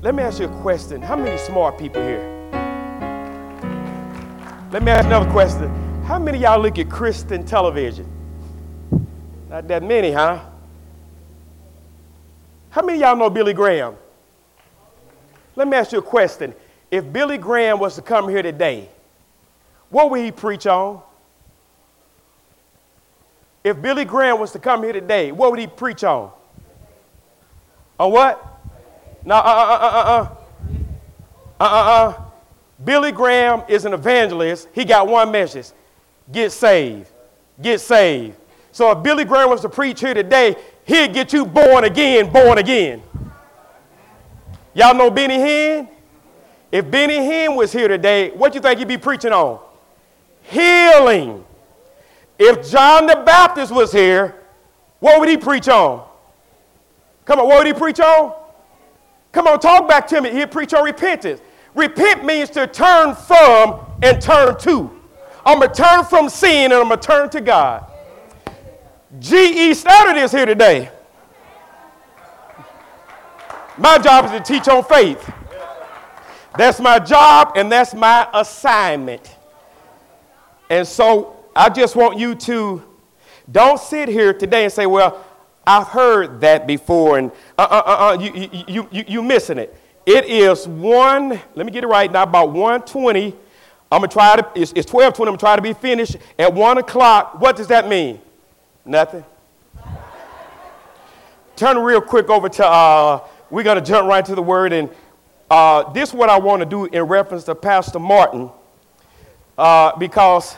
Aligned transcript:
Let 0.00 0.14
me 0.14 0.22
ask 0.22 0.38
you 0.38 0.46
a 0.46 0.60
question. 0.62 1.02
How 1.02 1.16
many 1.16 1.36
smart 1.38 1.76
people 1.76 2.00
here? 2.00 2.22
Let 4.70 4.84
me 4.84 4.92
ask 4.92 5.06
another 5.06 5.28
question. 5.32 5.68
How 6.04 6.20
many 6.20 6.38
y'all 6.38 6.60
look 6.60 6.78
at 6.78 6.88
Christian 6.88 7.44
television? 7.44 8.06
Not 9.50 9.66
that 9.66 9.82
many, 9.82 10.12
huh? 10.12 10.44
How 12.70 12.82
many 12.82 13.00
y'all 13.00 13.16
know 13.16 13.28
Billy 13.28 13.52
Graham? 13.52 13.96
Let 15.56 15.66
me 15.66 15.76
ask 15.76 15.90
you 15.90 15.98
a 15.98 16.02
question. 16.02 16.54
If 16.92 17.12
Billy 17.12 17.36
Graham 17.36 17.80
was 17.80 17.96
to 17.96 18.02
come 18.02 18.28
here 18.28 18.42
today, 18.42 18.88
what 19.90 20.12
would 20.12 20.20
he 20.20 20.30
preach 20.30 20.68
on? 20.68 21.02
If 23.64 23.82
Billy 23.82 24.04
Graham 24.04 24.38
was 24.38 24.52
to 24.52 24.60
come 24.60 24.84
here 24.84 24.92
today, 24.92 25.32
what 25.32 25.50
would 25.50 25.58
he 25.58 25.66
preach 25.66 26.04
on? 26.04 26.30
On 27.98 28.12
what? 28.12 28.57
No, 29.28 29.34
uh, 29.34 29.38
uh 29.38 29.42
uh 29.42 29.78
uh 29.84 30.34
uh 31.60 31.60
uh. 31.60 31.64
Uh 31.64 32.08
uh. 32.08 32.24
Billy 32.82 33.12
Graham 33.12 33.62
is 33.68 33.84
an 33.84 33.92
evangelist. 33.92 34.68
He 34.72 34.86
got 34.86 35.06
one 35.06 35.30
message 35.30 35.66
get 36.32 36.50
saved. 36.50 37.10
Get 37.60 37.82
saved. 37.82 38.38
So 38.72 38.90
if 38.90 39.02
Billy 39.02 39.26
Graham 39.26 39.50
was 39.50 39.60
to 39.60 39.68
preach 39.68 40.00
here 40.00 40.14
today, 40.14 40.56
he'd 40.86 41.12
get 41.12 41.34
you 41.34 41.44
born 41.44 41.84
again, 41.84 42.32
born 42.32 42.56
again. 42.56 43.02
Y'all 44.72 44.94
know 44.94 45.10
Benny 45.10 45.36
Hinn? 45.36 45.88
If 46.72 46.90
Benny 46.90 47.18
Hinn 47.18 47.54
was 47.54 47.70
here 47.70 47.88
today, 47.88 48.30
what 48.30 48.52
do 48.52 48.56
you 48.56 48.62
think 48.62 48.78
he'd 48.78 48.88
be 48.88 48.96
preaching 48.96 49.34
on? 49.34 49.60
Healing. 50.44 51.44
If 52.38 52.70
John 52.70 53.06
the 53.06 53.22
Baptist 53.26 53.74
was 53.74 53.92
here, 53.92 54.36
what 55.00 55.20
would 55.20 55.28
he 55.28 55.36
preach 55.36 55.68
on? 55.68 56.08
Come 57.26 57.40
on, 57.40 57.46
what 57.46 57.58
would 57.58 57.66
he 57.66 57.74
preach 57.74 58.00
on? 58.00 58.37
Come 59.32 59.46
on, 59.46 59.60
talk 59.60 59.88
back 59.88 60.06
to 60.08 60.20
me. 60.20 60.30
He'd 60.30 60.50
preach 60.50 60.74
on 60.74 60.84
repentance. 60.84 61.40
Repent 61.74 62.24
means 62.24 62.50
to 62.50 62.66
turn 62.66 63.14
from 63.14 63.80
and 64.02 64.20
turn 64.20 64.58
to. 64.60 64.90
I'm 65.44 65.58
going 65.60 65.72
to 65.72 65.82
turn 65.82 66.04
from 66.04 66.28
sin 66.28 66.72
and 66.72 66.74
I'm 66.74 66.88
going 66.88 67.00
to 67.00 67.06
turn 67.06 67.30
to 67.30 67.40
God. 67.40 67.90
G.E. 69.18 69.70
Studdard 69.72 70.22
is 70.22 70.32
here 70.32 70.46
today. 70.46 70.90
My 73.78 73.96
job 73.98 74.26
is 74.26 74.32
to 74.32 74.40
teach 74.40 74.68
on 74.68 74.82
faith. 74.84 75.32
That's 76.56 76.80
my 76.80 76.98
job 76.98 77.52
and 77.56 77.70
that's 77.70 77.94
my 77.94 78.28
assignment. 78.34 79.36
And 80.68 80.86
so 80.86 81.36
I 81.54 81.68
just 81.68 81.96
want 81.96 82.18
you 82.18 82.34
to 82.34 82.82
don't 83.50 83.80
sit 83.80 84.08
here 84.08 84.34
today 84.34 84.64
and 84.64 84.72
say, 84.72 84.86
well, 84.86 85.24
I've 85.68 85.88
heard 85.88 86.40
that 86.40 86.66
before 86.66 87.18
and 87.18 87.30
uh, 87.58 87.66
uh, 87.70 87.82
uh, 87.84 88.08
uh 88.08 88.18
you, 88.18 88.48
you, 88.66 88.88
you, 88.90 89.04
you 89.06 89.22
missing 89.22 89.58
it. 89.58 89.78
It 90.06 90.24
is 90.24 90.66
one, 90.66 91.38
let 91.54 91.66
me 91.66 91.70
get 91.70 91.84
it 91.84 91.88
right 91.88 92.10
now, 92.10 92.22
about 92.22 92.52
120. 92.52 93.36
I'm 93.92 94.00
to 94.00 94.08
try 94.08 94.36
to, 94.36 94.42
it's, 94.54 94.72
it's 94.72 94.90
1220. 94.90 95.28
I'm 95.28 95.36
to 95.36 95.38
try 95.38 95.56
to 95.56 95.60
be 95.60 95.74
finished 95.74 96.16
at 96.38 96.54
1 96.54 96.78
o'clock. 96.78 97.38
What 97.40 97.56
does 97.56 97.66
that 97.66 97.86
mean? 97.88 98.18
Nothing. 98.86 99.22
Turn 101.56 101.76
real 101.76 102.00
quick 102.00 102.30
over 102.30 102.48
to, 102.48 102.66
uh, 102.66 103.26
we're 103.50 103.62
to 103.64 103.80
jump 103.82 104.08
right 104.08 104.24
to 104.24 104.34
the 104.34 104.42
word. 104.42 104.72
And 104.72 104.88
uh, 105.50 105.92
this 105.92 106.08
is 106.08 106.14
what 106.14 106.30
I 106.30 106.38
want 106.38 106.60
to 106.60 106.66
do 106.66 106.86
in 106.86 107.02
reference 107.02 107.44
to 107.44 107.54
Pastor 107.54 107.98
Martin, 107.98 108.50
uh, 109.58 109.94
because 109.96 110.56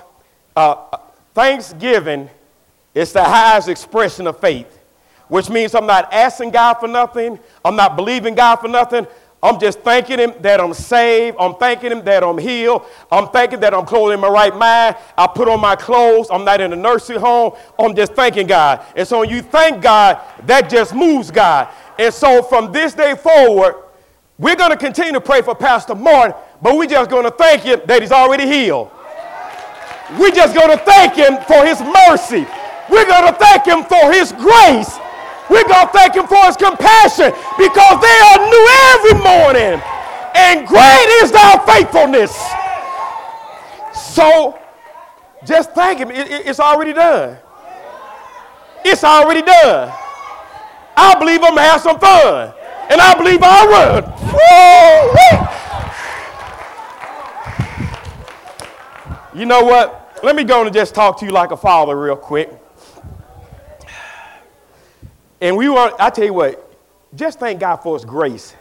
uh, 0.55 0.99
Thanksgiving 1.35 2.31
is 2.95 3.13
the 3.13 3.25
highest 3.25 3.69
expression 3.69 4.27
of 4.27 4.39
faith, 4.39 4.80
which 5.31 5.49
means 5.49 5.75
I'm 5.75 5.87
not 5.87 6.13
asking 6.13 6.51
God 6.51 6.75
for 6.75 6.89
nothing, 6.89 7.39
I'm 7.65 7.77
not 7.77 7.97
believing 7.97 8.35
God 8.35 8.57
for 8.57 8.69
nothing. 8.69 9.07
I'm 9.43 9.59
just 9.59 9.81
thanking 9.81 10.19
him 10.19 10.35
that 10.41 10.61
I'm 10.61 10.75
saved. 10.75 11.39
I'm 11.41 11.55
thanking 11.55 11.93
him 11.93 12.05
that 12.05 12.23
I'm 12.23 12.37
healed. 12.37 12.85
I'm 13.11 13.29
thanking 13.29 13.61
that 13.61 13.73
I'm 13.73 13.87
clothed 13.87 14.13
in 14.13 14.21
my 14.21 14.29
right 14.29 14.55
mind. 14.55 14.97
I 15.17 15.27
put 15.27 15.49
on 15.49 15.61
my 15.61 15.77
clothes. 15.77 16.29
I'm 16.31 16.45
not 16.45 16.61
in 16.61 16.73
a 16.75 16.77
nursing 16.77 17.19
home. 17.19 17.55
I'm 17.79 17.97
just 17.97 18.13
thanking 18.13 18.47
God. 18.47 18.85
And 18.95 19.09
so 19.09 19.21
when 19.21 19.31
you 19.31 19.41
thank 19.41 19.81
God, 19.81 20.21
that 20.45 20.69
just 20.69 20.95
moves 20.95 21.31
God. 21.31 21.69
And 21.99 22.13
so 22.13 22.43
from 22.43 22.71
this 22.71 22.93
day 22.93 23.15
forward, 23.15 23.77
we're 24.39 24.57
going 24.57 24.73
to 24.73 24.77
continue 24.77 25.13
to 25.13 25.21
pray 25.23 25.41
for 25.41 25.55
Pastor 25.55 25.95
Martin, 25.95 26.35
but 26.61 26.77
we're 26.77 26.87
just 26.87 27.09
going 27.09 27.25
to 27.25 27.31
thank 27.31 27.63
him 27.63 27.81
that 27.87 28.03
he's 28.03 28.13
already 28.13 28.47
healed. 28.47 28.91
We're 30.19 30.33
just 30.33 30.55
going 30.55 30.77
to 30.77 30.85
thank 30.85 31.15
him 31.15 31.39
for 31.47 31.65
his 31.65 31.81
mercy. 31.81 32.47
We're 32.91 33.07
going 33.07 33.33
to 33.33 33.39
thank 33.39 33.65
him 33.65 33.85
for 33.85 34.13
his 34.13 34.33
grace. 34.33 34.99
We're 35.51 35.67
going 35.67 35.87
to 35.87 35.93
thank 35.93 36.15
him 36.15 36.27
for 36.29 36.39
his 36.47 36.57
compassion 36.57 37.35
because 37.59 37.97
they 37.99 38.19
are 38.31 38.39
new 38.39 38.67
every 38.95 39.19
morning. 39.19 39.83
And 40.37 40.67
great 40.67 41.09
is 41.23 41.33
thy 41.33 41.59
faithfulness. 41.67 42.31
So 44.15 44.57
just 45.45 45.73
thank 45.73 45.99
him. 45.99 46.11
It, 46.11 46.31
it, 46.31 46.47
it's 46.47 46.61
already 46.61 46.93
done. 46.93 47.37
It's 48.85 49.03
already 49.03 49.43
done. 49.43 49.93
I 50.97 51.17
believe 51.19 51.43
I'm 51.43 51.55
going 51.55 51.57
to 51.57 51.63
have 51.63 51.81
some 51.81 51.99
fun. 51.99 52.55
And 52.89 53.01
I 53.01 53.15
believe 53.17 53.41
I'll 53.43 53.69
run. 53.69 54.05
Woo! 54.33 55.41
You 59.41 59.47
know 59.47 59.63
what? 59.63 60.21
Let 60.23 60.37
me 60.37 60.45
go 60.45 60.65
and 60.65 60.73
just 60.73 60.95
talk 60.95 61.19
to 61.21 61.25
you 61.27 61.33
like 61.33 61.51
a 61.51 61.57
father 61.57 61.99
real 61.99 62.17
quick. 62.17 62.60
And 65.41 65.57
we 65.57 65.69
want, 65.69 65.95
I 65.99 66.11
tell 66.11 66.25
you 66.25 66.35
what, 66.35 66.67
just 67.15 67.39
thank 67.41 67.61
God 67.61 67.77
for 67.77 67.97
His 67.97 68.05
grace. 68.05 68.55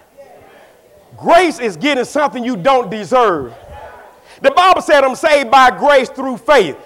Grace 1.18 1.60
is 1.60 1.76
getting 1.76 2.06
something 2.06 2.44
you 2.44 2.56
don't 2.56 2.90
deserve. 2.90 3.54
The 4.42 4.52
Bible 4.52 4.82
said, 4.82 5.04
I'm 5.04 5.16
saved 5.16 5.52
by 5.52 5.78
grace 5.78 6.10
through 6.10 6.38
faith. 6.38 6.78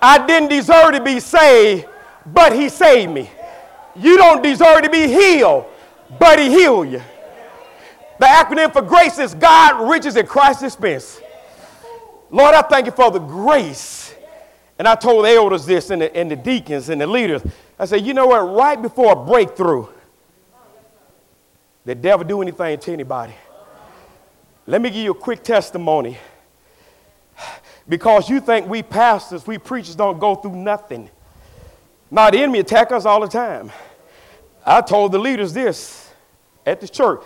I 0.00 0.24
didn't 0.26 0.48
deserve 0.48 0.92
to 0.92 1.02
be 1.02 1.18
saved, 1.20 1.86
but 2.26 2.52
He 2.52 2.68
saved 2.68 3.12
me. 3.12 3.30
You 3.96 4.16
don't 4.16 4.42
deserve 4.42 4.82
to 4.82 4.90
be 4.90 5.08
healed, 5.08 5.66
but 6.18 6.38
He 6.38 6.48
healed 6.48 6.90
you. 6.90 7.02
The 8.20 8.26
acronym 8.26 8.72
for 8.72 8.82
grace 8.82 9.18
is 9.18 9.34
God, 9.34 9.90
riches, 9.90 10.16
and 10.16 10.28
Christ's 10.28 10.62
expense. 10.62 11.20
Lord, 12.30 12.54
I 12.54 12.62
thank 12.62 12.86
you 12.86 12.92
for 12.92 13.10
the 13.10 13.18
grace. 13.18 14.14
And 14.78 14.86
I 14.86 14.94
told 14.94 15.24
the 15.24 15.30
elders 15.30 15.66
this 15.66 15.90
and 15.90 16.02
the, 16.02 16.16
and 16.16 16.30
the 16.30 16.36
deacons 16.36 16.88
and 16.88 17.00
the 17.00 17.06
leaders. 17.06 17.42
I 17.82 17.84
said, 17.84 18.06
you 18.06 18.14
know 18.14 18.28
what? 18.28 18.38
Right 18.38 18.80
before 18.80 19.14
a 19.14 19.16
breakthrough, 19.16 19.88
the 21.84 21.96
devil 21.96 22.24
do 22.24 22.40
anything 22.40 22.78
to 22.78 22.92
anybody. 22.92 23.34
Let 24.68 24.80
me 24.80 24.88
give 24.88 25.02
you 25.02 25.10
a 25.10 25.16
quick 25.16 25.42
testimony. 25.42 26.16
Because 27.88 28.30
you 28.30 28.38
think 28.38 28.68
we 28.68 28.84
pastors, 28.84 29.48
we 29.48 29.58
preachers 29.58 29.96
don't 29.96 30.20
go 30.20 30.36
through 30.36 30.54
nothing. 30.54 31.10
Now 32.08 32.30
the 32.30 32.38
enemy 32.38 32.60
attack 32.60 32.92
us 32.92 33.04
all 33.04 33.20
the 33.20 33.26
time. 33.26 33.72
I 34.64 34.80
told 34.80 35.10
the 35.10 35.18
leaders 35.18 35.52
this 35.52 36.08
at 36.64 36.80
the 36.80 36.86
church. 36.86 37.22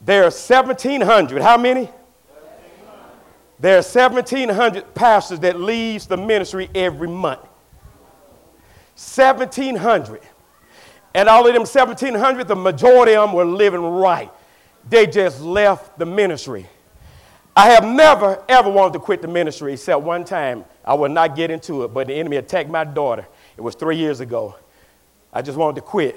There 0.00 0.22
are 0.22 0.30
1,700. 0.30 1.42
How 1.42 1.58
many? 1.58 1.90
There 3.60 3.74
are 3.74 3.82
1,700 3.82 4.94
pastors 4.94 5.40
that 5.40 5.60
leaves 5.60 6.06
the 6.06 6.16
ministry 6.16 6.70
every 6.74 7.08
month. 7.08 7.46
1,700. 8.98 10.20
And 11.14 11.28
all 11.28 11.46
of 11.46 11.52
them 11.52 11.62
1,700, 11.62 12.48
the 12.48 12.56
majority 12.56 13.14
of 13.14 13.28
them 13.28 13.36
were 13.36 13.44
living 13.44 13.80
right. 13.80 14.28
They 14.88 15.06
just 15.06 15.40
left 15.40 15.98
the 15.98 16.04
ministry. 16.04 16.66
I 17.56 17.70
have 17.70 17.84
never, 17.84 18.42
ever 18.48 18.68
wanted 18.68 18.94
to 18.94 18.98
quit 18.98 19.22
the 19.22 19.28
ministry 19.28 19.72
except 19.74 20.02
one 20.02 20.24
time. 20.24 20.64
I 20.84 20.94
would 20.94 21.12
not 21.12 21.36
get 21.36 21.50
into 21.50 21.84
it, 21.84 21.94
but 21.94 22.08
the 22.08 22.14
enemy 22.14 22.36
attacked 22.38 22.70
my 22.70 22.82
daughter. 22.82 23.26
It 23.56 23.60
was 23.60 23.76
three 23.76 23.96
years 23.96 24.18
ago. 24.18 24.56
I 25.32 25.42
just 25.42 25.56
wanted 25.56 25.76
to 25.76 25.82
quit. 25.82 26.16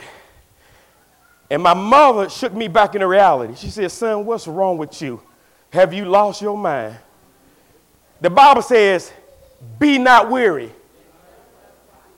And 1.52 1.62
my 1.62 1.76
mother 1.76 2.30
shook 2.30 2.54
me 2.54 2.68
back 2.68 2.96
into 2.96 3.08
reality. 3.08 3.56
She 3.56 3.70
said, 3.70 3.92
Son, 3.92 4.26
what's 4.26 4.48
wrong 4.48 4.78
with 4.78 5.00
you? 5.02 5.22
Have 5.72 5.94
you 5.94 6.06
lost 6.06 6.42
your 6.42 6.58
mind? 6.58 6.98
The 8.22 8.30
Bible 8.30 8.62
says, 8.62 9.12
Be 9.78 9.98
not 10.00 10.32
weary. 10.32 10.72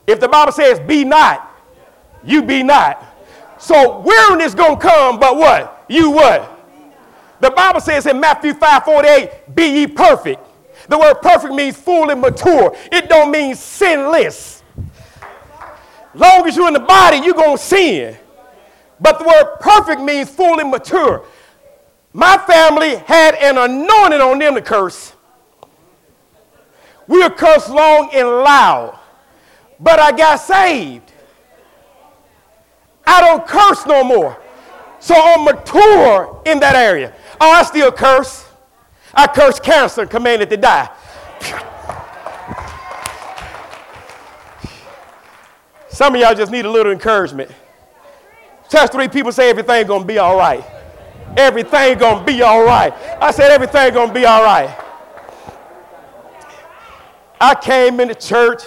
If 0.06 0.20
the 0.20 0.28
Bible 0.28 0.52
says 0.52 0.80
be 0.80 1.04
not, 1.04 1.50
you 2.22 2.42
be 2.42 2.62
not. 2.62 3.02
So 3.58 4.00
weariness 4.00 4.54
gonna 4.54 4.76
come, 4.76 5.18
but 5.18 5.36
what? 5.36 5.84
You 5.88 6.10
what? 6.10 6.50
The 7.40 7.50
Bible 7.50 7.80
says 7.80 8.06
in 8.06 8.20
Matthew 8.20 8.54
5 8.54 8.84
48, 8.84 9.54
be 9.54 9.80
ye 9.80 9.86
perfect. 9.86 10.40
The 10.88 10.98
word 10.98 11.14
perfect 11.22 11.54
means 11.54 11.76
full 11.76 12.10
and 12.10 12.20
mature. 12.20 12.76
It 12.92 13.08
don't 13.08 13.30
mean 13.30 13.54
sinless. 13.54 14.62
Long 16.14 16.46
as 16.46 16.56
you're 16.56 16.68
in 16.68 16.74
the 16.74 16.80
body, 16.80 17.18
you're 17.18 17.34
gonna 17.34 17.58
sin. 17.58 18.16
But 19.00 19.18
the 19.18 19.24
word 19.24 19.56
perfect 19.60 20.00
means 20.00 20.30
full 20.30 20.60
and 20.60 20.70
mature. 20.70 21.24
My 22.12 22.38
family 22.38 22.96
had 22.96 23.34
an 23.34 23.58
anointing 23.58 24.20
on 24.20 24.38
them 24.38 24.54
to 24.54 24.62
curse. 24.62 25.14
We'll 27.06 27.30
curse 27.30 27.68
long 27.68 28.10
and 28.12 28.28
loud 28.28 28.98
but 29.80 29.98
I 29.98 30.12
got 30.12 30.36
saved. 30.36 31.12
I 33.06 33.20
don't 33.20 33.46
curse 33.46 33.86
no 33.86 34.02
more. 34.02 34.40
So 35.00 35.14
I'm 35.14 35.44
mature 35.44 36.42
in 36.46 36.60
that 36.60 36.74
area. 36.74 37.12
Oh, 37.40 37.50
I 37.50 37.62
still 37.62 37.92
curse. 37.92 38.46
I 39.12 39.26
curse 39.26 39.60
cancer 39.60 40.02
and 40.02 40.10
command 40.10 40.42
it 40.42 40.50
to 40.50 40.56
die. 40.56 40.90
Some 45.88 46.14
of 46.14 46.20
y'all 46.20 46.34
just 46.34 46.50
need 46.50 46.64
a 46.64 46.70
little 46.70 46.90
encouragement. 46.90 47.50
Test 48.68 48.92
three 48.92 49.06
people 49.06 49.30
say 49.30 49.50
everything 49.50 49.86
gonna 49.86 50.04
be 50.04 50.18
all 50.18 50.36
right. 50.36 50.64
Everything 51.36 51.98
gonna 51.98 52.24
be 52.24 52.42
all 52.42 52.64
right. 52.64 52.92
I 53.20 53.30
said 53.30 53.52
everything 53.52 53.94
gonna 53.94 54.12
be 54.12 54.24
all 54.24 54.42
right. 54.42 54.76
I 57.40 57.54
came 57.54 58.00
into 58.00 58.14
church. 58.14 58.62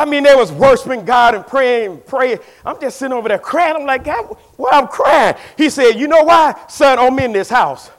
I 0.00 0.06
mean, 0.06 0.22
they 0.22 0.34
was 0.34 0.50
worshiping 0.50 1.04
God 1.04 1.34
and 1.34 1.46
praying, 1.46 2.00
praying. 2.06 2.38
I'm 2.64 2.80
just 2.80 2.98
sitting 2.98 3.12
over 3.12 3.28
there 3.28 3.38
crying. 3.38 3.76
I'm 3.76 3.84
like, 3.84 4.02
God, 4.02 4.34
why 4.56 4.70
I'm 4.72 4.88
crying? 4.88 5.36
He 5.58 5.68
said, 5.68 5.90
You 5.90 6.08
know 6.08 6.22
why? 6.24 6.58
Son, 6.70 6.98
I'm 6.98 7.18
in 7.18 7.32
this 7.32 7.50
house. 7.50 7.90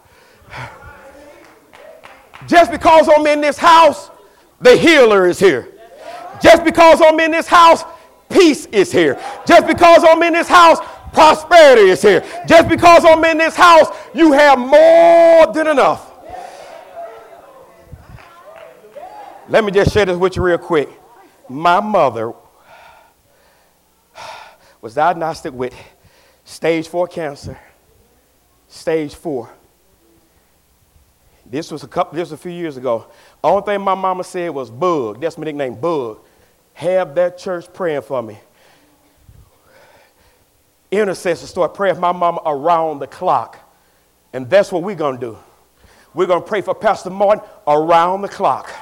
Just 2.48 2.71
because 2.71 3.07
I'm 3.07 3.27
in 3.27 3.39
this 3.39 3.59
house, 3.59 4.09
the 4.59 4.75
healer 4.75 5.27
is 5.27 5.38
here. 5.38 5.68
Just 6.42 6.63
because 6.63 7.03
I'm 7.06 7.19
in 7.19 7.30
this 7.30 7.45
house, 7.48 7.83
peace 8.31 8.65
is 8.65 8.92
here. 8.92 9.21
Just 9.45 9.68
because 9.68 10.03
I'm 10.03 10.24
in 10.24 10.33
this 10.33 10.48
house, 10.48 10.80
prosperity 11.13 11.92
is 11.92 12.01
here. 12.01 12.25
Just 12.48 12.68
because 12.68 13.06
I'm 13.06 13.24
in 13.25 13.38
this 13.38 13.56
house, 13.56 13.95
you 14.15 14.31
have 14.31 14.57
more 14.57 15.53
than 15.53 15.68
enough. 15.68 16.12
Let 19.48 19.63
me 19.63 19.71
just 19.71 19.94
share 19.94 20.06
this 20.06 20.18
with 20.18 20.36
you 20.36 20.42
real 20.42 20.57
quick. 20.57 21.00
My 21.51 21.81
mother 21.81 22.33
was 24.80 24.95
diagnosed 24.95 25.51
with 25.51 25.74
stage 26.45 26.88
four 26.88 27.07
cancer. 27.07 27.59
Stage 28.69 29.13
four. 29.13 29.50
This 31.45 31.69
was 31.69 31.83
a 31.83 31.88
couple, 31.88 32.15
this 32.15 32.31
was 32.31 32.39
a 32.39 32.42
few 32.42 32.53
years 32.53 32.77
ago. 32.77 33.07
Only 33.44 33.63
thing 33.63 33.81
my 33.81 33.95
mama 33.95 34.24
said 34.24 34.51
was 34.51 34.71
Bug. 34.71 35.19
That's 35.19 35.38
my 35.38 35.44
nickname, 35.44 35.75
Bug. 35.75 36.19
Have 36.74 37.13
that 37.15 37.38
church 37.38 37.65
praying 37.74 38.03
for 38.03 38.24
me. 38.24 38.39
Intercessors 40.89 41.50
start 41.50 41.74
praying 41.74 41.95
for 41.95 42.01
my 42.01 42.13
mama 42.13 42.42
around 42.45 43.00
the 43.00 43.07
clock. 43.07 43.59
And 44.31 44.50
that's 44.50 44.71
what 44.71 44.83
we're 44.83 44.95
to 45.19 45.25
do. 45.25 45.38
We're 46.13 46.27
to 46.42 46.48
pray 46.48 46.62
for 46.62 46.74
Pastor 46.74 47.09
Martin 47.09 47.44
around 47.68 48.21
the 48.21 48.30
clock. 48.30 48.74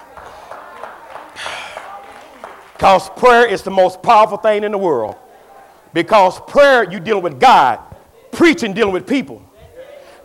Because 2.80 3.10
prayer 3.10 3.46
is 3.46 3.62
the 3.62 3.72
most 3.72 4.02
powerful 4.02 4.38
thing 4.38 4.64
in 4.64 4.72
the 4.72 4.78
world. 4.78 5.18
Because 5.92 6.40
prayer, 6.40 6.90
you're 6.90 7.02
dealing 7.02 7.24
with 7.24 7.38
God. 7.38 7.78
Preaching, 8.32 8.72
dealing 8.72 8.94
with 8.94 9.06
people. 9.06 9.44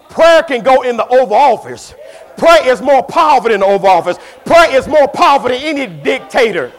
Prayer 0.08 0.40
can 0.44 0.62
go 0.62 0.82
in 0.82 0.96
the 0.96 1.04
Oval 1.04 1.34
Office. 1.34 1.94
Prayer 2.36 2.68
is 2.68 2.80
more 2.80 3.02
powerful 3.02 3.50
than 3.50 3.58
the 3.58 3.66
Oval 3.66 3.88
Office. 3.88 4.18
Prayer 4.44 4.72
is 4.78 4.86
more 4.86 5.08
powerful 5.08 5.48
than 5.48 5.62
any 5.62 5.86
dictator. 6.04 6.70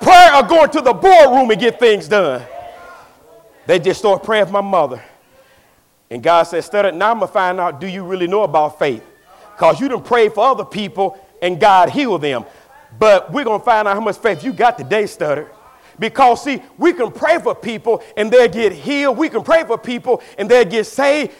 Prayer 0.00 0.32
are 0.32 0.42
going 0.42 0.70
to 0.70 0.80
the 0.80 0.94
boardroom 0.94 1.50
and 1.50 1.60
get 1.60 1.78
things 1.78 2.08
done. 2.08 2.42
They 3.66 3.78
just 3.78 4.00
start 4.00 4.22
praying 4.22 4.46
for 4.46 4.52
my 4.52 4.62
mother. 4.62 5.04
And 6.08 6.22
God 6.22 6.44
said, 6.44 6.64
Study, 6.64 6.96
now 6.96 7.10
I'm 7.10 7.18
going 7.18 7.28
to 7.28 7.34
find 7.34 7.60
out, 7.60 7.82
do 7.82 7.86
you 7.86 8.02
really 8.02 8.28
know 8.28 8.44
about 8.44 8.78
faith? 8.78 9.04
Because 9.52 9.78
you 9.78 9.90
didn't 9.90 10.06
pray 10.06 10.30
for 10.30 10.42
other 10.42 10.64
people 10.64 11.18
and 11.42 11.60
God 11.60 11.90
healed 11.90 12.22
them. 12.22 12.46
But 12.98 13.32
we're 13.32 13.44
going 13.44 13.60
to 13.60 13.64
find 13.64 13.86
out 13.86 13.94
how 13.94 14.00
much 14.00 14.18
faith 14.18 14.44
you 14.44 14.52
got 14.52 14.78
today, 14.78 15.04
Studdard. 15.04 15.48
Because, 15.98 16.44
see, 16.44 16.62
we 16.76 16.92
can 16.92 17.10
pray 17.10 17.38
for 17.38 17.54
people 17.54 18.02
and 18.16 18.30
they'll 18.30 18.48
get 18.48 18.72
healed. 18.72 19.16
We 19.16 19.28
can 19.28 19.42
pray 19.42 19.64
for 19.64 19.78
people 19.78 20.22
and 20.38 20.50
they'll 20.50 20.64
get 20.64 20.84
saved. 20.84 21.32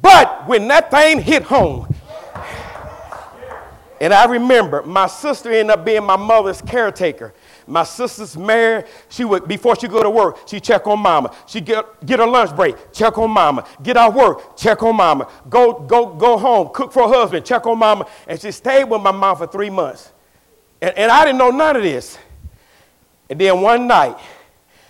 But 0.00 0.46
when 0.46 0.68
that 0.68 0.90
thing 0.90 1.20
hit 1.20 1.42
home, 1.42 1.92
and 4.00 4.12
I 4.12 4.26
remember 4.26 4.82
my 4.82 5.06
sister 5.06 5.50
ended 5.50 5.78
up 5.78 5.84
being 5.84 6.04
my 6.04 6.16
mother's 6.16 6.60
caretaker. 6.60 7.32
My 7.66 7.84
sister's 7.84 8.36
married. 8.36 8.86
She 9.08 9.24
would 9.24 9.48
before 9.48 9.76
she 9.76 9.88
go 9.88 10.02
to 10.02 10.10
work, 10.10 10.46
she 10.46 10.60
check 10.60 10.86
on 10.86 10.98
mama. 10.98 11.34
She 11.46 11.60
get 11.60 12.04
get 12.04 12.18
her 12.18 12.26
lunch 12.26 12.54
break, 12.54 12.92
check 12.92 13.16
on 13.16 13.30
mama. 13.30 13.66
Get 13.82 13.96
out 13.96 14.12
work, 14.12 14.56
check 14.56 14.82
on 14.82 14.96
mama. 14.96 15.28
Go 15.48 15.72
go 15.72 16.06
go 16.06 16.36
home, 16.36 16.68
cook 16.74 16.92
for 16.92 17.08
her 17.08 17.14
husband, 17.14 17.46
check 17.46 17.66
on 17.66 17.78
mama. 17.78 18.06
And 18.26 18.38
she 18.38 18.50
stayed 18.50 18.84
with 18.84 19.00
my 19.00 19.12
mom 19.12 19.36
for 19.36 19.46
three 19.46 19.70
months. 19.70 20.12
And, 20.84 20.98
and 20.98 21.10
I 21.10 21.24
didn't 21.24 21.38
know 21.38 21.50
none 21.50 21.76
of 21.76 21.82
this. 21.82 22.18
And 23.30 23.40
then 23.40 23.62
one 23.62 23.86
night, 23.86 24.18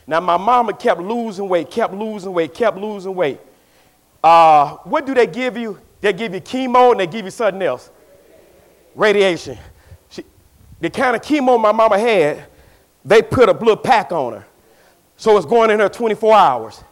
now 0.08 0.18
my 0.18 0.36
mama 0.36 0.72
kept 0.72 1.00
losing 1.00 1.48
weight, 1.48 1.70
kept 1.70 1.94
losing 1.94 2.32
weight, 2.32 2.52
kept 2.52 2.76
losing 2.76 3.14
weight. 3.14 3.38
Uh, 4.22 4.78
what 4.78 5.06
do 5.06 5.14
they 5.14 5.28
give 5.28 5.56
you? 5.56 5.80
They 6.00 6.12
give 6.12 6.34
you 6.34 6.40
chemo 6.40 6.90
and 6.90 6.98
they 6.98 7.06
give 7.06 7.24
you 7.24 7.30
something 7.30 7.62
else. 7.62 7.90
Radiation. 8.96 9.56
She, 10.08 10.24
the 10.80 10.90
kind 10.90 11.14
of 11.14 11.22
chemo 11.22 11.62
my 11.62 11.70
mama 11.70 11.96
had, 11.96 12.44
they 13.04 13.22
put 13.22 13.48
a 13.48 13.52
little 13.52 13.76
pack 13.76 14.10
on 14.10 14.32
her. 14.32 14.46
So 15.16 15.36
it's 15.36 15.46
going 15.46 15.70
in 15.70 15.78
her 15.78 15.88
24 15.88 16.34
hours. 16.34 16.82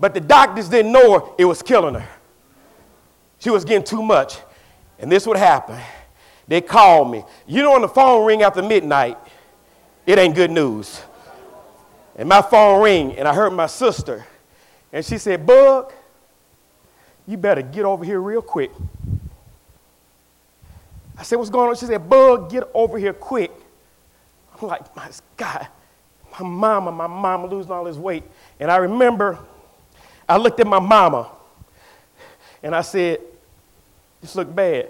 But 0.00 0.14
the 0.14 0.20
doctors 0.20 0.68
didn't 0.68 0.90
know 0.90 1.20
her, 1.20 1.26
it 1.38 1.44
was 1.44 1.62
killing 1.62 1.94
her. 1.94 2.08
She 3.38 3.50
was 3.50 3.64
getting 3.64 3.84
too 3.84 4.02
much. 4.02 4.38
And 4.98 5.12
this 5.12 5.28
would 5.28 5.36
happen. 5.36 5.80
They 6.48 6.62
call 6.62 7.04
me. 7.04 7.24
You 7.46 7.62
know, 7.62 7.72
when 7.72 7.82
the 7.82 7.88
phone 7.88 8.26
ring 8.26 8.42
after 8.42 8.62
midnight, 8.62 9.18
it 10.06 10.18
ain't 10.18 10.34
good 10.34 10.50
news. 10.50 11.02
And 12.16 12.28
my 12.28 12.40
phone 12.40 12.82
ring, 12.82 13.16
and 13.18 13.28
I 13.28 13.34
heard 13.34 13.52
my 13.52 13.66
sister, 13.66 14.26
and 14.92 15.04
she 15.04 15.18
said, 15.18 15.46
Bug, 15.46 15.92
you 17.26 17.36
better 17.36 17.60
get 17.60 17.84
over 17.84 18.04
here 18.04 18.20
real 18.20 18.40
quick. 18.40 18.70
I 21.18 21.22
said, 21.22 21.36
What's 21.36 21.50
going 21.50 21.68
on? 21.68 21.76
She 21.76 21.84
said, 21.84 22.08
Bug, 22.08 22.50
get 22.50 22.64
over 22.72 22.98
here 22.98 23.12
quick. 23.12 23.52
I'm 24.60 24.66
like, 24.66 24.96
My 24.96 25.10
God, 25.36 25.68
my 26.40 26.46
mama, 26.46 26.90
my 26.90 27.06
mama 27.06 27.46
losing 27.46 27.70
all 27.70 27.84
this 27.84 27.96
weight. 27.96 28.24
And 28.58 28.70
I 28.70 28.76
remember 28.78 29.38
I 30.26 30.38
looked 30.38 30.58
at 30.60 30.66
my 30.66 30.80
mama 30.80 31.28
and 32.62 32.74
I 32.74 32.80
said, 32.80 33.20
This 34.22 34.34
look 34.34 34.52
bad 34.52 34.88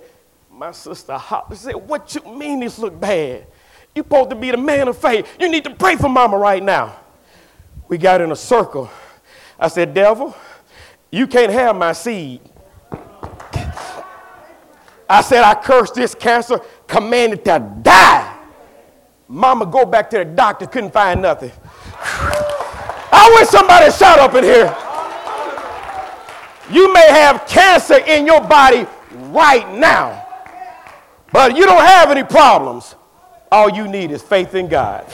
my 0.58 0.72
sister 0.72 1.16
hopped 1.16 1.50
and 1.50 1.58
said, 1.58 1.76
What 1.76 2.12
you 2.16 2.34
mean 2.34 2.58
this 2.58 2.80
look 2.80 2.98
bad? 2.98 3.46
You're 3.94 4.04
supposed 4.04 4.30
to 4.30 4.36
be 4.36 4.50
the 4.50 4.56
man 4.56 4.88
of 4.88 4.98
faith. 4.98 5.36
You 5.38 5.48
need 5.48 5.62
to 5.64 5.70
pray 5.74 5.94
for 5.94 6.08
mama 6.08 6.36
right 6.36 6.62
now. 6.62 6.96
We 7.86 7.96
got 7.96 8.20
in 8.20 8.32
a 8.32 8.36
circle. 8.36 8.90
I 9.58 9.68
said, 9.68 9.94
Devil, 9.94 10.36
you 11.12 11.28
can't 11.28 11.52
have 11.52 11.76
my 11.76 11.92
seed. 11.92 12.40
I 15.08 15.22
said, 15.22 15.44
I 15.44 15.54
curse 15.54 15.92
this 15.92 16.14
cancer, 16.14 16.60
commanded 16.88 17.44
to 17.44 17.74
die. 17.82 18.38
Mama 19.28 19.64
go 19.64 19.86
back 19.86 20.10
to 20.10 20.18
the 20.18 20.24
doctor, 20.24 20.66
couldn't 20.66 20.92
find 20.92 21.22
nothing. 21.22 21.52
I 22.00 23.32
wish 23.38 23.48
somebody 23.48 23.92
shot 23.92 24.18
up 24.18 24.34
in 24.34 24.42
here. 24.42 24.76
You 26.70 26.92
may 26.92 27.08
have 27.10 27.46
cancer 27.46 27.98
in 27.98 28.26
your 28.26 28.40
body 28.40 28.86
right 29.30 29.72
now. 29.72 30.24
But 31.32 31.56
you 31.56 31.66
don't 31.66 31.84
have 31.84 32.10
any 32.10 32.24
problems. 32.24 32.94
All 33.50 33.70
you 33.70 33.88
need 33.88 34.10
is 34.10 34.22
faith 34.22 34.54
in 34.54 34.68
God. 34.68 35.06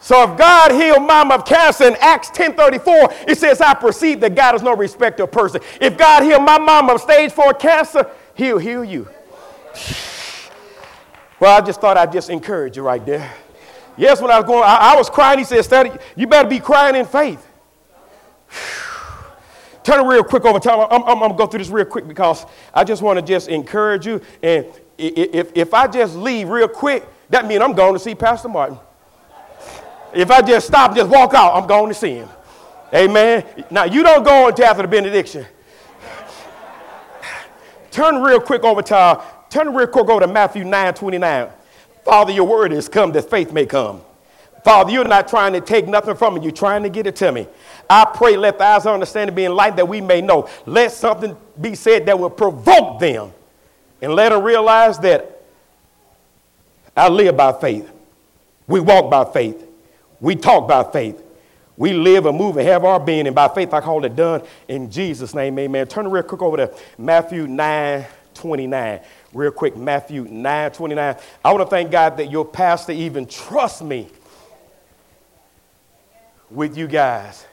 So 0.00 0.22
if 0.22 0.38
God 0.38 0.72
healed 0.72 1.02
mama 1.02 1.34
of 1.34 1.44
cancer 1.44 1.86
in 1.86 1.94
Acts 2.00 2.30
10:34, 2.30 3.28
it 3.28 3.36
says, 3.36 3.60
I 3.60 3.74
perceive 3.74 4.20
that 4.20 4.34
God 4.34 4.54
is 4.54 4.62
no 4.62 4.74
respecter 4.74 5.24
of 5.24 5.32
person. 5.32 5.60
If 5.82 5.98
God 5.98 6.22
healed 6.22 6.44
my 6.44 6.58
mama 6.58 6.94
of 6.94 7.02
stage 7.02 7.30
four 7.30 7.52
cancer, 7.52 8.10
he'll 8.34 8.56
heal 8.56 8.82
you. 8.82 9.06
Well, 11.40 11.56
I 11.56 11.60
just 11.60 11.80
thought 11.80 11.98
I'd 11.98 12.10
just 12.10 12.30
encourage 12.30 12.76
you 12.76 12.82
right 12.82 13.04
there. 13.04 13.30
Yes, 13.98 14.22
when 14.22 14.30
I 14.30 14.38
was 14.38 14.46
going, 14.46 14.64
I, 14.64 14.92
I 14.92 14.96
was 14.96 15.10
crying. 15.10 15.40
He 15.40 15.44
said, 15.44 15.62
Study, 15.62 15.90
you 16.16 16.26
better 16.26 16.48
be 16.48 16.58
crying 16.58 16.96
in 16.96 17.04
faith. 17.04 17.46
Turn 19.88 20.06
real 20.06 20.22
quick 20.22 20.44
over 20.44 20.58
time. 20.58 20.80
I'm, 20.80 21.02
I'm, 21.02 21.08
I'm 21.08 21.18
going 21.18 21.30
to 21.30 21.36
go 21.38 21.46
through 21.46 21.60
this 21.60 21.70
real 21.70 21.86
quick 21.86 22.06
because 22.06 22.44
I 22.74 22.84
just 22.84 23.00
want 23.00 23.18
to 23.18 23.24
just 23.24 23.48
encourage 23.48 24.06
you. 24.06 24.20
And 24.42 24.66
if, 24.98 25.50
if 25.54 25.72
I 25.72 25.86
just 25.86 26.14
leave 26.14 26.50
real 26.50 26.68
quick, 26.68 27.06
that 27.30 27.46
means 27.46 27.62
I'm 27.62 27.72
going 27.72 27.94
to 27.94 27.98
see 27.98 28.14
Pastor 28.14 28.50
Martin. 28.50 28.78
If 30.12 30.30
I 30.30 30.42
just 30.42 30.66
stop, 30.66 30.94
just 30.94 31.08
walk 31.08 31.32
out, 31.32 31.54
I'm 31.54 31.66
going 31.66 31.88
to 31.88 31.94
see 31.94 32.16
him. 32.16 32.28
Amen. 32.92 33.46
Now, 33.70 33.84
you 33.84 34.02
don't 34.02 34.22
go 34.24 34.48
until 34.48 34.66
after 34.66 34.82
the 34.82 34.88
benediction. 34.88 35.46
Turn 37.90 38.20
real 38.20 38.40
quick 38.40 38.64
over 38.64 38.82
to, 38.82 39.24
turn 39.48 39.74
real 39.74 39.86
quick 39.86 40.10
over 40.10 40.20
to 40.20 40.26
Matthew 40.26 40.64
9 40.64 40.92
29. 40.92 41.48
Father, 42.04 42.32
your 42.32 42.46
word 42.46 42.74
is 42.74 42.90
come 42.90 43.10
that 43.12 43.30
faith 43.30 43.54
may 43.54 43.64
come. 43.64 44.02
Father, 44.64 44.90
you're 44.90 45.04
not 45.04 45.28
trying 45.28 45.52
to 45.52 45.60
take 45.60 45.86
nothing 45.86 46.16
from 46.16 46.34
me. 46.34 46.42
You're 46.42 46.52
trying 46.52 46.82
to 46.82 46.88
get 46.88 47.06
it 47.06 47.16
to 47.16 47.32
me. 47.32 47.46
I 47.88 48.04
pray, 48.04 48.36
let 48.36 48.58
the 48.58 48.64
eyes 48.64 48.86
of 48.86 48.94
understanding 48.94 49.34
be 49.34 49.44
enlightened 49.44 49.78
that 49.78 49.88
we 49.88 50.00
may 50.00 50.20
know. 50.20 50.48
Let 50.66 50.92
something 50.92 51.36
be 51.60 51.74
said 51.74 52.06
that 52.06 52.18
will 52.18 52.30
provoke 52.30 53.00
them 53.00 53.32
and 54.02 54.14
let 54.14 54.30
them 54.30 54.42
realize 54.42 54.98
that 55.00 55.42
I 56.96 57.08
live 57.08 57.36
by 57.36 57.52
faith. 57.52 57.90
We 58.66 58.80
walk 58.80 59.10
by 59.10 59.24
faith. 59.32 59.64
We 60.20 60.34
talk 60.34 60.68
by 60.68 60.84
faith. 60.84 61.22
We 61.76 61.92
live 61.92 62.26
and 62.26 62.36
move 62.36 62.56
and 62.56 62.66
have 62.66 62.84
our 62.84 62.98
being, 62.98 63.28
and 63.28 63.36
by 63.36 63.46
faith 63.46 63.72
I 63.72 63.80
call 63.80 64.04
it 64.04 64.16
done 64.16 64.42
in 64.66 64.90
Jesus' 64.90 65.32
name, 65.32 65.56
amen. 65.60 65.86
Turn 65.86 66.10
real 66.10 66.24
quick 66.24 66.42
over 66.42 66.56
to 66.56 66.74
Matthew 66.98 67.46
9 67.46 68.04
29. 68.34 69.00
Real 69.32 69.50
quick, 69.52 69.76
Matthew 69.76 70.24
9 70.24 70.72
29. 70.72 71.16
I 71.44 71.52
want 71.52 71.64
to 71.64 71.70
thank 71.70 71.92
God 71.92 72.16
that 72.16 72.30
your 72.30 72.44
pastor 72.44 72.92
even 72.92 73.26
trusts 73.26 73.80
me 73.80 74.08
with 76.50 76.76
you 76.76 76.86
guys. 76.86 77.46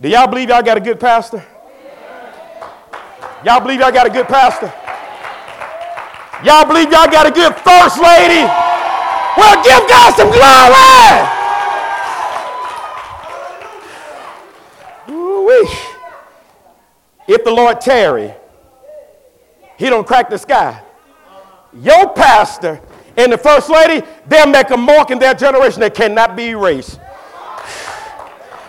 Do 0.00 0.08
y'all 0.08 0.26
believe 0.26 0.48
y'all 0.50 0.62
got 0.62 0.76
a 0.76 0.80
good 0.80 1.00
pastor? 1.00 1.44
Y'all 3.44 3.60
believe 3.60 3.80
y'all 3.80 3.92
got 3.92 4.06
a 4.06 4.10
good 4.10 4.26
pastor? 4.26 4.72
Y'all 6.44 6.66
believe 6.66 6.90
y'all 6.90 7.10
got 7.10 7.26
a 7.26 7.30
good 7.30 7.54
first 7.56 8.00
lady? 8.00 8.44
Well, 9.36 9.62
give 9.64 9.88
God 9.88 10.14
some 10.14 10.30
glory. 10.30 11.36
Ooh-wee. 15.08 15.68
If 17.28 17.44
the 17.44 17.50
Lord 17.50 17.80
tarry, 17.80 18.34
he 19.78 19.88
don't 19.88 20.06
crack 20.06 20.28
the 20.28 20.38
sky. 20.38 20.82
Your 21.72 22.10
pastor 22.10 22.80
and 23.16 23.32
the 23.32 23.38
first 23.38 23.70
lady, 23.70 24.06
they'll 24.26 24.46
make 24.46 24.70
a 24.70 24.76
mark 24.76 25.10
in 25.10 25.18
their 25.18 25.34
generation 25.34 25.80
that 25.80 25.94
cannot 25.94 26.36
be 26.36 26.48
erased. 26.50 27.00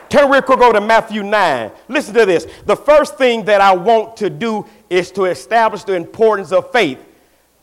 Turn 0.09 0.31
real 0.31 0.41
quick 0.41 0.59
over 0.59 0.73
to 0.73 0.81
Matthew 0.81 1.23
9. 1.23 1.71
Listen 1.89 2.13
to 2.13 2.25
this. 2.25 2.47
The 2.65 2.75
first 2.75 3.17
thing 3.17 3.43
that 3.45 3.59
I 3.59 3.73
want 3.73 4.15
to 4.17 4.29
do 4.29 4.65
is 4.89 5.11
to 5.11 5.25
establish 5.25 5.83
the 5.83 5.93
importance 5.93 6.51
of 6.51 6.71
faith. 6.71 6.99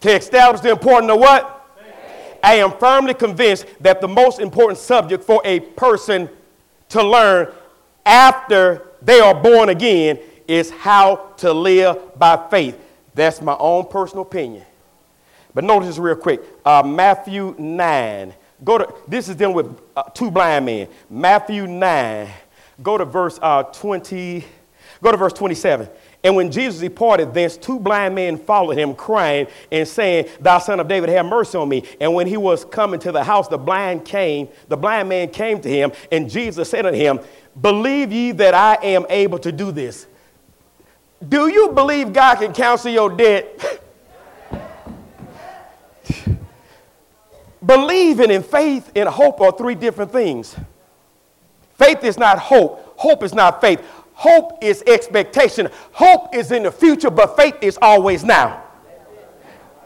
To 0.01 0.15
establish 0.15 0.61
the 0.61 0.71
importance 0.71 1.11
of 1.11 1.19
what? 1.19 1.67
Faith. 1.79 2.39
I 2.43 2.55
am 2.57 2.73
firmly 2.73 3.15
convinced 3.15 3.67
that 3.81 4.01
the 4.01 4.09
most 4.09 4.41
important 4.41 4.79
subject 4.79 5.25
for 5.25 5.41
a 5.45 5.61
person 5.61 6.29
to 6.91 7.03
learn 7.03 7.53
after 8.05 8.89
they 9.01 9.21
are 9.21 9.35
born 9.35 9.71
again 9.71 10.19
is 10.47 10.71
how 10.71 11.33
to 11.39 11.53
live 11.53 12.19
by 12.19 12.49
faith. 12.51 12.79
That's 13.15 13.41
my 13.41 13.57
own 13.59 13.87
personal 13.87 14.23
opinion. 14.23 14.65
But 15.55 15.65
notice 15.65 15.99
real 15.99 16.17
quick. 16.17 16.43
Uh, 16.65 16.83
Matthew 16.85 17.55
9. 17.59 18.35
Go 18.65 18.79
to, 18.79 18.95
this 19.07 19.29
is 19.29 19.37
dealing 19.37 19.55
with 19.55 19.79
uh, 19.97 20.05
two 20.05 20.31
blind 20.31 20.67
men. 20.67 20.89
Matthew 21.11 21.67
9. 21.67 22.29
Go 22.83 22.99
to 22.99 23.05
verse 23.05 23.39
uh, 23.43 23.65
20. 23.65 24.45
Go 25.03 25.11
to 25.11 25.17
verse 25.17 25.33
27. 25.33 25.89
And 26.25 26.35
when 26.35 26.51
Jesus 26.51 26.81
departed 26.81 27.35
thence, 27.35 27.59
two 27.59 27.79
blind 27.79 28.15
men 28.15 28.39
followed 28.39 28.79
him, 28.79 28.95
crying 28.95 29.47
and 29.71 29.87
saying, 29.87 30.29
Thou 30.41 30.59
son 30.59 30.81
of 30.81 30.89
David, 30.89 31.11
have 31.11 31.27
mercy 31.27 31.59
on 31.59 31.69
me. 31.69 31.85
And 32.01 32.15
when 32.15 32.27
he 32.27 32.39
was 32.39 32.65
coming 32.65 32.99
to 33.01 33.13
the 33.13 33.23
house, 33.23 33.47
the 33.49 33.59
blind 33.59 34.07
came, 34.07 34.49
the 34.69 34.77
blind 34.77 35.11
man 35.11 35.29
came 35.29 35.61
to 35.61 35.69
him, 35.69 35.93
and 36.11 36.31
Jesus 36.31 36.71
said 36.71 36.87
unto 36.87 36.99
him, 36.99 37.21
Believe 37.61 38.11
ye 38.11 38.33
that 38.33 38.55
I 38.55 38.77
am 38.83 39.05
able 39.11 39.39
to 39.41 39.53
do 39.53 39.71
this? 39.71 40.07
Do 41.29 41.49
you 41.49 41.69
believe 41.73 42.15
God 42.15 42.37
can 42.37 42.55
cancel 42.55 42.91
your 42.91 43.11
debt? 43.15 43.83
Believing 47.65 48.31
in 48.31 48.43
faith 48.43 48.91
and 48.95 49.09
hope 49.09 49.41
are 49.41 49.53
three 49.53 49.75
different 49.75 50.13
things. 50.13 50.57
Faith 51.79 52.05
is 52.05 52.19
not 52.19 52.39
hope, 52.39 52.95
hope 52.97 53.23
is 53.23 53.35
not 53.35 53.61
faith. 53.61 53.81
Hope 54.15 54.63
is 54.63 54.83
expectation. 54.87 55.69
Hope 55.93 56.35
is 56.35 56.53
in 56.53 56.63
the 56.63 56.71
future, 56.71 57.11
but 57.11 57.37
faith 57.37 57.57
is 57.61 57.77
always 57.83 58.23
now. 58.23 58.63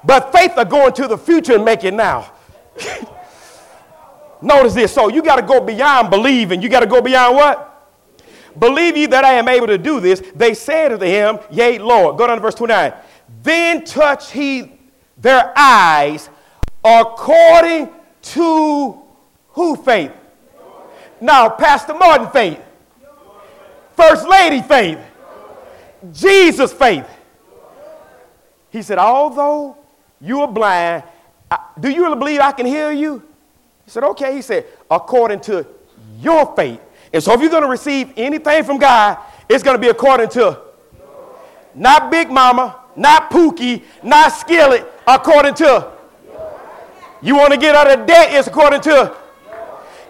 But 0.04 0.32
faith 0.32 0.52
are 0.56 0.66
going 0.66 0.92
to 0.94 1.08
the 1.08 1.16
future 1.16 1.54
and 1.54 1.64
make 1.64 1.82
it 1.82 1.94
now. 1.94 2.30
Notice 4.42 4.74
this. 4.74 4.92
So 4.92 5.08
you 5.08 5.22
got 5.22 5.36
to 5.36 5.42
go 5.42 5.60
beyond 5.60 6.10
believing. 6.10 6.62
You 6.62 6.68
got 6.68 6.80
to 6.80 6.86
go 6.86 7.00
beyond 7.00 7.36
what? 7.36 7.64
Believe 8.58 8.96
ye 8.96 9.06
that 9.06 9.24
I 9.24 9.34
am 9.34 9.48
able 9.48 9.66
to 9.66 9.78
do 9.78 9.98
this? 10.00 10.22
They 10.34 10.54
said 10.54 10.92
unto 10.92 11.06
him, 11.06 11.38
Yea, 11.50 11.78
Lord. 11.78 12.18
Go 12.18 12.26
down 12.26 12.36
to 12.36 12.42
verse 12.42 12.54
29. 12.54 12.92
Then 13.42 13.84
touched 13.84 14.30
he 14.30 14.78
their 15.16 15.52
eyes 15.56 16.28
according 16.84 17.90
to 18.22 19.02
who 19.48 19.76
faith? 19.76 20.12
Now, 21.20 21.48
Pastor 21.48 21.94
Martin 21.94 22.28
faith. 22.30 22.60
First 23.96 24.28
Lady 24.28 24.62
faith. 24.62 24.98
Jesus 26.12 26.72
faith. 26.72 27.06
He 28.70 28.82
said, 28.82 28.98
Although 28.98 29.76
you 30.20 30.40
are 30.40 30.48
blind, 30.48 31.02
do 31.80 31.88
you 31.88 32.04
really 32.04 32.18
believe 32.18 32.40
I 32.40 32.52
can 32.52 32.66
heal 32.66 32.92
you? 32.92 33.22
He 33.84 33.90
said, 33.90 34.04
Okay. 34.04 34.34
He 34.36 34.42
said, 34.42 34.66
According 34.90 35.40
to 35.42 35.66
your 36.20 36.54
faith. 36.54 36.80
And 37.12 37.22
so 37.22 37.32
if 37.32 37.40
you're 37.40 37.50
going 37.50 37.62
to 37.62 37.68
receive 37.68 38.12
anything 38.16 38.62
from 38.64 38.78
God, 38.78 39.18
it's 39.48 39.62
going 39.62 39.76
to 39.76 39.80
be 39.80 39.88
according 39.88 40.28
to 40.30 40.60
not 41.74 42.10
Big 42.10 42.30
Mama, 42.30 42.76
not 42.96 43.30
Pookie, 43.30 43.82
not 44.02 44.32
Skillet, 44.32 44.86
according 45.06 45.54
to. 45.54 45.97
You 47.20 47.36
want 47.36 47.52
to 47.52 47.58
get 47.58 47.74
out 47.74 47.90
of 47.90 48.06
debt, 48.06 48.32
it's 48.32 48.48
according 48.48 48.80
to. 48.82 49.14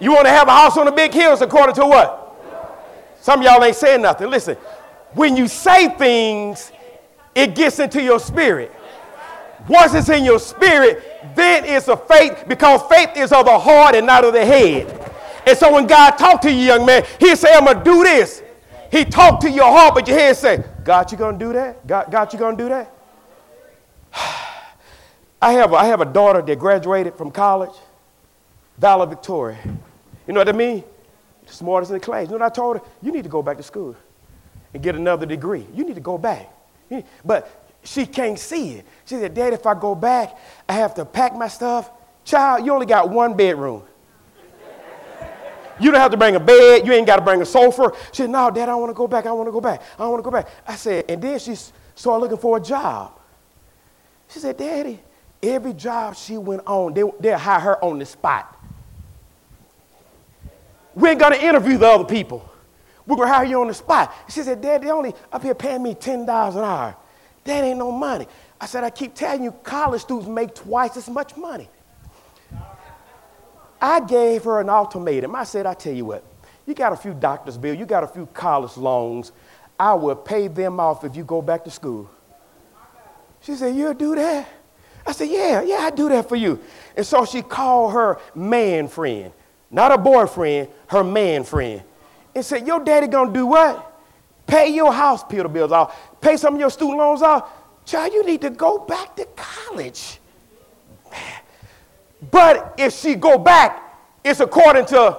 You 0.01 0.13
want 0.13 0.27
to 0.27 0.31
have 0.31 0.49
a 0.49 0.53
house 0.53 0.77
on 0.77 0.87
the 0.87 0.93
big 0.93 1.13
hills, 1.13 1.41
according 1.41 1.75
to 1.77 1.87
what? 1.87 2.25
Some 3.21 3.41
of 3.41 3.45
y'all 3.45 3.63
ain't 3.65 3.77
saying 3.77 4.03
nothing. 4.03 4.31
Listen, 4.31 4.57
when 5.15 5.37
you 5.37 5.49
say 5.49 5.89
things, 5.89 6.71
it 7.35 7.55
gets 7.55 7.79
into 7.79 8.03
your 8.03 8.21
spirit. 8.21 8.73
Once 9.69 9.95
it's 9.95 10.09
in 10.09 10.25
your 10.25 10.39
spirit, 10.39 11.03
then 11.35 11.65
it's 11.65 11.89
a 11.89 11.97
faith 11.97 12.45
because 12.47 12.81
faith 12.83 13.11
is 13.17 13.33
of 13.33 13.45
the 13.45 13.59
heart 13.59 13.95
and 13.95 14.07
not 14.07 14.25
of 14.25 14.33
the 14.33 14.45
head. 14.45 15.13
And 15.47 15.57
so 15.57 15.73
when 15.73 15.87
God 15.87 16.13
talked 16.13 16.43
to 16.43 16.53
you, 16.53 16.59
young 16.59 16.87
man, 16.87 17.05
he 17.19 17.35
say, 17.35 17.55
I'm 17.55 17.65
going 17.65 17.79
to 17.79 17.85
do 17.85 18.05
this. 18.05 18.43
He 18.91 19.05
talked 19.05 19.43
to 19.43 19.51
your 19.51 19.67
heart, 19.67 19.95
but 19.95 20.07
your 20.09 20.19
head 20.19 20.37
say, 20.37 20.65
God, 20.85 21.11
you 21.11 21.19
going 21.19 21.39
to 21.39 21.45
do 21.45 21.53
that? 21.53 21.87
God, 21.87 22.11
God 22.11 22.33
you 22.33 22.39
going 22.39 22.57
to 22.57 22.63
do 22.63 22.69
that? 22.69 22.93
I 25.41 25.53
have, 25.53 25.73
I 25.73 25.85
have 25.87 26.01
a 26.01 26.05
daughter 26.05 26.43
that 26.43 26.59
graduated 26.59 27.15
from 27.15 27.31
college, 27.31 27.75
valedictorian. 28.79 29.81
You 30.27 30.35
know 30.35 30.41
what 30.41 30.49
I 30.49 30.53
mean? 30.53 30.83
The 31.47 31.53
smartest 31.53 31.91
in 31.91 31.99
the 31.99 32.05
class. 32.05 32.27
You 32.27 32.33
know 32.33 32.39
what 32.39 32.53
I 32.53 32.55
told 32.55 32.79
her? 32.79 32.83
You 33.03 33.13
need 33.13 33.23
to 33.23 33.31
go 33.31 33.43
back 33.43 33.57
to 33.57 33.63
school 33.63 33.97
and 34.75 34.83
get 34.83 34.95
another 34.95 35.27
degree. 35.27 35.67
You 35.75 35.85
need 35.85 35.95
to 35.95 36.01
go 36.01 36.19
back. 36.19 36.53
But 37.25 37.51
she 37.85 38.05
can't 38.05 38.39
see 38.39 38.75
it. 38.75 38.87
She 39.05 39.15
said, 39.17 39.35
Dad, 39.35 39.53
if 39.53 39.67
I 39.67 39.75
go 39.75 39.95
back, 39.95 40.37
I 40.69 40.75
have 40.75 40.95
to 40.95 41.05
pack 41.05 41.35
my 41.35 41.49
stuff. 41.49 41.91
Child, 42.25 42.67
you 42.67 42.73
only 42.73 42.87
got 42.87 43.09
one 43.09 43.35
bedroom. 43.35 43.83
You 45.81 45.93
don't 45.93 46.01
have 46.01 46.11
to 46.11 46.17
bring 46.17 46.35
a 46.35 46.41
bed. 46.41 46.85
You 46.85 46.93
ain't 46.93 47.07
got 47.07 47.17
to 47.17 47.23
bring 47.23 47.41
a 47.41 47.47
sofa. 47.47 47.93
She 48.13 48.23
said, 48.23 48.31
No, 48.31 48.51
Dad, 48.51 48.69
I 48.69 48.75
want 48.75 48.91
to 48.91 48.95
go 48.95 49.07
back. 49.07 49.27
I 49.27 49.33
want 49.33 49.47
to 49.47 49.53
go 49.53 49.61
back. 49.61 49.81
I 49.99 50.07
want 50.09 50.19
to 50.19 50.25
go 50.25 50.31
back. 50.31 50.49
I 50.67 50.75
said, 50.75 51.05
and 51.09 51.23
then 51.23 51.39
she 51.39 51.55
started 51.55 52.21
looking 52.21 52.37
for 52.37 52.57
a 52.57 52.61
job. 52.61 53.13
She 54.29 54.41
said, 54.41 54.57
Daddy, 54.57 54.99
every 55.43 55.73
job 55.73 56.17
she 56.17 56.37
went 56.37 56.63
on, 56.67 56.95
they, 56.95 57.03
they'll 57.21 57.39
hire 57.39 57.61
her 57.61 57.85
on 57.85 57.99
the 57.99 58.07
spot. 58.07 58.55
We 60.95 61.11
ain't 61.11 61.21
to 61.21 61.45
interview 61.45 61.79
the 61.79 61.87
other 61.87 62.05
people. 62.05 62.49
We're 63.07 63.17
to 63.17 63.27
hire 63.27 63.45
you 63.45 63.61
on 63.61 63.69
the 63.69 63.75
spot. 63.75 64.13
She 64.29 64.43
said, 64.43 64.61
Dad, 64.61 64.83
they 64.83 64.91
only 64.91 65.15
up 65.33 65.43
here 65.43 65.55
paying 65.55 65.83
me 65.83 65.95
$10 65.95 66.23
an 66.23 66.59
hour. 66.59 66.97
That 67.45 67.65
ain't 67.65 67.79
no 67.79 67.91
money. 67.91 68.27
I 68.61 68.67
said, 68.67 68.85
I 68.85 68.91
keep 68.91 69.15
telling 69.15 69.45
you, 69.45 69.53
college 69.53 70.03
students 70.03 70.29
make 70.29 70.55
twice 70.55 70.97
as 70.97 71.09
much 71.09 71.37
money. 71.37 71.69
I 73.81 74.01
gave 74.01 74.45
her 74.45 74.61
an 74.61 74.69
ultimatum. 74.69 75.35
I 75.37 75.45
said, 75.45 75.65
I 75.65 75.75
tell 75.75 75.93
you 75.93 76.05
what, 76.05 76.25
you 76.67 76.75
got 76.75 76.93
a 76.93 76.97
few 76.97 77.15
doctor's 77.15 77.57
bills, 77.57 77.79
you 77.79 77.87
got 77.87 78.03
a 78.03 78.09
few 78.09 78.27
college 78.27 78.77
loans. 78.77 79.33
I 79.79 79.95
will 79.95 80.17
pay 80.17 80.49
them 80.49 80.81
off 80.81 81.05
if 81.05 81.15
you 81.15 81.23
go 81.23 81.41
back 81.41 81.65
to 81.65 81.71
school. 81.71 82.11
She 83.41 83.55
said, 83.55 83.77
You'll 83.77 83.95
do 83.95 84.17
that? 84.17 84.49
I 85.09 85.13
said, 85.13 85.31
Yeah, 85.31 85.63
yeah, 85.63 85.79
I 85.79 85.91
do 85.91 86.11
that 86.11 86.29
for 86.29 86.37
you. 86.37 86.61
And 86.95 87.05
so 87.05 87.25
she 87.25 87.41
called 87.41 87.95
her 87.95 88.19
man 88.35 88.89
friend, 88.89 89.33
not 89.71 89.91
a 89.91 89.97
boyfriend, 89.97 90.69
her 90.89 91.03
man 91.03 91.45
friend, 91.45 91.83
and 92.35 92.45
said, 92.45 92.67
Your 92.67 92.85
daddy 92.85 93.07
gonna 93.07 93.33
do 93.33 93.47
what? 93.47 93.87
Pay 94.47 94.69
your 94.69 94.93
house 94.93 95.25
bills 95.25 95.73
off, 95.73 96.21
pay 96.21 96.37
some 96.37 96.55
of 96.55 96.61
your 96.61 96.71
student 96.71 96.99
loans 96.99 97.23
off. 97.23 97.51
Child, 97.87 98.13
you 98.13 98.27
need 98.27 98.43
to 98.43 98.51
go 98.51 98.79
back 98.81 99.17
to 99.17 99.27
college. 99.35 100.21
But 102.31 102.75
if 102.77 102.93
she 102.93 103.15
go 103.15 103.39
back, 103.39 103.83
it's 104.23 104.41
according 104.41 104.85
to. 104.87 105.17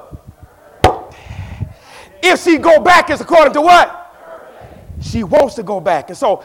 If 2.22 2.44
she 2.44 2.60
go 2.60 2.80
back, 2.80 3.10
it's 3.10 3.22
according 3.22 3.54
to 3.54 3.62
what? 3.62 3.96
She 5.02 5.24
wants 5.24 5.56
to 5.56 5.64
go 5.64 5.80
back. 5.80 6.10
And 6.10 6.18
so 6.18 6.44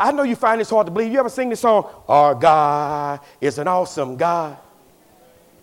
I 0.00 0.12
know 0.12 0.22
you 0.22 0.34
find 0.34 0.60
this 0.60 0.70
hard 0.70 0.86
to 0.86 0.90
believe. 0.90 1.12
You 1.12 1.20
ever 1.20 1.28
sing 1.28 1.50
this 1.50 1.60
song? 1.60 1.86
Our 2.08 2.34
God 2.34 3.20
is 3.38 3.58
an 3.58 3.68
awesome 3.68 4.16
God. 4.16 4.56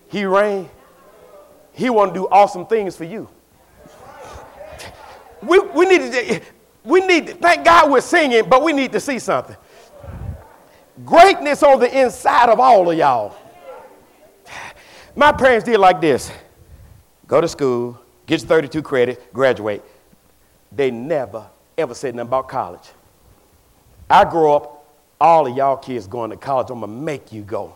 He 0.08 0.24
reigns. 0.24 0.68
He 1.72 1.90
want 1.90 2.14
to 2.14 2.20
do 2.20 2.28
awesome 2.28 2.64
things 2.64 2.96
for 2.96 3.04
you. 3.04 3.28
We, 5.42 5.58
we 5.58 5.86
need 5.86 6.12
to 6.12 6.40
we 6.84 7.00
need 7.00 7.26
to, 7.26 7.34
thank 7.34 7.64
God 7.64 7.90
we're 7.90 8.00
singing, 8.00 8.48
but 8.48 8.62
we 8.62 8.72
need 8.72 8.92
to 8.92 9.00
see 9.00 9.18
something. 9.18 9.56
Greatness 11.04 11.62
on 11.62 11.80
the 11.80 12.00
inside 12.00 12.48
of 12.48 12.58
all 12.58 12.90
of 12.90 12.96
y'all. 12.96 13.36
My 15.16 15.32
parents 15.32 15.64
did 15.64 15.78
like 15.78 16.00
this 16.00 16.30
go 17.26 17.40
to 17.40 17.48
school, 17.48 18.00
Gets 18.26 18.44
32 18.44 18.82
credits, 18.82 19.20
graduate. 19.32 19.82
They 20.70 20.90
never, 20.90 21.46
ever 21.76 21.94
said 21.94 22.14
nothing 22.14 22.28
about 22.28 22.48
college. 22.48 22.90
I 24.10 24.24
grew 24.24 24.52
up, 24.52 24.86
all 25.20 25.46
of 25.46 25.56
y'all 25.56 25.76
kids 25.76 26.06
going 26.06 26.30
to 26.30 26.36
college, 26.36 26.70
I'm 26.70 26.80
to 26.80 26.86
make 26.86 27.32
you 27.32 27.42
go. 27.42 27.74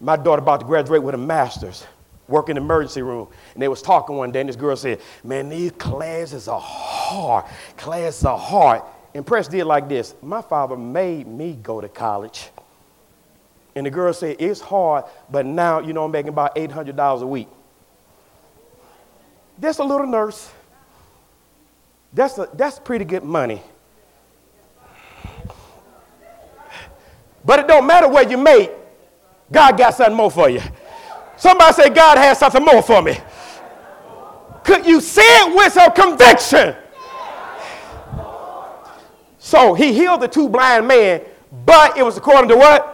My 0.00 0.16
daughter 0.16 0.42
about 0.42 0.60
to 0.60 0.66
graduate 0.66 1.02
with 1.02 1.14
a 1.14 1.18
master's, 1.18 1.86
work 2.28 2.48
in 2.48 2.56
the 2.56 2.60
emergency 2.60 3.02
room. 3.02 3.28
And 3.54 3.62
they 3.62 3.68
was 3.68 3.82
talking 3.82 4.16
one 4.16 4.32
day, 4.32 4.40
and 4.40 4.48
this 4.48 4.56
girl 4.56 4.76
said, 4.76 5.00
man, 5.24 5.48
these 5.48 5.72
classes 5.72 6.48
are 6.48 6.60
hard. 6.60 7.44
Classes 7.76 8.24
are 8.24 8.38
hard. 8.38 8.82
And 9.14 9.26
Press 9.26 9.48
did 9.48 9.64
like 9.64 9.88
this. 9.88 10.14
My 10.22 10.42
father 10.42 10.76
made 10.76 11.26
me 11.26 11.58
go 11.62 11.80
to 11.80 11.88
college. 11.88 12.50
And 13.74 13.86
the 13.86 13.90
girl 13.90 14.12
said, 14.12 14.36
it's 14.38 14.60
hard, 14.60 15.04
but 15.30 15.46
now, 15.46 15.80
you 15.80 15.92
know, 15.92 16.04
I'm 16.04 16.10
making 16.10 16.28
about 16.28 16.54
$800 16.56 17.22
a 17.22 17.26
week. 17.26 17.48
That's 19.58 19.78
a 19.78 19.84
little 19.84 20.06
nurse. 20.06 20.50
That's, 22.12 22.36
a, 22.38 22.48
that's 22.54 22.78
pretty 22.78 23.04
good 23.04 23.24
money. 23.24 23.62
But 27.44 27.60
it 27.60 27.66
don't 27.66 27.86
matter 27.86 28.08
where 28.08 28.28
you 28.28 28.38
make, 28.38 28.70
God 29.50 29.76
got 29.76 29.94
something 29.94 30.16
more 30.16 30.30
for 30.30 30.48
you. 30.48 30.60
Somebody 31.36 31.72
say, 31.74 31.90
God 31.90 32.18
has 32.18 32.38
something 32.38 32.64
more 32.64 32.82
for 32.82 33.02
me. 33.02 33.18
Could 34.64 34.86
you 34.86 35.00
say 35.00 35.22
it 35.22 35.54
with 35.54 35.72
some 35.72 35.92
conviction? 35.92 36.76
So 39.38 39.74
he 39.74 39.92
healed 39.92 40.22
the 40.22 40.28
two 40.28 40.48
blind 40.48 40.86
men, 40.86 41.22
but 41.66 41.98
it 41.98 42.04
was 42.04 42.16
according 42.16 42.48
to 42.50 42.56
what? 42.56 42.92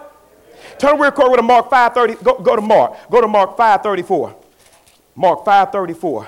Turn 0.78 0.98
real 0.98 1.10
quick 1.10 1.36
to 1.36 1.42
Mark 1.42 1.68
5:30. 1.68 2.22
Go, 2.22 2.38
go 2.38 2.56
to 2.56 2.62
Mark. 2.62 3.10
Go 3.10 3.20
to 3.20 3.28
Mark 3.28 3.56
5:34. 3.56 4.34
Mark 5.14 5.44
5:34. 5.44 6.26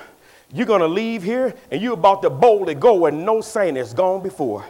You're 0.52 0.66
gonna 0.66 0.88
leave 0.88 1.22
here 1.22 1.54
and 1.70 1.80
you're 1.80 1.94
about 1.94 2.22
to 2.22 2.30
boldly 2.30 2.74
go 2.74 2.94
where 2.94 3.12
no 3.12 3.40
saint 3.40 3.76
has 3.76 3.94
gone 3.94 4.20
before. 4.20 4.64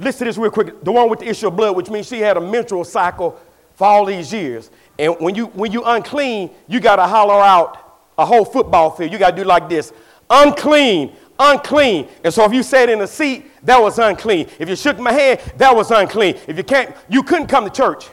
Listen 0.00 0.20
to 0.20 0.24
this 0.24 0.38
real 0.38 0.50
quick. 0.50 0.82
The 0.82 0.90
one 0.90 1.10
with 1.10 1.20
the 1.20 1.28
issue 1.28 1.48
of 1.48 1.56
blood, 1.56 1.76
which 1.76 1.90
means 1.90 2.08
she 2.08 2.20
had 2.20 2.36
a 2.36 2.40
menstrual 2.40 2.84
cycle 2.84 3.38
for 3.74 3.86
all 3.86 4.06
these 4.06 4.32
years. 4.32 4.70
And 4.98 5.14
when 5.20 5.34
you 5.34 5.46
when 5.46 5.72
you 5.72 5.84
unclean, 5.84 6.50
you 6.68 6.80
gotta 6.80 7.06
holler 7.06 7.40
out 7.40 8.00
a 8.18 8.24
whole 8.24 8.44
football 8.44 8.90
field. 8.90 9.12
You 9.12 9.18
gotta 9.18 9.36
do 9.36 9.44
like 9.44 9.68
this: 9.68 9.92
unclean, 10.30 11.14
unclean. 11.38 12.08
And 12.24 12.32
so 12.32 12.44
if 12.44 12.52
you 12.52 12.62
sat 12.62 12.88
in 12.88 13.02
a 13.02 13.06
seat, 13.06 13.50
that 13.64 13.80
was 13.80 13.98
unclean. 13.98 14.48
If 14.58 14.70
you 14.70 14.76
shook 14.76 14.98
my 14.98 15.12
hand, 15.12 15.40
that 15.58 15.76
was 15.76 15.90
unclean. 15.90 16.38
If 16.46 16.56
you 16.56 16.64
can't, 16.64 16.96
you 17.10 17.22
couldn't 17.22 17.48
come 17.48 17.64
to 17.64 17.70
church. 17.70 18.08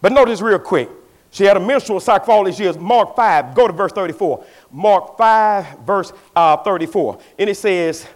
But 0.00 0.12
notice 0.12 0.40
real 0.40 0.60
quick. 0.60 0.88
She 1.30 1.42
had 1.42 1.56
a 1.56 1.60
menstrual 1.60 1.98
cycle 1.98 2.26
for 2.26 2.30
all 2.30 2.44
these 2.44 2.60
years. 2.60 2.78
Mark 2.78 3.16
5, 3.16 3.56
go 3.56 3.66
to 3.66 3.72
verse 3.72 3.90
34. 3.90 4.44
Mark 4.70 5.18
5, 5.18 5.78
verse 5.80 6.12
uh, 6.36 6.58
34. 6.58 7.18
And 7.40 7.50
it 7.50 7.56
says, 7.56 8.06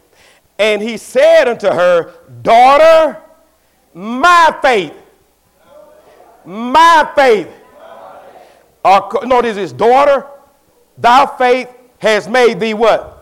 And 0.59 0.83
he 0.83 0.97
said 0.97 1.49
unto 1.49 1.69
her, 1.69 2.13
Daughter, 2.43 3.23
my 3.95 4.57
faith, 4.61 4.95
my 6.45 7.11
faith. 7.15 7.49
Notice 8.85 9.57
this, 9.57 9.71
is 9.71 9.73
daughter, 9.73 10.27
thy 10.97 11.27
faith 11.37 11.69
has 11.99 12.29
made 12.29 12.59
thee 12.59 12.75
what? 12.75 13.15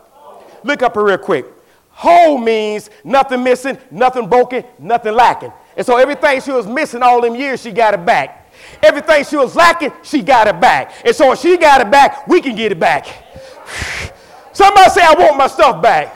Look 0.65 0.83
up 0.83 0.95
here 0.95 1.05
real 1.05 1.19
quick. 1.19 1.47
Whole 1.91 2.39
means 2.39 2.91
nothing 3.05 3.43
missing, 3.43 3.79
nothing 3.91 4.29
broken, 4.29 4.65
nothing 4.79 5.15
lacking. 5.15 5.53
And 5.77 5.85
so 5.85 5.97
everything 5.97 6.41
she 6.41 6.53
was 6.53 6.67
missing 6.67 7.03
all 7.03 7.21
them 7.21 7.35
years, 7.35 7.63
she 7.63 7.71
got 7.73 7.95
it 7.95 8.05
back. 8.05 8.53
Everything 8.83 9.25
she 9.25 9.37
was 9.37 9.57
lacking, 9.57 9.93
she 10.03 10.23
got 10.23 10.47
it 10.47 10.61
back. 10.61 10.93
And 11.05 11.15
so 11.15 11.33
if 11.33 11.41
she 11.41 11.57
got 11.57 11.81
it 11.81 11.91
back, 11.91 12.27
we 12.27 12.41
can 12.41 12.55
get 12.55 12.73
it 12.73 12.81
back. 12.81 13.07
Somebody 14.53 14.91
say, 14.91 15.03
I 15.03 15.15
want 15.15 15.37
my 15.37 15.47
stuff 15.47 15.83
back. 15.83 16.15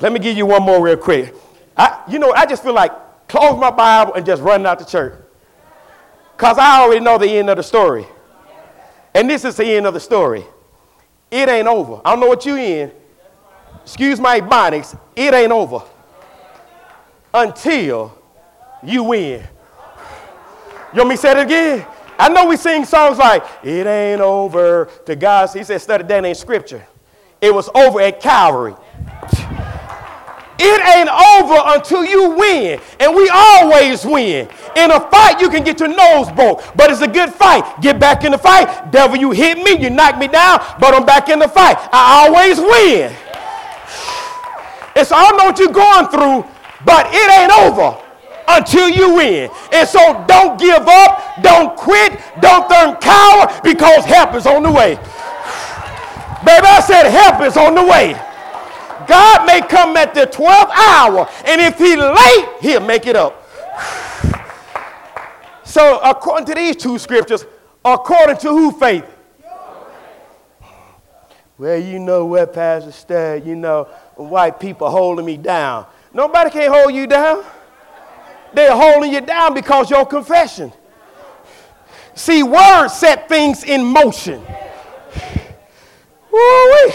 Let 0.00 0.12
me 0.12 0.18
give 0.18 0.36
you 0.36 0.46
one 0.46 0.62
more 0.62 0.82
real 0.82 0.96
quick. 0.96 1.34
I, 1.76 2.02
you 2.08 2.18
know, 2.18 2.32
I 2.32 2.46
just 2.46 2.62
feel 2.62 2.74
like 2.74 2.92
close 3.28 3.58
my 3.58 3.70
Bible 3.70 4.14
and 4.14 4.24
just 4.24 4.42
run 4.42 4.64
out 4.66 4.78
the 4.78 4.84
church. 4.84 5.14
Because 6.36 6.58
I 6.58 6.80
already 6.80 7.04
know 7.04 7.18
the 7.18 7.28
end 7.28 7.50
of 7.50 7.56
the 7.56 7.62
story. 7.62 8.06
And 9.14 9.28
this 9.28 9.44
is 9.44 9.56
the 9.56 9.64
end 9.64 9.86
of 9.86 9.94
the 9.94 10.00
story. 10.00 10.44
It 11.30 11.48
ain't 11.48 11.68
over. 11.68 12.00
I 12.04 12.10
don't 12.10 12.20
know 12.20 12.28
what 12.28 12.46
you 12.46 12.56
in. 12.56 12.90
Excuse 13.82 14.18
my 14.18 14.40
ebonics. 14.40 14.98
It 15.14 15.34
ain't 15.34 15.52
over 15.52 15.82
until 17.32 18.16
you 18.82 19.04
win. 19.04 19.46
You 20.92 20.98
want 20.98 21.10
me 21.10 21.14
to 21.16 21.20
say 21.20 21.32
it 21.32 21.38
again? 21.38 21.86
I 22.18 22.28
know 22.28 22.46
we 22.46 22.56
sing 22.56 22.84
songs 22.84 23.18
like, 23.18 23.44
it 23.62 23.86
ain't 23.86 24.20
over 24.20 24.90
to 25.06 25.16
God. 25.16 25.50
He 25.50 25.64
said, 25.64 25.80
study 25.80 26.04
that 26.04 26.24
ain't 26.24 26.36
scripture. 26.36 26.86
It 27.40 27.54
was 27.54 27.68
over 27.74 28.00
at 28.00 28.20
Calvary. 28.20 28.74
It 30.62 30.80
ain't 30.94 31.08
over 31.08 31.56
until 31.74 32.04
you 32.04 32.36
win. 32.36 32.80
And 33.00 33.16
we 33.16 33.30
always 33.32 34.04
win. 34.04 34.46
In 34.76 34.90
a 34.90 35.00
fight, 35.10 35.40
you 35.40 35.48
can 35.48 35.64
get 35.64 35.80
your 35.80 35.88
nose 35.88 36.30
broke, 36.32 36.62
but 36.76 36.90
it's 36.90 37.00
a 37.00 37.08
good 37.08 37.30
fight. 37.30 37.64
Get 37.80 37.98
back 37.98 38.24
in 38.24 38.32
the 38.32 38.38
fight. 38.38 38.92
Devil, 38.92 39.16
you 39.16 39.30
hit 39.30 39.56
me, 39.56 39.82
you 39.82 39.88
knock 39.88 40.18
me 40.18 40.28
down, 40.28 40.60
but 40.78 40.92
I'm 40.92 41.06
back 41.06 41.30
in 41.30 41.38
the 41.38 41.48
fight. 41.48 41.78
I 41.92 42.26
always 42.26 42.60
win. 42.60 43.10
And 44.96 45.06
so 45.06 45.16
I 45.16 45.30
know 45.38 45.44
what 45.46 45.58
you're 45.58 45.72
going 45.72 46.08
through, 46.08 46.44
but 46.84 47.06
it 47.08 47.30
ain't 47.40 47.52
over 47.52 47.96
until 48.48 48.88
you 48.90 49.14
win. 49.14 49.50
And 49.72 49.88
so 49.88 50.24
don't 50.28 50.60
give 50.60 50.86
up, 50.86 51.42
don't 51.42 51.74
quit, 51.74 52.20
don't 52.40 52.68
turn 52.68 52.96
coward 52.96 53.62
because 53.62 54.04
help 54.04 54.34
is 54.34 54.46
on 54.46 54.62
the 54.62 54.70
way. 54.70 54.96
Baby, 56.44 56.66
I 56.66 56.80
said 56.84 57.08
help 57.08 57.40
is 57.42 57.56
on 57.56 57.74
the 57.74 57.84
way. 57.84 58.14
God 59.10 59.44
may 59.44 59.60
come 59.60 59.96
at 59.96 60.14
the 60.14 60.24
12th 60.24 60.70
hour, 60.70 61.28
and 61.44 61.60
if 61.60 61.76
he 61.78 61.96
late, 61.96 62.48
he'll 62.60 62.80
make 62.80 63.06
it 63.06 63.16
up. 63.16 63.36
So 65.64 66.00
according 66.00 66.46
to 66.46 66.54
these 66.54 66.74
two 66.74 66.98
scriptures, 66.98 67.46
according 67.84 68.38
to 68.38 68.48
who 68.48 68.72
faith? 68.72 69.04
Well, 71.56 71.78
you 71.78 72.00
know 72.00 72.24
what, 72.24 72.52
Pastor 72.52 72.90
Stud, 72.90 73.46
you 73.46 73.54
know, 73.54 73.84
white 74.16 74.58
people 74.58 74.90
holding 74.90 75.24
me 75.24 75.36
down. 75.36 75.86
Nobody 76.12 76.50
can 76.50 76.72
hold 76.72 76.92
you 76.92 77.06
down. 77.06 77.44
They're 78.52 78.74
holding 78.74 79.12
you 79.12 79.20
down 79.20 79.54
because 79.54 79.90
your 79.90 80.06
confession. 80.06 80.72
See, 82.14 82.42
words 82.42 82.94
set 82.94 83.28
things 83.28 83.62
in 83.62 83.84
motion. 83.84 84.40
Woo-wee. 86.32 86.92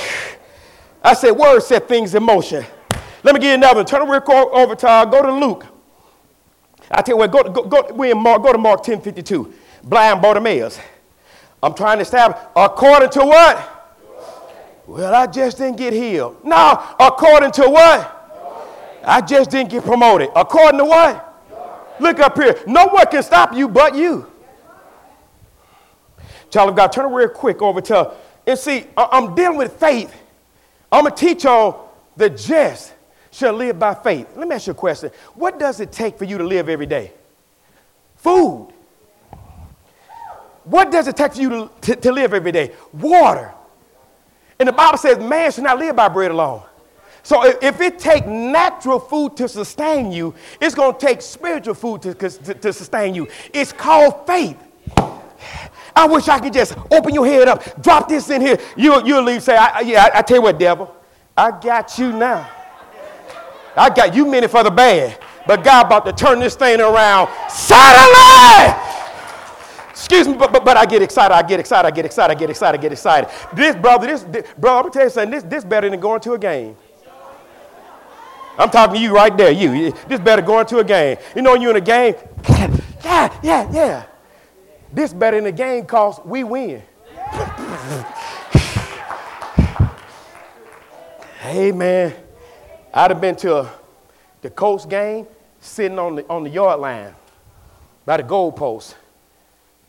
I 1.05 1.13
said, 1.13 1.31
words 1.33 1.67
set 1.67 1.87
things 1.87 2.15
in 2.15 2.23
motion. 2.23 2.65
Let 3.21 3.35
me 3.35 3.39
get 3.39 3.53
another. 3.53 3.83
Turn 3.83 4.07
the 4.07 4.11
record 4.11 4.49
over 4.51 4.73
to, 4.73 4.89
uh, 4.89 5.05
go 5.05 5.21
to 5.21 5.31
Luke. 5.31 5.67
I 6.89 7.03
tell 7.03 7.13
you 7.13 7.19
what, 7.19 7.31
go, 7.31 7.43
go, 7.43 7.63
go, 7.63 7.93
we 7.93 8.09
in 8.09 8.17
Mark, 8.17 8.41
go 8.41 8.51
to 8.51 8.57
Mark 8.57 8.81
10 8.81 9.01
52. 9.01 9.53
Blind 9.83 10.19
Bartimaeus. 10.19 10.79
I'm 11.61 11.75
trying 11.75 11.99
to 11.99 12.01
establish, 12.01 12.39
according 12.55 13.11
to 13.11 13.19
what? 13.19 13.93
Well, 14.87 15.13
I 15.13 15.27
just 15.27 15.59
didn't 15.59 15.77
get 15.77 15.93
healed. 15.93 16.43
No, 16.43 16.83
according 16.99 17.51
to 17.51 17.69
what? 17.69 19.01
I 19.03 19.21
just 19.21 19.51
didn't 19.51 19.69
get 19.69 19.83
promoted. 19.83 20.29
According 20.35 20.79
to 20.79 20.85
what? 20.85 21.95
Look 21.99 22.19
up 22.19 22.35
here. 22.35 22.59
No 22.65 22.87
one 22.87 23.05
can 23.11 23.21
stop 23.21 23.53
you 23.53 23.69
but 23.69 23.95
you. 23.95 24.25
Child 26.49 26.71
of 26.71 26.75
God, 26.75 26.87
turn 26.87 27.13
real 27.13 27.29
quick 27.29 27.61
over 27.61 27.79
to, 27.81 28.11
and 28.47 28.57
see, 28.57 28.87
I'm 28.97 29.35
dealing 29.35 29.59
with 29.59 29.73
faith. 29.73 30.11
I'm 30.91 31.03
going 31.03 31.15
to 31.15 31.25
teach 31.25 31.45
on 31.45 31.87
the 32.15 32.29
just 32.29 32.93
shall 33.31 33.53
live 33.53 33.77
by 33.77 33.93
faith. 33.93 34.27
Let 34.35 34.47
me 34.47 34.55
ask 34.55 34.67
you 34.67 34.71
a 34.71 34.75
question. 34.75 35.11
What 35.33 35.59
does 35.59 35.79
it 35.79 35.91
take 35.91 36.17
for 36.17 36.25
you 36.25 36.37
to 36.37 36.43
live 36.43 36.69
every 36.69 36.85
day? 36.85 37.11
Food. 38.15 38.71
What 40.63 40.91
does 40.91 41.07
it 41.07 41.15
take 41.15 41.33
for 41.33 41.41
you 41.41 41.49
to, 41.49 41.71
to, 41.81 41.95
to 41.95 42.11
live 42.11 42.33
every 42.33 42.51
day? 42.51 42.73
Water. 42.93 43.53
And 44.59 44.69
the 44.69 44.73
Bible 44.73 44.97
says 44.97 45.19
man 45.19 45.51
should 45.51 45.63
not 45.63 45.77
live 45.77 45.95
by 45.95 46.07
bread 46.07 46.31
alone. 46.31 46.63
So 47.23 47.43
if, 47.43 47.81
it 47.81 47.97
takes 47.97 48.27
natural 48.27 48.99
food 48.99 49.35
to 49.37 49.49
sustain 49.49 50.11
you, 50.11 50.35
it's 50.61 50.75
going 50.75 50.93
to 50.93 50.99
take 50.99 51.23
spiritual 51.23 51.73
food 51.73 52.03
to, 52.03 52.13
to, 52.13 52.53
to 52.53 52.71
sustain 52.71 53.15
you. 53.15 53.27
It's 53.51 53.73
called 53.73 54.27
faith. 54.27 54.57
I 55.95 56.05
wish 56.07 56.27
I 56.27 56.39
could 56.39 56.53
just 56.53 56.75
open 56.91 57.13
your 57.13 57.25
head 57.25 57.47
up, 57.47 57.81
drop 57.81 58.09
this 58.09 58.29
in 58.29 58.41
here. 58.41 58.59
You, 58.75 59.05
you'll 59.05 59.23
leave, 59.23 59.41
say, 59.41 59.55
I, 59.55 59.79
yeah, 59.79 60.09
I, 60.13 60.19
I 60.19 60.21
tell 60.21 60.37
you 60.37 60.43
what, 60.43 60.59
devil, 60.59 60.93
I 61.37 61.51
got 61.57 61.97
you 61.97 62.11
now. 62.11 62.49
I 63.77 63.89
got 63.89 64.13
you 64.13 64.25
meant 64.25 64.45
it 64.45 64.49
for 64.49 64.63
the 64.63 64.71
bad, 64.71 65.17
but 65.47 65.63
God 65.63 65.85
about 65.85 66.05
to 66.05 66.13
turn 66.13 66.39
this 66.39 66.55
thing 66.55 66.81
around 66.81 67.29
suddenly. 67.49 68.81
Excuse 69.89 70.27
me, 70.27 70.35
but, 70.35 70.51
but, 70.51 70.65
but 70.65 70.75
I 70.75 70.85
get 70.85 71.01
excited, 71.01 71.33
I 71.33 71.41
get 71.41 71.59
excited, 71.59 71.87
I 71.87 71.91
get 71.91 72.05
excited, 72.05 72.35
I 72.35 72.39
get 72.39 72.49
excited, 72.49 72.79
I 72.79 72.81
get 72.81 72.91
excited. 72.91 73.29
This, 73.53 73.75
brother, 73.75 74.07
this, 74.07 74.23
this 74.23 74.45
bro, 74.57 74.75
I'm 74.75 74.81
gonna 74.83 74.93
tell 74.93 75.03
you 75.05 75.09
something, 75.09 75.31
this, 75.31 75.43
this 75.43 75.63
better 75.63 75.89
than 75.89 75.99
going 75.99 76.19
to 76.21 76.33
a 76.33 76.37
game. 76.37 76.75
I'm 78.57 78.69
talking 78.69 78.95
to 78.95 79.01
you 79.01 79.13
right 79.13 79.35
there, 79.35 79.51
you. 79.51 79.91
This 80.07 80.19
better 80.19 80.41
going 80.41 80.65
to 80.67 80.79
a 80.79 80.83
game. 80.83 81.17
You 81.35 81.41
know, 81.41 81.53
when 81.53 81.61
you're 81.61 81.71
in 81.71 81.77
a 81.77 81.81
game, 81.81 82.15
yeah, 83.03 83.39
yeah, 83.43 83.69
yeah. 83.71 84.05
This 84.95 85.13
better 85.13 85.35
than 85.35 85.43
the 85.43 85.51
game 85.51 85.81
because 85.81 86.21
we 86.23 86.45
win. 86.45 86.81
hey, 91.41 91.73
man. 91.73 92.13
I'd 92.93 93.11
have 93.11 93.19
been 93.19 93.35
to 93.35 93.57
a, 93.57 93.69
the 94.41 94.49
Colts 94.49 94.85
game 94.85 95.27
sitting 95.59 95.99
on 95.99 96.15
the, 96.15 96.25
on 96.29 96.45
the 96.45 96.49
yard 96.49 96.79
line 96.79 97.13
by 98.05 98.15
the 98.15 98.23
goalpost. 98.23 98.95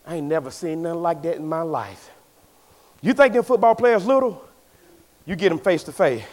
I 0.05 0.17
ain't 0.17 0.27
never 0.27 0.51
seen 0.51 0.83
nothing 0.83 1.03
like 1.03 1.23
that 1.23 1.37
in 1.37 1.47
my 1.47 1.63
life. 1.63 2.11
You 3.01 3.13
think 3.13 3.33
them 3.33 3.45
football 3.45 3.77
players 3.77 4.05
little? 4.05 4.45
You 5.25 5.37
get 5.37 5.51
them 5.51 5.61
face 5.61 5.85
to 5.85 5.93
face. 5.93 6.25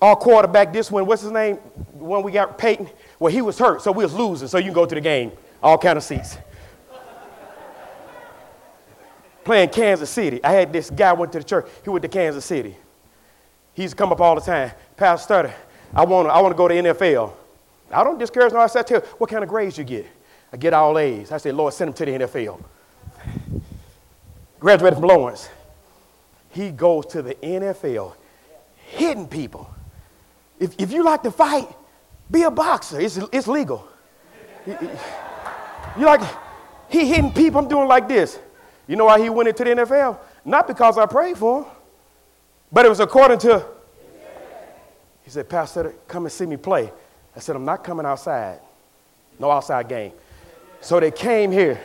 Our 0.00 0.16
quarterback, 0.16 0.72
this 0.72 0.90
one, 0.90 1.04
what's 1.04 1.20
his 1.20 1.30
name? 1.30 1.56
When 1.92 2.22
we 2.22 2.32
got 2.32 2.56
Peyton, 2.56 2.88
well, 3.18 3.30
he 3.30 3.42
was 3.42 3.58
hurt, 3.58 3.82
so 3.82 3.92
we 3.92 4.02
was 4.02 4.14
losing, 4.14 4.48
so 4.48 4.56
you 4.56 4.64
can 4.64 4.72
go 4.72 4.86
to 4.86 4.94
the 4.94 5.00
game. 5.02 5.32
All 5.62 5.76
kind 5.76 5.98
of 5.98 6.02
seats. 6.02 6.38
Playing 9.44 9.70
Kansas 9.70 10.10
City. 10.10 10.42
I 10.44 10.52
had 10.52 10.72
this 10.72 10.90
guy 10.90 11.12
went 11.12 11.32
to 11.32 11.38
the 11.38 11.44
church. 11.44 11.68
He 11.82 11.90
went 11.90 12.02
to 12.02 12.08
Kansas 12.08 12.44
City. 12.44 12.76
He's 13.74 13.94
come 13.94 14.12
up 14.12 14.20
all 14.20 14.34
the 14.34 14.40
time. 14.40 14.70
Pastor 14.96 15.34
Studdard, 15.34 15.54
I 15.94 16.04
want 16.04 16.28
to 16.28 16.32
I 16.32 16.40
wanna 16.40 16.54
go 16.54 16.68
to 16.68 16.74
NFL. 16.74 17.32
I 17.90 18.04
don't 18.04 18.18
discourage 18.18 18.52
no. 18.52 18.60
I 18.60 18.66
said, 18.66 18.86
tell 18.86 19.00
you, 19.00 19.06
what 19.18 19.28
kind 19.28 19.42
of 19.42 19.48
grades 19.48 19.76
you 19.76 19.84
get? 19.84 20.06
I 20.52 20.56
get 20.56 20.72
all 20.72 20.98
A's. 20.98 21.32
I 21.32 21.38
said, 21.38 21.54
Lord, 21.54 21.72
send 21.74 21.88
him 21.88 21.94
to 21.94 22.04
the 22.04 22.12
NFL. 22.26 22.62
Graduated 24.60 24.98
from 24.98 25.08
Lawrence. 25.08 25.48
He 26.50 26.70
goes 26.70 27.06
to 27.06 27.22
the 27.22 27.34
NFL, 27.36 28.14
hitting 28.76 29.26
people. 29.26 29.74
If, 30.60 30.74
if 30.78 30.92
you 30.92 31.02
like 31.02 31.22
to 31.22 31.30
fight, 31.30 31.68
be 32.30 32.42
a 32.42 32.50
boxer. 32.50 33.00
It's, 33.00 33.18
it's 33.32 33.48
legal. 33.48 33.88
You 34.66 36.06
like, 36.06 36.20
he 36.88 37.06
hitting 37.06 37.32
people, 37.32 37.60
I'm 37.60 37.68
doing 37.68 37.88
like 37.88 38.06
this. 38.06 38.38
You 38.92 38.98
know 38.98 39.06
why 39.06 39.22
he 39.22 39.30
went 39.30 39.48
into 39.48 39.64
the 39.64 39.70
NFL? 39.70 40.18
Not 40.44 40.66
because 40.66 40.98
I 40.98 41.06
prayed 41.06 41.38
for 41.38 41.62
him, 41.62 41.70
but 42.70 42.84
it 42.84 42.90
was 42.90 43.00
according 43.00 43.38
to. 43.38 43.64
He 45.22 45.30
said, 45.30 45.48
Pastor, 45.48 45.94
come 46.06 46.26
and 46.26 46.30
see 46.30 46.44
me 46.44 46.58
play. 46.58 46.92
I 47.34 47.40
said, 47.40 47.56
I'm 47.56 47.64
not 47.64 47.84
coming 47.84 48.04
outside. 48.04 48.60
No 49.38 49.50
outside 49.50 49.88
game. 49.88 50.12
So 50.82 51.00
they 51.00 51.10
came 51.10 51.50
here. 51.50 51.80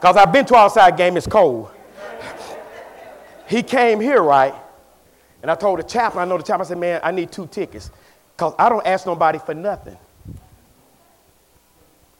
Because 0.00 0.16
I've 0.16 0.32
been 0.32 0.44
to 0.46 0.56
outside 0.56 0.96
game, 0.96 1.16
it's 1.16 1.28
cold. 1.28 1.70
he 3.46 3.62
came 3.62 4.00
here, 4.00 4.20
right? 4.20 4.56
And 5.40 5.52
I 5.52 5.54
told 5.54 5.78
the 5.78 5.84
chaplain, 5.84 6.26
I 6.26 6.28
know 6.28 6.36
the 6.36 6.42
chaplain, 6.42 6.66
I 6.66 6.68
said, 6.68 6.78
man, 6.78 7.00
I 7.04 7.12
need 7.12 7.30
two 7.30 7.46
tickets. 7.46 7.92
Because 8.36 8.54
I 8.58 8.68
don't 8.68 8.84
ask 8.84 9.06
nobody 9.06 9.38
for 9.38 9.54
nothing. 9.54 9.96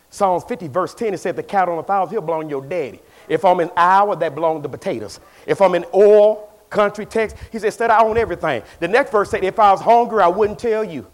Psalms 0.08 0.44
50, 0.44 0.68
verse 0.68 0.94
10, 0.94 1.14
it 1.14 1.18
said, 1.18 1.34
The 1.34 1.42
cattle 1.42 1.74
on 1.74 1.78
the 1.78 1.82
fowls, 1.82 2.10
he'll 2.10 2.20
belong 2.20 2.44
to 2.44 2.48
your 2.50 2.64
daddy. 2.64 3.00
If 3.28 3.44
I'm 3.44 3.60
in 3.60 3.70
Iowa, 3.76 4.16
that 4.16 4.34
belongs 4.34 4.62
to 4.62 4.68
potatoes. 4.68 5.20
If 5.46 5.60
I'm 5.60 5.74
in 5.74 5.84
oil, 5.94 6.50
country, 6.70 7.06
Texas, 7.06 7.38
he 7.50 7.58
said, 7.58 7.66
Instead, 7.66 7.90
I 7.90 8.02
own 8.02 8.18
everything. 8.18 8.62
The 8.80 8.88
next 8.88 9.10
verse 9.10 9.30
said, 9.30 9.44
If 9.44 9.58
I 9.58 9.72
was 9.72 9.80
hungry, 9.80 10.22
I 10.22 10.28
wouldn't 10.28 10.58
tell 10.58 10.84
you. 10.84 11.06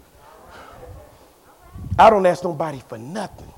I 1.98 2.10
don't 2.10 2.24
ask 2.24 2.42
nobody 2.42 2.82
for 2.88 2.98
nothing. 2.98 3.52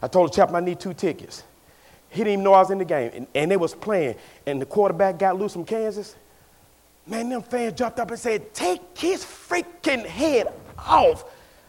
I 0.00 0.08
told 0.08 0.30
the 0.30 0.34
chaplain 0.34 0.62
I 0.62 0.66
need 0.66 0.80
two 0.80 0.94
tickets. 0.94 1.44
He 2.08 2.18
didn't 2.18 2.32
even 2.32 2.44
know 2.44 2.54
I 2.54 2.60
was 2.60 2.70
in 2.70 2.78
the 2.78 2.84
game. 2.84 3.10
And, 3.14 3.26
and 3.34 3.50
they 3.50 3.56
was 3.56 3.74
playing. 3.74 4.16
And 4.46 4.60
the 4.60 4.66
quarterback 4.66 5.18
got 5.18 5.38
loose 5.38 5.52
from 5.52 5.64
Kansas. 5.64 6.16
Man, 7.06 7.28
them 7.28 7.42
fans 7.42 7.74
jumped 7.74 7.98
up 8.00 8.10
and 8.10 8.18
said, 8.18 8.52
Take 8.54 8.80
his 8.96 9.24
freaking 9.24 10.04
head 10.04 10.52
off. 10.78 11.24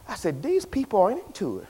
I 0.08 0.14
said, 0.16 0.42
These 0.42 0.64
people 0.64 1.00
aren't 1.00 1.24
into 1.26 1.58
it. 1.58 1.66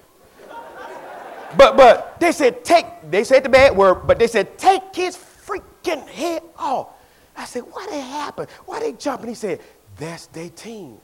But 1.57 1.77
but 1.77 2.21
they 2.21 2.33
said, 2.33 2.65
take, 2.65 2.87
they 3.11 3.25
said 3.25 3.43
the 3.43 3.49
bad 3.49 3.77
word, 3.77 4.07
but 4.07 4.19
they 4.19 4.27
said, 4.27 4.59
take 4.59 4.83
his 4.95 5.17
freaking 5.17 6.07
head 6.09 6.43
off. 6.59 6.89
I 7.37 7.45
said, 7.45 7.63
what 7.63 7.91
happened? 7.91 8.49
Why 8.65 8.81
they 8.81 8.93
jumping? 8.93 9.29
He 9.29 9.35
said, 9.35 9.61
that's 9.97 10.27
their 10.27 10.51
team. 10.51 10.99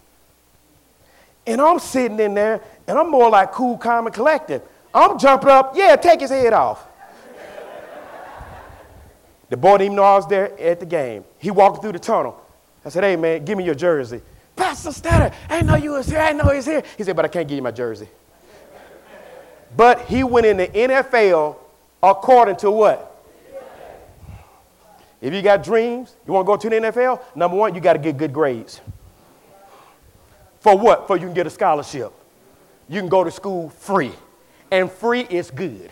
And 1.47 1.61
I'm 1.61 1.79
sitting 1.79 2.21
in 2.21 2.35
there, 2.35 2.63
and 2.87 2.99
I'm 2.99 3.11
more 3.11 3.31
like 3.31 3.53
cool, 3.53 3.77
calm, 3.77 4.07
and 4.07 4.15
collected. 4.15 4.63
I'm 4.95 5.19
jumping 5.19 5.51
up, 5.51 5.73
yeah, 5.77 5.97
take 5.97 6.21
his 6.21 6.31
head 6.31 6.53
off. 6.53 6.87
the 9.49 9.57
boy 9.57 9.79
didn't 9.79 9.83
even 9.87 9.97
know 9.97 10.05
I 10.05 10.17
was 10.17 10.27
there 10.29 10.59
at 10.61 10.81
the 10.81 10.87
game. 10.87 11.25
He 11.39 11.51
walked 11.51 11.83
through 11.83 11.93
the 11.93 11.99
tunnel. 11.99 12.41
I 12.85 12.89
said, 12.89 13.05
hey, 13.05 13.17
man, 13.17 13.45
give 13.45 13.59
me 13.59 13.65
your 13.65 13.75
jersey. 13.75 14.23
Pastor 14.57 14.91
Studdard, 14.91 15.35
I 15.49 15.63
know 15.63 15.77
you 15.77 15.93
was 15.93 16.07
here. 16.07 16.19
I 16.19 16.33
know 16.33 16.45
he 16.45 16.57
was 16.57 16.67
here. 16.67 16.83
He 16.97 17.05
said, 17.05 17.17
but 17.17 17.25
I 17.25 17.29
can't 17.29 17.49
give 17.49 17.57
you 17.57 17.63
my 17.63 17.71
jersey. 17.71 18.09
But 19.77 20.03
he 20.03 20.25
went 20.25 20.47
in 20.47 20.57
the 20.57 20.69
NFL 20.69 21.57
according 22.03 22.57
to 22.57 22.71
what? 22.71 23.07
If 25.21 25.35
you 25.35 25.43
got 25.43 25.63
dreams, 25.63 26.17
you 26.27 26.33
want 26.33 26.47
to 26.47 26.47
go 26.47 26.57
to 26.57 26.71
the 26.71 26.77
NFL, 26.77 27.21
number 27.35 27.57
one, 27.57 27.75
you 27.75 27.81
got 27.81 27.93
to 27.93 27.99
get 27.99 28.17
good 28.17 28.33
grades. 28.33 28.81
For 30.61 30.77
what? 30.77 31.07
For 31.07 31.17
you 31.17 31.27
can 31.27 31.35
get 31.35 31.47
a 31.47 31.51
scholarship. 31.51 32.13
You 32.89 33.01
can 33.01 33.09
go 33.09 33.25
to 33.25 33.31
school 33.31 33.71
free. 33.71 34.13
And 34.71 34.91
free 34.91 35.23
is 35.23 35.51
good. 35.51 35.91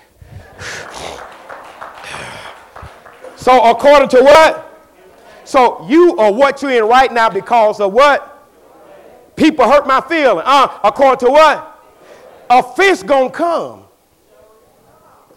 so, 3.37 3.71
according 3.71 4.09
to 4.11 4.23
what? 4.23 4.65
So, 5.45 5.87
you 5.89 6.17
are 6.19 6.33
what 6.33 6.63
you're 6.63 6.71
in 6.71 6.85
right 6.85 7.13
now 7.13 7.29
because 7.29 7.81
of 7.81 7.93
what? 7.93 8.35
People 9.37 9.69
hurt 9.69 9.87
my 9.87 10.01
feeling. 10.01 10.43
Uh, 10.45 10.79
according 10.83 11.27
to 11.27 11.33
what? 11.33 11.78
A 12.51 12.63
fist 12.63 13.07
gonna 13.07 13.31
come. 13.31 13.85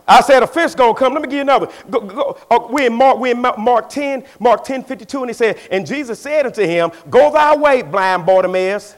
I 0.07 0.21
said 0.21 0.43
a 0.43 0.47
fist 0.47 0.77
gonna 0.77 0.93
come. 0.93 1.13
Let 1.13 1.21
me 1.21 1.27
give 1.27 1.35
you 1.35 1.41
another. 1.41 1.67
Go, 1.89 2.01
go, 2.01 2.37
uh, 2.49 2.67
we 2.69 2.85
in 2.85 2.93
Mark, 2.93 3.17
we 3.19 3.31
in 3.31 3.39
Mark 3.39 3.89
10, 3.89 4.25
Mark 4.39 4.63
10, 4.63 4.83
52, 4.83 5.19
and 5.19 5.29
he 5.29 5.33
said, 5.33 5.57
and 5.69 5.85
Jesus 5.85 6.19
said 6.19 6.45
unto 6.45 6.63
him, 6.63 6.91
Go 7.09 7.31
thy 7.31 7.55
way, 7.55 7.81
blind 7.81 8.25
Bartimaeus. 8.25 8.95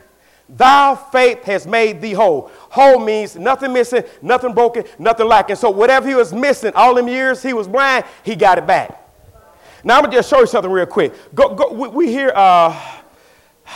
Thy 0.50 0.96
faith 1.12 1.44
has 1.44 1.66
made 1.66 2.02
thee 2.02 2.14
whole. 2.14 2.52
Whole 2.70 3.00
means 3.00 3.36
nothing 3.36 3.74
missing, 3.74 4.04
nothing 4.22 4.54
broken, 4.54 4.84
nothing 5.00 5.28
lacking. 5.28 5.56
So 5.56 5.70
whatever 5.70 6.08
he 6.08 6.16
was 6.16 6.34
missing, 6.34 6.72
all 6.76 6.96
them 6.96 7.08
years 7.08 7.42
he 7.42 7.54
was 7.54 7.68
blind, 7.68 8.06
he 8.24 8.36
got 8.36 8.58
it 8.58 8.68
back. 8.68 9.00
Now 9.84 9.98
I'm 9.98 10.04
gonna 10.04 10.16
just 10.16 10.30
show 10.30 10.40
you 10.40 10.48
something 10.48 10.72
real 10.72 10.86
quick. 10.86 11.14
Go, 11.34 11.56
go. 11.56 11.72
We, 11.74 11.88
we 11.90 12.08
hear. 12.08 12.32
Uh, 12.34 12.80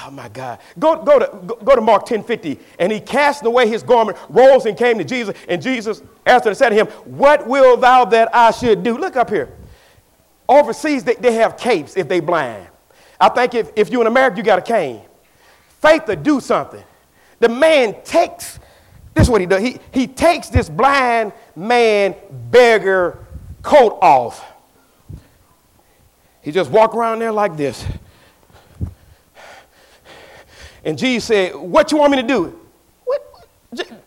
Oh 0.06 0.12
my 0.12 0.30
God. 0.30 0.60
Go, 0.78 1.04
go, 1.04 1.20
to, 1.20 1.38
go, 1.46 1.56
go 1.56 1.76
to 1.76 1.82
Mark 1.82 2.06
10 2.06 2.24
50. 2.24 2.60
And 2.80 2.92
he 2.92 3.00
cast 3.00 3.46
away 3.46 3.68
his 3.68 3.84
garment, 3.84 4.18
rose 4.30 4.66
and 4.66 4.78
came 4.78 4.98
to 4.98 5.04
Jesus. 5.04 5.36
And 5.48 5.62
Jesus 5.62 6.02
answered 6.26 6.50
and 6.50 6.58
said 6.58 6.70
to 6.70 6.76
him, 6.76 6.88
What 7.06 7.48
will 7.48 7.78
thou 7.78 8.06
that 8.06 8.34
I 8.36 8.52
should 8.52 8.84
do? 8.84 8.98
Look 8.98 9.16
up 9.16 9.30
here. 9.30 9.50
Overseas, 10.48 11.04
they, 11.04 11.16
they 11.16 11.34
have 11.34 11.58
capes 11.58 11.98
if 11.98 12.08
they 12.08 12.20
blind. 12.20 12.68
I 13.20 13.30
think 13.30 13.56
if, 13.56 13.72
if 13.76 13.90
you're 13.90 14.02
in 14.02 14.08
America, 14.08 14.38
you 14.38 14.44
got 14.44 14.60
a 14.60 14.62
cane. 14.62 15.02
Faith 15.82 16.06
to 16.06 16.16
do 16.16 16.40
something. 16.40 16.84
The 17.40 17.50
man 17.50 17.96
takes, 18.04 18.60
this 19.14 19.24
is 19.24 19.30
what 19.30 19.42
he 19.42 19.48
does. 19.48 19.62
He, 19.62 19.78
he 19.92 20.08
takes 20.08 20.50
this 20.50 20.70
blind 20.70 21.34
man 21.56 22.16
beggar 22.52 23.26
coat 23.62 23.98
off. 24.02 24.44
He 26.42 26.52
just 26.52 26.72
walk 26.72 26.96
around 26.96 27.20
there 27.20 27.32
like 27.32 27.58
this. 27.58 27.86
And 30.84 30.98
Jesus 30.98 31.26
said, 31.26 31.56
What 31.56 31.92
you 31.92 31.98
want 31.98 32.12
me 32.12 32.22
to 32.22 32.28
do? 32.28 32.60
What? 33.06 33.48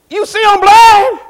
You 0.09 0.26
see 0.26 0.42
I'm 0.44 0.61
blind? 0.61 1.20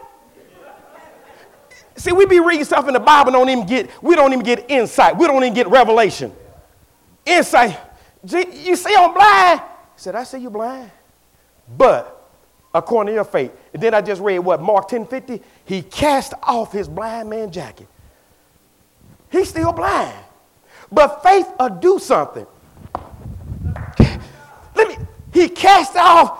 See, 1.97 2.13
we 2.13 2.25
be 2.25 2.41
reading 2.41 2.65
stuff 2.65 2.89
in 2.89 2.95
the 2.95 3.01
Bible, 3.01 3.33
don't 3.33 3.51
even 3.51 3.67
get, 3.67 3.91
we 4.03 4.17
don't 4.17 4.33
even 4.33 4.45
get 4.45 4.71
insight. 4.71 5.19
We 5.19 5.27
don't 5.27 5.43
even 5.43 5.53
get 5.53 5.69
revelation. 5.69 6.33
Insight. 7.27 7.79
You 8.27 8.75
see 8.77 8.95
I'm 8.97 9.13
blind? 9.13 9.61
He 9.61 10.01
said, 10.01 10.15
I 10.15 10.25
see 10.25 10.39
you 10.39 10.49
blind. 10.49 10.91
But 11.77 12.21
according 12.75 13.13
to 13.13 13.15
your 13.15 13.25
faith. 13.25 13.53
And 13.75 13.83
then 13.83 13.95
I 13.95 14.01
just 14.01 14.21
read 14.23 14.39
what? 14.39 14.63
Mark 14.63 14.89
10 14.89 15.07
50. 15.07 15.43
He 15.65 15.83
cast 15.83 16.33
off 16.43 16.73
his 16.73 16.89
blind 16.89 17.29
man 17.29 17.51
jacket. 17.51 17.89
He's 19.31 19.51
still 19.51 19.73
blind. 19.73 20.17
But 20.91 21.23
faith 21.23 21.47
will 21.59 21.69
do 21.69 21.99
something. 21.99 22.47
He 25.41 25.49
cast 25.49 25.97
off. 25.97 26.39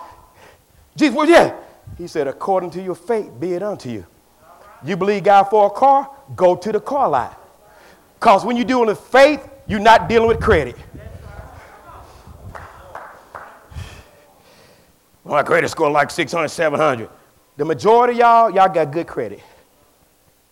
Jesus, 0.95 1.15
well, 1.15 1.27
yeah. 1.27 1.55
He 1.97 2.05
said, 2.05 2.27
according 2.27 2.69
to 2.71 2.83
your 2.83 2.93
faith, 2.93 3.31
be 3.39 3.53
it 3.53 3.63
unto 3.63 3.89
you. 3.89 4.05
You 4.83 4.95
believe 4.95 5.23
God 5.23 5.45
for 5.45 5.65
a 5.65 5.69
car? 5.71 6.07
Go 6.35 6.55
to 6.55 6.71
the 6.71 6.79
car 6.79 7.09
lot. 7.09 7.39
Because 8.19 8.45
when 8.45 8.55
you're 8.55 8.65
dealing 8.65 8.85
with 8.85 8.99
faith, 8.99 9.49
you're 9.65 9.79
not 9.79 10.07
dealing 10.07 10.27
with 10.27 10.39
credit. 10.39 10.75
My 15.25 15.41
credit 15.41 15.69
score 15.69 15.89
like 15.89 16.11
600, 16.11 16.47
700. 16.47 17.09
The 17.57 17.65
majority 17.65 18.19
y'all, 18.19 18.51
y'all 18.51 18.69
got 18.69 18.91
good 18.91 19.07
credit. 19.07 19.39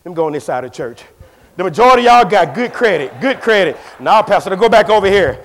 Let 0.04 0.10
me 0.10 0.16
go 0.16 0.26
on 0.26 0.32
this 0.32 0.44
side 0.44 0.64
of 0.64 0.72
church. 0.72 1.04
The 1.56 1.62
majority 1.62 2.02
y'all 2.04 2.24
got 2.24 2.52
good 2.52 2.72
credit, 2.72 3.20
good 3.20 3.40
credit. 3.40 3.76
Now, 4.00 4.22
Pastor, 4.22 4.56
go 4.56 4.68
back 4.68 4.88
over 4.88 5.06
here. 5.06 5.38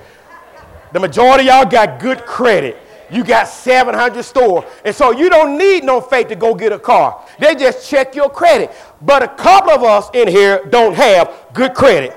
The 0.92 0.98
majority 0.98 1.44
y'all 1.44 1.66
got 1.66 2.00
good 2.00 2.24
credit. 2.24 2.78
You 3.10 3.24
got 3.24 3.48
700 3.48 4.22
stores. 4.22 4.64
And 4.84 4.94
so 4.94 5.12
you 5.12 5.30
don't 5.30 5.56
need 5.56 5.84
no 5.84 6.00
faith 6.00 6.28
to 6.28 6.36
go 6.36 6.54
get 6.54 6.72
a 6.72 6.78
car. 6.78 7.24
They 7.38 7.54
just 7.54 7.88
check 7.88 8.14
your 8.14 8.28
credit. 8.28 8.72
But 9.02 9.22
a 9.22 9.28
couple 9.28 9.70
of 9.70 9.82
us 9.82 10.10
in 10.14 10.28
here 10.28 10.64
don't 10.70 10.94
have 10.94 11.34
good 11.52 11.74
credit. 11.74 12.16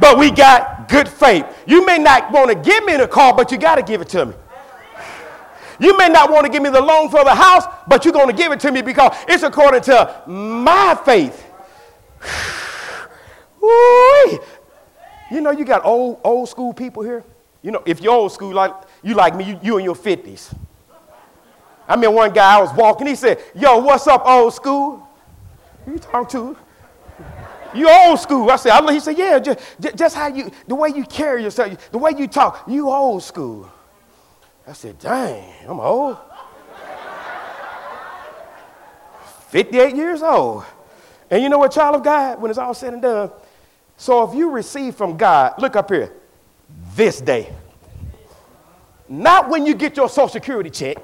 But 0.00 0.18
we 0.18 0.30
got 0.30 0.88
good 0.88 1.08
faith. 1.08 1.44
You 1.66 1.84
may 1.84 1.98
not 1.98 2.32
want 2.32 2.50
to 2.50 2.54
give 2.54 2.84
me 2.84 2.96
the 2.96 3.08
car, 3.08 3.34
but 3.34 3.52
you 3.52 3.58
got 3.58 3.76
to 3.76 3.82
give 3.82 4.00
it 4.00 4.08
to 4.10 4.26
me. 4.26 4.34
You 5.78 5.96
may 5.96 6.08
not 6.08 6.30
want 6.30 6.44
to 6.44 6.52
give 6.52 6.62
me 6.62 6.68
the 6.68 6.80
loan 6.80 7.08
for 7.08 7.24
the 7.24 7.34
house, 7.34 7.64
but 7.88 8.04
you're 8.04 8.12
going 8.12 8.28
to 8.28 8.34
give 8.34 8.52
it 8.52 8.60
to 8.60 8.70
me 8.70 8.82
because 8.82 9.16
it's 9.26 9.42
according 9.42 9.82
to 9.82 10.22
my 10.26 10.98
faith. 11.04 11.46
you 15.30 15.40
know, 15.40 15.50
you 15.50 15.64
got 15.64 15.84
old, 15.84 16.20
old 16.22 16.48
school 16.48 16.74
people 16.74 17.02
here. 17.02 17.24
You 17.62 17.70
know, 17.70 17.82
if 17.86 18.00
you're 18.00 18.12
old 18.12 18.32
school, 18.32 18.52
like 18.52 18.72
you 19.02 19.14
like 19.14 19.34
me, 19.34 19.44
you, 19.44 19.60
you 19.62 19.78
in 19.78 19.84
your 19.84 19.94
50s. 19.94 20.54
I 21.88 21.96
mean, 21.96 22.12
one 22.14 22.32
guy 22.32 22.56
I 22.58 22.60
was 22.60 22.72
walking, 22.74 23.06
he 23.06 23.14
said, 23.14 23.42
Yo, 23.54 23.78
what's 23.78 24.06
up, 24.06 24.22
old 24.24 24.54
school? 24.54 25.08
Who 25.84 25.92
you 25.92 25.98
talking 25.98 26.28
to? 26.30 26.56
You 27.74 27.88
old 27.88 28.18
school. 28.18 28.50
I 28.50 28.56
said, 28.56 28.72
I, 28.72 28.92
he 28.92 29.00
said, 29.00 29.16
yeah, 29.16 29.38
just, 29.38 29.60
just 29.94 30.16
how 30.16 30.26
you, 30.26 30.50
the 30.66 30.74
way 30.74 30.88
you 30.88 31.04
carry 31.04 31.42
yourself, 31.42 31.90
the 31.90 31.98
way 31.98 32.12
you 32.16 32.26
talk, 32.26 32.64
you 32.66 32.90
old 32.90 33.22
school. 33.22 33.70
I 34.66 34.72
said, 34.72 34.98
dang, 34.98 35.52
I'm 35.66 35.80
old. 35.80 36.16
58 39.48 39.96
years 39.96 40.22
old. 40.22 40.64
And 41.30 41.42
you 41.42 41.48
know 41.48 41.58
what, 41.58 41.72
child 41.72 41.96
of 41.96 42.02
God, 42.02 42.40
when 42.40 42.50
it's 42.50 42.58
all 42.58 42.74
said 42.74 42.92
and 42.92 43.02
done, 43.02 43.30
so 43.96 44.28
if 44.28 44.34
you 44.34 44.50
receive 44.50 44.94
from 44.96 45.16
God, 45.16 45.54
look 45.58 45.76
up 45.76 45.90
here, 45.90 46.12
this 46.94 47.20
day. 47.20 47.52
Not 49.10 49.48
when 49.48 49.66
you 49.66 49.74
get 49.74 49.96
your 49.96 50.08
Social 50.08 50.28
Security 50.28 50.70
check, 50.70 50.96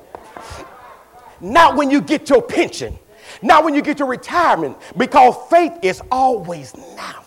not 1.41 1.75
when 1.75 1.91
you 1.91 2.01
get 2.01 2.31
your 2.31 2.41
pension, 2.41 2.97
not 3.43 3.65
when 3.65 3.75
you 3.75 3.83
get 3.83 3.99
your 3.99 4.07
retirement, 4.07 4.77
because 4.97 5.35
faith 5.51 5.73
is 5.83 6.01
always 6.13 6.73
now. 6.97 7.25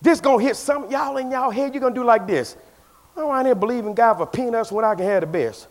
This 0.00 0.20
gonna 0.20 0.40
hit 0.40 0.54
some 0.54 0.88
y'all 0.92 1.16
in 1.16 1.32
y'all 1.32 1.50
head. 1.50 1.74
You're 1.74 1.80
gonna 1.80 1.92
do 1.92 2.04
like 2.04 2.28
this. 2.28 2.56
I'm 3.16 3.24
around 3.24 3.46
here 3.46 3.56
believing 3.56 3.94
God 3.94 4.14
for 4.14 4.26
peanuts 4.26 4.70
when 4.70 4.84
I 4.84 4.94
can 4.94 5.04
have 5.04 5.22
the 5.22 5.26
best. 5.26 5.66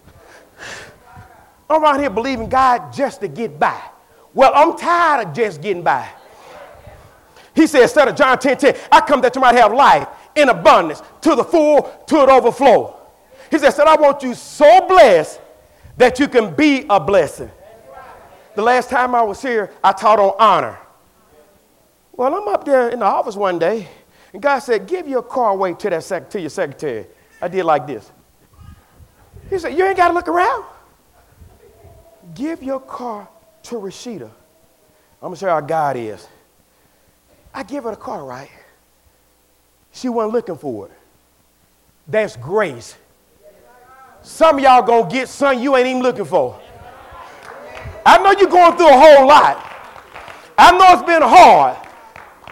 I'm 1.69 1.81
around 1.81 2.01
here 2.01 2.09
believing 2.09 2.49
God 2.49 2.91
just 2.91 3.21
to 3.21 3.29
get 3.29 3.57
by. 3.57 3.81
Well, 4.33 4.51
I'm 4.53 4.77
tired 4.77 5.27
of 5.27 5.33
just 5.33 5.61
getting 5.61 5.81
by. 5.81 6.09
He 7.55 7.67
said, 7.67 7.83
instead 7.83 8.09
of 8.09 8.17
John 8.17 8.37
10 8.37 8.57
10, 8.57 8.75
I 8.91 8.99
come 8.99 9.21
that 9.21 9.33
you 9.33 9.39
might 9.39 9.55
have 9.55 9.71
life 9.71 10.09
in 10.35 10.49
abundance, 10.49 11.01
to 11.21 11.35
the 11.35 11.43
full, 11.43 11.83
to 11.83 12.15
the 12.15 12.29
overflow. 12.29 12.94
He 13.51 13.59
said, 13.59 13.71
Son, 13.71 13.87
I 13.87 13.95
want 13.95 14.23
you 14.23 14.33
so 14.33 14.87
blessed 14.87 15.39
that 15.97 16.19
you 16.19 16.27
can 16.27 16.53
be 16.53 16.85
a 16.89 16.99
blessing. 16.99 17.51
The 18.55 18.61
last 18.61 18.89
time 18.89 19.13
I 19.13 19.21
was 19.21 19.41
here, 19.41 19.71
I 19.83 19.91
taught 19.91 20.19
on 20.19 20.33
honor. 20.39 20.77
Well, 22.13 22.33
I'm 22.33 22.47
up 22.47 22.63
there 22.63 22.89
in 22.89 22.99
the 22.99 23.05
office 23.05 23.35
one 23.35 23.59
day, 23.59 23.87
and 24.31 24.41
God 24.41 24.59
said, 24.59 24.87
Give 24.87 25.07
your 25.07 25.21
car 25.21 25.51
away 25.51 25.73
to, 25.73 25.89
that 25.89 26.03
sec- 26.03 26.29
to 26.31 26.39
your 26.39 26.49
secretary. 26.49 27.05
I 27.41 27.49
did 27.49 27.65
like 27.65 27.85
this. 27.85 28.09
He 29.49 29.59
said, 29.59 29.77
You 29.77 29.85
ain't 29.85 29.97
got 29.97 30.07
to 30.07 30.13
look 30.13 30.29
around. 30.29 30.65
Give 32.33 32.63
your 32.63 32.79
car 32.79 33.27
to 33.63 33.75
Rashida. 33.75 34.23
I'm 34.23 35.29
going 35.29 35.33
to 35.33 35.39
show 35.39 35.47
you 35.47 35.51
how 35.51 35.61
God 35.61 35.97
is. 35.97 36.25
I 37.53 37.63
give 37.63 37.83
her 37.83 37.91
the 37.91 37.97
car, 37.97 38.23
right? 38.23 38.49
She 39.91 40.09
wasn't 40.09 40.33
looking 40.33 40.57
for 40.57 40.87
it. 40.87 40.91
That's 42.07 42.35
grace. 42.35 42.95
Some 44.25 44.57
of 44.57 44.63
y'all 44.63 44.81
gonna 44.81 45.07
get 45.07 45.29
something 45.29 45.61
you 45.61 45.75
ain't 45.77 45.85
even 45.85 46.01
looking 46.01 46.25
for. 46.25 46.59
I 48.03 48.17
know 48.17 48.31
you're 48.31 48.49
going 48.49 48.75
through 48.75 48.89
a 48.89 48.97
whole 48.97 49.27
lot. 49.27 49.63
I 50.57 50.75
know 50.75 50.93
it's 50.93 51.03
been 51.03 51.21
hard. 51.21 51.77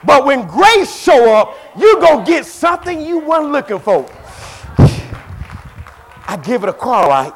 But 0.03 0.23
when 0.23 0.45
grace 0.47 0.95
show 0.95 1.33
up, 1.33 1.57
you 1.75 1.99
gonna 1.99 2.23
get 2.23 2.45
something 2.45 3.01
you 3.01 3.17
weren't 3.17 3.51
looking 3.51 3.79
for. 3.79 4.07
I 6.27 6.37
give 6.43 6.61
it 6.61 6.69
a 6.69 6.73
car, 6.73 7.09
right? 7.09 7.33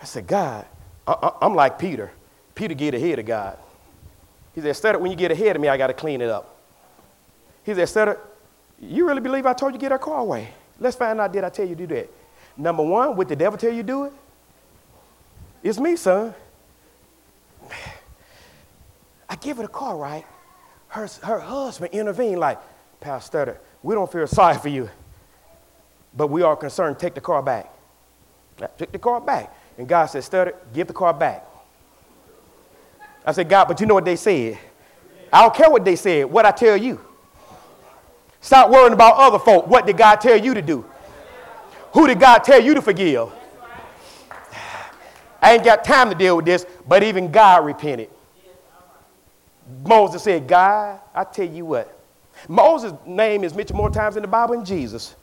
I 0.00 0.04
said, 0.04 0.28
God, 0.28 0.64
uh, 1.04 1.10
uh, 1.10 1.38
I, 1.42 1.46
am 1.46 1.56
like 1.56 1.80
Peter. 1.80 2.12
Peter 2.54 2.74
get 2.74 2.94
ahead 2.94 3.18
of 3.18 3.26
God. 3.26 3.58
He 4.54 4.60
said, 4.72 4.94
of 4.94 5.00
when 5.00 5.10
you 5.10 5.16
get 5.16 5.32
ahead 5.32 5.56
of 5.56 5.62
me, 5.62 5.66
I 5.66 5.76
got 5.76 5.88
to 5.88 5.94
clean 5.94 6.20
it 6.20 6.30
up. 6.30 6.56
He 7.64 7.74
said, 7.86 8.08
of, 8.08 8.18
you 8.78 9.08
really 9.08 9.20
believe 9.20 9.46
I 9.46 9.52
told 9.52 9.72
you 9.72 9.78
to 9.78 9.82
get 9.82 9.90
our 9.90 9.98
car 9.98 10.20
away? 10.20 10.50
Let's 10.78 10.96
find 10.96 11.20
out, 11.20 11.32
did 11.32 11.42
I 11.42 11.48
tell 11.48 11.66
you 11.66 11.74
to 11.74 11.86
do 11.86 11.94
that? 11.96 12.19
Number 12.56 12.82
one, 12.82 13.16
would 13.16 13.28
the 13.28 13.36
devil 13.36 13.58
tell 13.58 13.72
you 13.72 13.82
do 13.82 14.04
it? 14.04 14.12
It's 15.62 15.78
me, 15.78 15.96
son. 15.96 16.34
I 19.28 19.36
give 19.36 19.58
her 19.58 19.64
a 19.64 19.68
car, 19.68 19.96
right? 19.96 20.24
Her, 20.88 21.08
her 21.22 21.38
husband 21.38 21.92
intervened 21.92 22.40
like, 22.40 22.58
Pastor, 23.00 23.60
we 23.82 23.94
don't 23.94 24.10
feel 24.10 24.26
sorry 24.26 24.58
for 24.58 24.68
you, 24.68 24.90
but 26.16 26.28
we 26.28 26.42
are 26.42 26.56
concerned. 26.56 26.98
Take 26.98 27.14
the 27.14 27.20
car 27.20 27.42
back. 27.42 27.72
Took 28.76 28.92
the 28.92 28.98
car 28.98 29.20
back. 29.20 29.54
And 29.78 29.88
God 29.88 30.06
said, 30.06 30.22
Studdard, 30.22 30.54
give 30.74 30.88
the 30.88 30.92
car 30.92 31.14
back. 31.14 31.46
I 33.24 33.32
said, 33.32 33.48
God, 33.48 33.66
but 33.66 33.80
you 33.80 33.86
know 33.86 33.94
what 33.94 34.04
they 34.04 34.16
said? 34.16 34.58
I 35.32 35.42
don't 35.42 35.54
care 35.54 35.70
what 35.70 35.84
they 35.84 35.96
said, 35.96 36.24
what 36.24 36.44
I 36.44 36.50
tell 36.50 36.76
you. 36.76 37.00
Stop 38.40 38.70
worrying 38.70 38.92
about 38.92 39.16
other 39.16 39.38
folk. 39.38 39.66
What 39.66 39.86
did 39.86 39.96
God 39.96 40.16
tell 40.16 40.36
you 40.36 40.54
to 40.54 40.62
do? 40.62 40.84
Who 41.92 42.06
did 42.06 42.20
God 42.20 42.38
tell 42.44 42.60
you 42.60 42.74
to 42.74 42.82
forgive? 42.82 43.30
I 45.42 45.54
ain't 45.54 45.64
got 45.64 45.84
time 45.84 46.10
to 46.10 46.14
deal 46.14 46.36
with 46.36 46.44
this, 46.44 46.66
but 46.86 47.02
even 47.02 47.30
God 47.30 47.64
repented. 47.64 48.10
Moses 49.84 50.22
said, 50.22 50.46
God, 50.46 51.00
I 51.14 51.24
tell 51.24 51.46
you 51.46 51.64
what. 51.64 51.96
Moses' 52.48 52.92
name 53.06 53.44
is 53.44 53.54
mentioned 53.54 53.76
more 53.76 53.90
times 53.90 54.16
in 54.16 54.22
the 54.22 54.28
Bible 54.28 54.54
than 54.54 54.64
Jesus. 54.64 55.14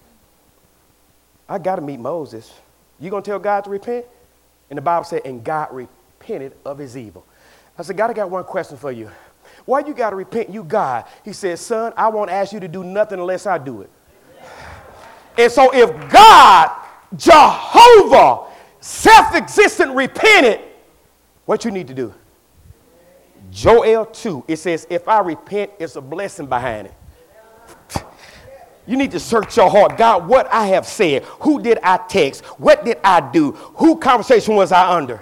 I 1.48 1.58
got 1.60 1.76
to 1.76 1.82
meet 1.82 2.00
Moses. 2.00 2.52
You 3.00 3.10
going 3.10 3.24
to 3.24 3.30
tell 3.30 3.40
God 3.40 3.64
to 3.66 3.70
repent? 3.70 4.06
And 4.70 4.78
the 4.78 4.82
Bible 4.82 5.06
said, 5.06 5.22
and 5.26 5.44
God 5.44 5.70
repented 5.72 6.54
of 6.66 6.78
his 6.78 6.98
evil. 6.98 7.26
I 7.78 7.84
said, 7.84 7.96
God, 7.96 8.10
I 8.10 8.14
got 8.14 8.30
one 8.30 8.44
question 8.44 8.78
for 8.78 8.92
you. 8.92 9.10
Why 9.66 9.80
you 9.80 9.94
got 9.94 10.10
to 10.10 10.16
repent? 10.16 10.50
You 10.50 10.64
God. 10.64 11.06
He 11.24 11.34
said, 11.34 11.60
son, 11.60 11.94
I 11.96 12.10
won't 12.10 12.30
ask 12.30 12.54
you 12.54 12.60
to 12.60 12.68
do 12.68 12.84
nothing 12.84 13.20
unless 13.20 13.46
I 13.46 13.58
do 13.58 13.82
it. 13.82 13.90
And 15.38 15.52
so 15.52 15.74
if 15.74 15.90
God, 16.10 16.72
Jehovah, 17.16 18.52
self-existent, 18.80 19.96
repented, 19.96 20.62
what 21.46 21.64
you 21.64 21.72
need 21.72 21.88
to 21.88 21.94
do? 21.94 22.14
Joel 23.52 24.06
2, 24.06 24.46
it 24.48 24.58
says, 24.58 24.88
if 24.90 25.08
I 25.08 25.20
repent, 25.20 25.72
it's 25.80 25.96
a 25.96 26.02
blessing 26.02 26.48
behind 26.48 26.88
it. 26.88 26.94
You 28.86 28.96
need 28.96 29.12
to 29.12 29.20
search 29.20 29.58
your 29.58 29.70
heart. 29.70 29.98
God, 29.98 30.28
what 30.28 30.52
I 30.52 30.68
have 30.68 30.86
said, 30.86 31.24
who 31.42 31.62
did 31.62 31.78
I 31.84 31.98
text? 31.98 32.46
What 32.60 32.86
did 32.86 32.98
I 33.04 33.20
do? 33.20 33.52
Who 33.52 33.98
conversation 33.98 34.56
was 34.56 34.72
I 34.72 34.96
under? 34.96 35.22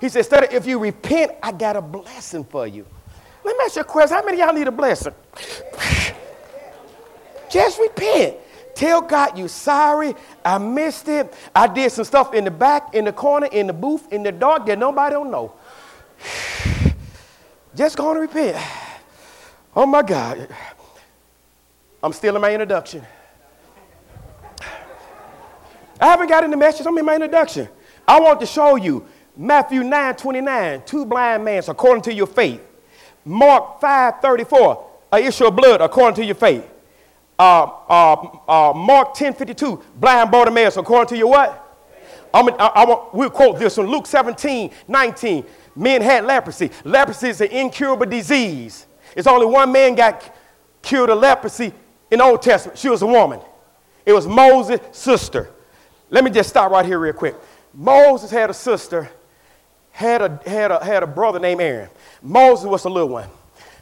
He 0.00 0.08
said, 0.08 0.32
of 0.32 0.52
if 0.52 0.66
you 0.66 0.78
repent, 0.78 1.32
I 1.42 1.50
got 1.50 1.76
a 1.76 1.82
blessing 1.82 2.44
for 2.44 2.66
you. 2.66 2.86
Let 3.44 3.56
me 3.56 3.64
ask 3.64 3.76
you 3.76 3.82
a 3.82 3.84
question. 3.84 4.16
How 4.16 4.24
many 4.24 4.38
y'all 4.38 4.52
need 4.52 4.68
a 4.68 4.72
blessing? 4.72 5.14
Just 7.50 7.80
repent. 7.80 8.36
Tell 8.74 9.00
God 9.00 9.38
you 9.38 9.48
sorry. 9.48 10.14
I 10.44 10.58
missed 10.58 11.08
it. 11.08 11.32
I 11.54 11.66
did 11.66 11.92
some 11.92 12.04
stuff 12.04 12.34
in 12.34 12.44
the 12.44 12.50
back, 12.50 12.94
in 12.94 13.04
the 13.04 13.12
corner, 13.12 13.46
in 13.46 13.66
the 13.68 13.72
booth, 13.72 14.12
in 14.12 14.22
the 14.22 14.32
dark 14.32 14.66
that 14.66 14.78
nobody 14.78 15.14
don't 15.14 15.30
know. 15.30 15.54
Just 17.76 17.96
going 17.96 18.16
to 18.16 18.20
repent. 18.20 18.56
Oh 19.74 19.86
my 19.86 20.02
God. 20.02 20.48
I'm 22.02 22.12
still 22.12 22.34
in 22.36 22.42
my 22.42 22.52
introduction. 22.52 23.04
I 26.00 26.06
haven't 26.06 26.28
got 26.28 26.44
in 26.44 26.50
the 26.50 26.56
message. 26.56 26.86
I'm 26.86 26.98
in 26.98 27.04
my 27.04 27.14
introduction. 27.14 27.68
I 28.06 28.20
want 28.20 28.40
to 28.40 28.46
show 28.46 28.76
you 28.76 29.06
Matthew 29.36 29.82
9 29.82 30.16
29, 30.16 30.82
two 30.84 31.06
blind 31.06 31.44
men 31.44 31.62
according 31.66 32.02
to 32.02 32.12
your 32.12 32.26
faith. 32.26 32.60
Mark 33.24 33.80
5 33.80 34.20
34, 34.20 34.90
a 35.12 35.18
issue 35.18 35.46
of 35.46 35.56
blood 35.56 35.80
according 35.80 36.16
to 36.16 36.24
your 36.24 36.34
faith. 36.34 36.68
Uh, 37.38 37.64
uh, 37.88 38.38
uh, 38.48 38.72
Mark 38.74 39.14
10 39.14 39.34
52, 39.34 39.82
blind 39.96 40.30
Bartimaeus 40.30 40.76
according 40.76 41.08
to 41.08 41.16
your 41.16 41.30
what? 41.30 41.60
I'm, 42.32 42.48
I, 42.48 42.54
I 42.74 43.08
we'll 43.12 43.30
quote 43.30 43.58
this 43.58 43.74
from 43.74 43.86
Luke 43.86 44.06
17 44.06 44.70
19, 44.86 45.44
men 45.76 46.02
had 46.02 46.24
leprosy. 46.24 46.70
Leprosy 46.84 47.28
is 47.28 47.40
an 47.40 47.48
incurable 47.48 48.06
disease. 48.06 48.86
It's 49.16 49.26
only 49.26 49.46
one 49.46 49.70
man 49.72 49.94
got 49.94 50.34
cured 50.82 51.10
of 51.10 51.18
leprosy 51.18 51.72
in 52.10 52.18
the 52.18 52.24
Old 52.24 52.42
Testament. 52.42 52.78
She 52.78 52.88
was 52.88 53.02
a 53.02 53.06
woman. 53.06 53.40
It 54.06 54.12
was 54.12 54.26
Moses' 54.26 54.80
sister. 54.92 55.50
Let 56.10 56.24
me 56.24 56.30
just 56.30 56.48
stop 56.48 56.70
right 56.70 56.84
here 56.84 56.98
real 56.98 57.12
quick. 57.12 57.34
Moses 57.72 58.30
had 58.30 58.50
a 58.50 58.54
sister, 58.54 59.10
had 59.90 60.22
a, 60.22 60.40
had 60.46 60.70
a, 60.70 60.84
had 60.84 61.02
a 61.02 61.06
brother 61.06 61.38
named 61.38 61.60
Aaron. 61.60 61.90
Moses 62.22 62.66
was 62.66 62.84
a 62.84 62.88
little 62.88 63.08
one. 63.08 63.28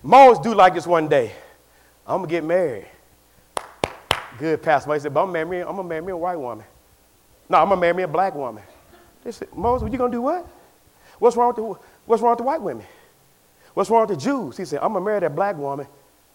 Moses 0.03 0.43
do 0.43 0.55
like 0.55 0.75
this 0.75 0.87
one 0.87 1.09
day. 1.09 1.33
I'm 2.07 2.23
to 2.23 2.29
get 2.29 2.45
married. 2.45 2.87
Good, 4.43 4.61
Pastor. 4.61 4.93
He 4.93 4.99
said, 4.99 5.15
but 5.15 5.23
I'm, 5.23 5.31
marry, 5.31 5.61
I'm 5.61 5.77
to 5.77 5.85
marry 5.85 6.11
a 6.11 6.17
white 6.17 6.35
woman. 6.35 6.65
No, 7.49 7.59
I'm 7.59 7.69
to 7.69 7.77
marry 7.77 8.03
a 8.03 8.09
black 8.09 8.35
woman. 8.35 8.65
They 9.23 9.31
said, 9.31 9.47
Moses, 9.55 9.89
you 9.93 9.97
to 9.97 10.09
do 10.11 10.23
what? 10.23 10.45
What's 11.21 11.37
wrong, 11.37 11.55
with 11.55 11.57
the, 11.59 11.63
what's 12.07 12.21
wrong 12.21 12.33
with 12.33 12.39
the 12.39 12.43
white 12.43 12.61
women? 12.61 12.85
What's 13.75 13.89
wrong 13.89 14.05
with 14.05 14.19
the 14.19 14.25
Jews? 14.25 14.57
He 14.57 14.65
said, 14.65 14.81
I'm 14.83 14.95
to 14.95 15.01
marry 15.01 15.21
that 15.21 15.37
black 15.37 15.57
woman. 15.57 15.87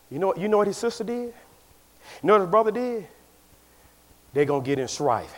You 0.10 0.20
know, 0.20 0.34
you 0.38 0.48
know 0.48 0.60
what 0.60 0.68
his 0.68 0.78
sister 0.78 1.04
did? 1.04 1.16
You 1.18 1.34
know 2.24 2.36
what 2.36 2.42
his 2.44 2.50
brother 2.50 2.72
did? 2.72 3.08
They're 4.34 4.46
to 4.46 4.62
get 4.62 4.80
in 4.80 4.88
strife. 4.88 5.36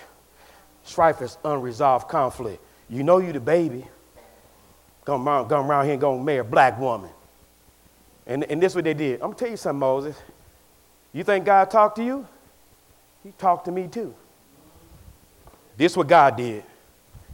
Strife 0.84 1.24
is 1.24 1.40
unresolved 1.44 2.08
conflict. 2.08 2.62
You 2.88 3.02
know 3.02 3.18
you 3.18 3.34
the 3.34 3.40
baby. 3.40 3.84
Come 5.06 5.28
around, 5.28 5.50
come 5.50 5.66
around 5.66 5.86
here 5.86 5.94
and 5.94 6.02
go 6.02 6.20
marry 6.20 6.38
a 6.38 6.44
black 6.44 6.80
woman. 6.80 7.10
And, 8.28 8.44
and 8.44 8.62
this 8.62 8.74
is 8.74 8.76
what 8.76 8.84
they 8.84 8.94
did. 8.94 9.24
I'm 9.24 9.34
to 9.34 9.40
tell 9.40 9.50
you 9.50 9.58
something, 9.58 9.80
Moses. 9.80 10.16
You 11.14 11.24
think 11.24 11.46
God 11.46 11.72
talked 11.72 11.96
to 11.96 12.06
you? 12.06 12.28
He 13.24 13.32
talked 13.38 13.66
to 13.66 13.72
me 13.72 13.88
too. 13.88 14.14
This 15.78 15.94
is 15.94 15.98
what 15.98 16.08
God 16.08 16.36
did 16.36 16.64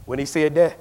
when 0.04 0.18
he 0.18 0.24
said 0.24 0.54
that. 0.54 0.78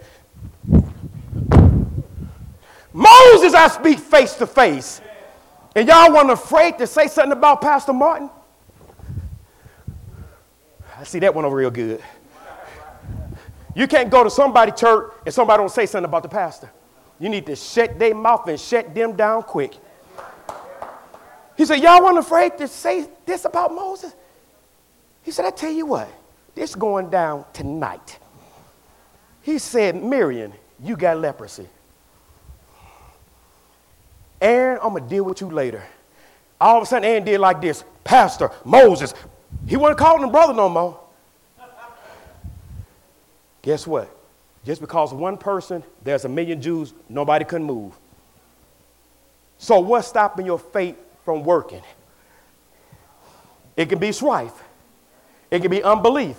Moses, 2.94 3.54
I 3.54 3.68
speak 3.68 4.00
face 4.00 4.36
to 4.36 4.48
face. 4.48 5.02
And 5.76 5.88
y'all 5.88 6.14
weren't 6.14 6.32
afraid 6.32 6.78
to 6.78 6.88
say 6.88 7.08
something 7.08 7.34
about 7.34 7.62
Pastor 7.62 7.92
Martin? 7.92 8.30
I 10.98 11.04
see 11.04 11.20
that 11.20 11.36
one 11.36 11.44
over 11.44 11.58
real 11.58 11.70
good. 11.70 12.02
You 13.76 13.88
can't 13.88 14.10
go 14.10 14.24
to 14.24 14.30
somebody 14.30 14.72
church 14.72 15.12
and 15.26 15.34
somebody 15.34 15.60
don't 15.60 15.70
say 15.72 15.86
something 15.86 16.08
about 16.08 16.24
the 16.24 16.30
pastor. 16.30 16.72
You 17.20 17.28
need 17.28 17.46
to 17.48 17.56
shut 17.56 18.00
their 18.00 18.16
mouth 18.16 18.48
and 18.48 18.58
shut 18.58 18.96
them 18.96 19.16
down 19.18 19.44
quick. 19.44 19.74
He 21.58 21.66
said, 21.66 21.82
Y'all 21.82 22.02
weren't 22.02 22.18
afraid 22.18 22.58
to 22.58 22.68
say 22.68 23.10
this 23.26 23.44
about 23.44 23.74
Moses? 23.74 24.14
He 25.26 25.32
said, 25.32 25.44
I 25.44 25.50
tell 25.50 25.72
you 25.72 25.88
what, 25.88 26.08
this 26.54 26.76
going 26.76 27.10
down 27.10 27.46
tonight. 27.52 28.20
He 29.42 29.58
said, 29.58 30.02
Miriam, 30.02 30.54
you 30.80 30.96
got 30.96 31.18
leprosy. 31.18 31.68
Aaron, 34.40 34.80
I'm 34.84 34.94
to 34.94 35.02
deal 35.02 35.24
with 35.24 35.42
you 35.42 35.50
later. 35.50 35.84
All 36.62 36.78
of 36.78 36.84
a 36.84 36.86
sudden, 36.86 37.06
Aaron 37.10 37.24
did 37.24 37.40
like 37.40 37.60
this 37.60 37.84
Pastor, 38.04 38.52
Moses. 38.64 39.16
He 39.68 39.76
wasn't 39.78 39.98
calling 39.98 40.24
him 40.24 40.32
brother 40.32 40.54
no 40.54 40.70
more. 40.70 41.00
Guess 43.64 43.88
what? 43.88 44.16
Just 44.64 44.80
because 44.80 45.12
one 45.12 45.38
person, 45.38 45.84
there's 46.04 46.26
a 46.26 46.30
million 46.30 46.62
Jews, 46.62 46.94
nobody 47.10 47.46
can 47.46 47.64
move. 47.64 47.98
So, 49.58 49.80
what's 49.80 50.08
stopping 50.08 50.46
your 50.46 50.60
faith 50.60 50.98
from 51.24 51.44
working? 51.44 51.82
It 53.76 53.90
can 53.90 53.98
be 53.98 54.12
strife, 54.12 54.54
it 55.52 55.62
could 55.62 55.72
be 55.72 55.84
unbelief, 55.84 56.38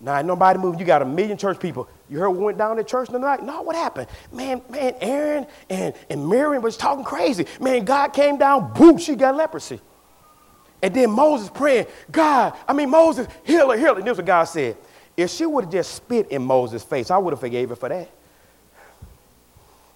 now, 0.00 0.20
nobody 0.20 0.58
moving. 0.58 0.78
You 0.78 0.84
got 0.84 1.00
a 1.00 1.06
million 1.06 1.38
church 1.38 1.58
people. 1.58 1.88
You 2.08 2.18
heard 2.18 2.30
what 2.30 2.40
went 2.40 2.58
down 2.58 2.78
at 2.78 2.86
church 2.86 3.08
tonight? 3.08 3.42
No, 3.42 3.62
what 3.62 3.74
happened? 3.74 4.08
Man, 4.30 4.60
man, 4.68 4.94
Aaron 5.00 5.46
and, 5.70 5.94
and 6.10 6.28
Miriam 6.28 6.62
was 6.62 6.76
talking 6.76 7.04
crazy. 7.04 7.46
Man, 7.60 7.84
God 7.84 8.08
came 8.08 8.36
down, 8.36 8.72
boom, 8.74 8.98
she 8.98 9.14
got 9.14 9.34
leprosy. 9.34 9.80
And 10.82 10.94
then 10.94 11.10
Moses 11.10 11.48
praying, 11.48 11.86
God, 12.12 12.54
I 12.68 12.74
mean, 12.74 12.90
Moses, 12.90 13.26
heal 13.42 13.70
her, 13.70 13.78
heal 13.78 13.94
her. 13.94 13.98
And 13.98 14.06
this 14.06 14.12
is 14.12 14.18
what 14.18 14.26
God 14.26 14.44
said. 14.44 14.76
If 15.16 15.30
she 15.30 15.46
would 15.46 15.64
have 15.64 15.72
just 15.72 15.94
spit 15.94 16.28
in 16.28 16.42
Moses' 16.42 16.82
face, 16.82 17.10
I 17.10 17.16
would 17.16 17.32
have 17.32 17.40
forgave 17.40 17.70
her 17.70 17.76
for 17.76 17.88
that. 17.88 18.10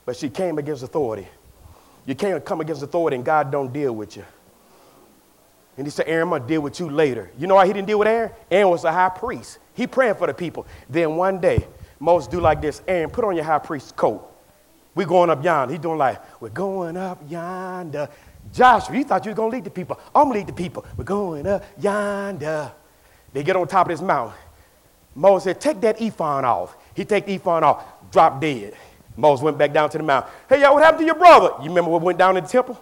But 0.06 0.16
she 0.16 0.30
came 0.30 0.56
against 0.56 0.82
authority. 0.82 1.28
You 2.06 2.14
can't 2.14 2.42
come 2.42 2.62
against 2.62 2.82
authority 2.82 3.16
and 3.16 3.24
God 3.24 3.52
don't 3.52 3.70
deal 3.70 3.92
with 3.94 4.16
you. 4.16 4.24
And 5.80 5.86
he 5.86 5.90
said, 5.90 6.08
Aaron, 6.08 6.24
I'm 6.24 6.28
going 6.28 6.42
to 6.42 6.48
deal 6.48 6.60
with 6.60 6.78
you 6.78 6.90
later. 6.90 7.30
You 7.38 7.46
know 7.46 7.54
why 7.54 7.66
he 7.66 7.72
didn't 7.72 7.86
deal 7.86 7.98
with 7.98 8.06
Aaron? 8.06 8.30
Aaron 8.50 8.68
was 8.68 8.84
a 8.84 8.92
high 8.92 9.08
priest. 9.08 9.56
He 9.72 9.86
praying 9.86 10.16
for 10.16 10.26
the 10.26 10.34
people. 10.34 10.66
Then 10.90 11.16
one 11.16 11.40
day, 11.40 11.66
Moses 11.98 12.28
do 12.28 12.38
like 12.38 12.60
this. 12.60 12.82
Aaron, 12.86 13.08
put 13.08 13.24
on 13.24 13.34
your 13.34 13.46
high 13.46 13.60
priest's 13.60 13.90
coat. 13.90 14.30
We 14.94 15.06
going 15.06 15.30
up 15.30 15.42
yonder. 15.42 15.72
He 15.72 15.78
doing 15.78 15.96
like, 15.96 16.20
we're 16.38 16.50
going 16.50 16.98
up 16.98 17.18
yonder. 17.26 18.10
Joshua, 18.52 18.94
you 18.94 19.04
thought 19.04 19.24
you 19.24 19.30
was 19.30 19.36
going 19.36 19.52
to 19.52 19.56
lead 19.56 19.64
the 19.64 19.70
people. 19.70 19.98
I'm 20.14 20.24
going 20.24 20.34
to 20.34 20.38
lead 20.40 20.48
the 20.48 20.52
people. 20.52 20.84
We're 20.98 21.04
going 21.04 21.46
up 21.46 21.64
yonder. 21.78 22.72
They 23.32 23.42
get 23.42 23.56
on 23.56 23.66
top 23.66 23.86
of 23.86 23.90
this 23.90 24.02
mountain. 24.02 24.36
Moses 25.14 25.44
said, 25.44 25.62
take 25.62 25.80
that 25.80 25.98
ephod 25.98 26.44
off. 26.44 26.76
He 26.94 27.06
take 27.06 27.24
the 27.24 27.36
ephod 27.36 27.62
off, 27.62 27.82
drop 28.10 28.38
dead. 28.38 28.74
Moses 29.16 29.42
went 29.42 29.56
back 29.56 29.72
down 29.72 29.88
to 29.88 29.96
the 29.96 30.04
mountain. 30.04 30.30
Hey, 30.46 30.60
y'all, 30.60 30.74
what 30.74 30.84
happened 30.84 31.00
to 31.00 31.06
your 31.06 31.14
brother? 31.14 31.54
You 31.62 31.70
remember 31.70 31.90
what 31.90 32.02
went 32.02 32.18
down 32.18 32.36
in 32.36 32.44
the 32.44 32.50
temple? 32.50 32.78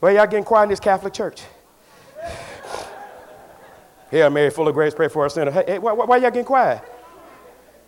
Well, 0.00 0.14
y'all 0.14 0.26
getting 0.26 0.44
quiet 0.44 0.64
in 0.64 0.68
this 0.70 0.80
Catholic 0.80 1.12
church? 1.12 1.42
Hail 4.10 4.30
Mary, 4.30 4.50
full 4.50 4.68
of 4.68 4.74
grace, 4.74 4.94
pray 4.94 5.08
for 5.08 5.26
us 5.26 5.34
sinner. 5.34 5.50
Hey, 5.50 5.64
hey 5.66 5.78
why, 5.78 5.92
why 5.92 6.16
y'all 6.16 6.30
getting 6.30 6.44
quiet? 6.44 6.82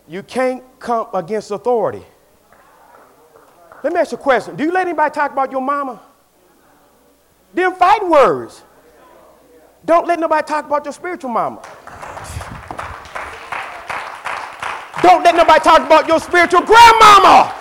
You 0.08 0.22
can't 0.22 0.62
come 0.78 1.06
against 1.14 1.50
authority. 1.50 2.02
Let 3.82 3.92
me 3.92 4.00
ask 4.00 4.12
you 4.12 4.18
a 4.18 4.20
question. 4.20 4.56
Do 4.56 4.64
you 4.64 4.72
let 4.72 4.86
anybody 4.86 5.14
talk 5.14 5.32
about 5.32 5.52
your 5.52 5.62
mama? 5.62 6.00
Them 7.54 7.74
fighting 7.74 8.10
words. 8.10 8.62
Don't 9.84 10.06
let 10.06 10.18
nobody 10.18 10.46
talk 10.46 10.66
about 10.66 10.84
your 10.84 10.92
spiritual 10.92 11.30
mama. 11.30 11.62
Don't 15.02 15.24
let 15.24 15.34
nobody 15.34 15.60
talk 15.60 15.86
about 15.86 16.06
your 16.06 16.20
spiritual 16.20 16.60
grandmama. 16.60 17.54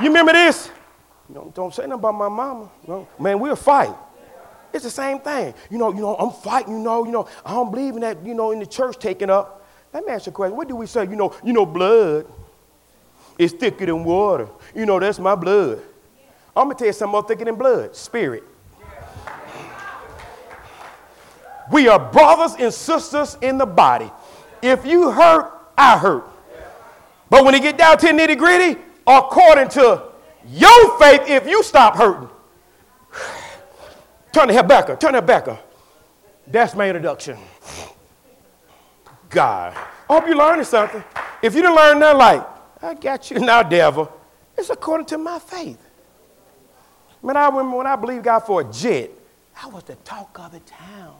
You 0.00 0.08
remember 0.08 0.32
this? 0.32 0.71
Don't, 1.32 1.54
don't 1.54 1.74
say 1.74 1.82
nothing 1.82 1.94
about 1.94 2.14
my 2.14 2.28
mama. 2.28 2.68
Man, 3.18 3.40
we'll 3.40 3.56
fight. 3.56 3.94
It's 4.72 4.84
the 4.84 4.90
same 4.90 5.18
thing. 5.20 5.54
You 5.70 5.78
know, 5.78 5.92
you 5.92 6.00
know, 6.00 6.16
I'm 6.16 6.30
fighting, 6.30 6.74
you 6.74 6.82
know, 6.82 7.04
you 7.04 7.12
know, 7.12 7.28
I 7.44 7.52
don't 7.52 7.70
believe 7.70 7.94
in 7.94 8.00
that, 8.00 8.24
you 8.24 8.34
know, 8.34 8.52
in 8.52 8.58
the 8.58 8.66
church 8.66 8.98
taking 8.98 9.28
up. 9.30 9.66
Let 9.92 10.04
me 10.04 10.12
ask 10.12 10.26
you 10.26 10.30
a 10.30 10.34
question. 10.34 10.56
What 10.56 10.68
do 10.68 10.76
we 10.76 10.86
say? 10.86 11.04
You 11.04 11.16
know, 11.16 11.34
you 11.44 11.52
know, 11.52 11.66
blood 11.66 12.26
is 13.38 13.52
thicker 13.52 13.84
than 13.84 14.04
water. 14.04 14.48
You 14.74 14.86
know, 14.86 14.98
that's 14.98 15.18
my 15.18 15.34
blood. 15.34 15.82
I'm 16.56 16.64
gonna 16.64 16.74
tell 16.74 16.86
you 16.86 16.92
something 16.92 17.12
more 17.12 17.22
thicker 17.22 17.44
than 17.44 17.56
blood, 17.56 17.94
spirit. 17.94 18.44
We 21.70 21.88
are 21.88 21.98
brothers 21.98 22.54
and 22.58 22.72
sisters 22.72 23.36
in 23.40 23.56
the 23.58 23.66
body. 23.66 24.10
If 24.60 24.84
you 24.84 25.10
hurt, 25.10 25.52
I 25.76 25.96
hurt. 25.98 26.24
But 27.30 27.44
when 27.44 27.54
it 27.54 27.62
get 27.62 27.78
down 27.78 27.96
to 27.98 28.06
nitty 28.08 28.36
gritty, 28.36 28.80
according 29.06 29.68
to 29.70 30.02
your 30.48 30.98
faith, 30.98 31.22
if 31.26 31.46
you 31.46 31.62
stop 31.62 31.96
hurting, 31.96 32.28
Turn 34.32 34.48
the 34.48 34.54
head 34.54 34.66
back 34.66 34.88
up. 34.88 34.98
Turn 34.98 35.12
that 35.12 35.26
back 35.26 35.46
up. 35.46 35.70
That's 36.46 36.74
my 36.74 36.88
introduction. 36.88 37.36
God. 39.28 39.74
I 39.74 40.14
hope 40.14 40.26
you're 40.26 40.36
learning 40.36 40.64
something. 40.64 41.04
If 41.42 41.54
you 41.54 41.62
didn't 41.62 41.76
learn 41.76 41.98
that, 42.00 42.16
like, 42.16 42.46
I 42.82 42.94
got 42.94 43.30
you 43.30 43.38
now, 43.40 43.62
devil. 43.62 44.10
It's 44.56 44.70
according 44.70 45.06
to 45.06 45.18
my 45.18 45.38
faith. 45.38 45.78
Man, 47.22 47.36
I 47.36 47.46
remember 47.46 47.76
when 47.76 47.86
I 47.86 47.94
believed 47.94 48.24
God 48.24 48.40
for 48.40 48.62
a 48.62 48.64
jet, 48.64 49.10
I 49.62 49.68
was 49.68 49.84
the 49.84 49.94
talk 49.96 50.36
of 50.40 50.52
the 50.52 50.60
town. 50.60 51.14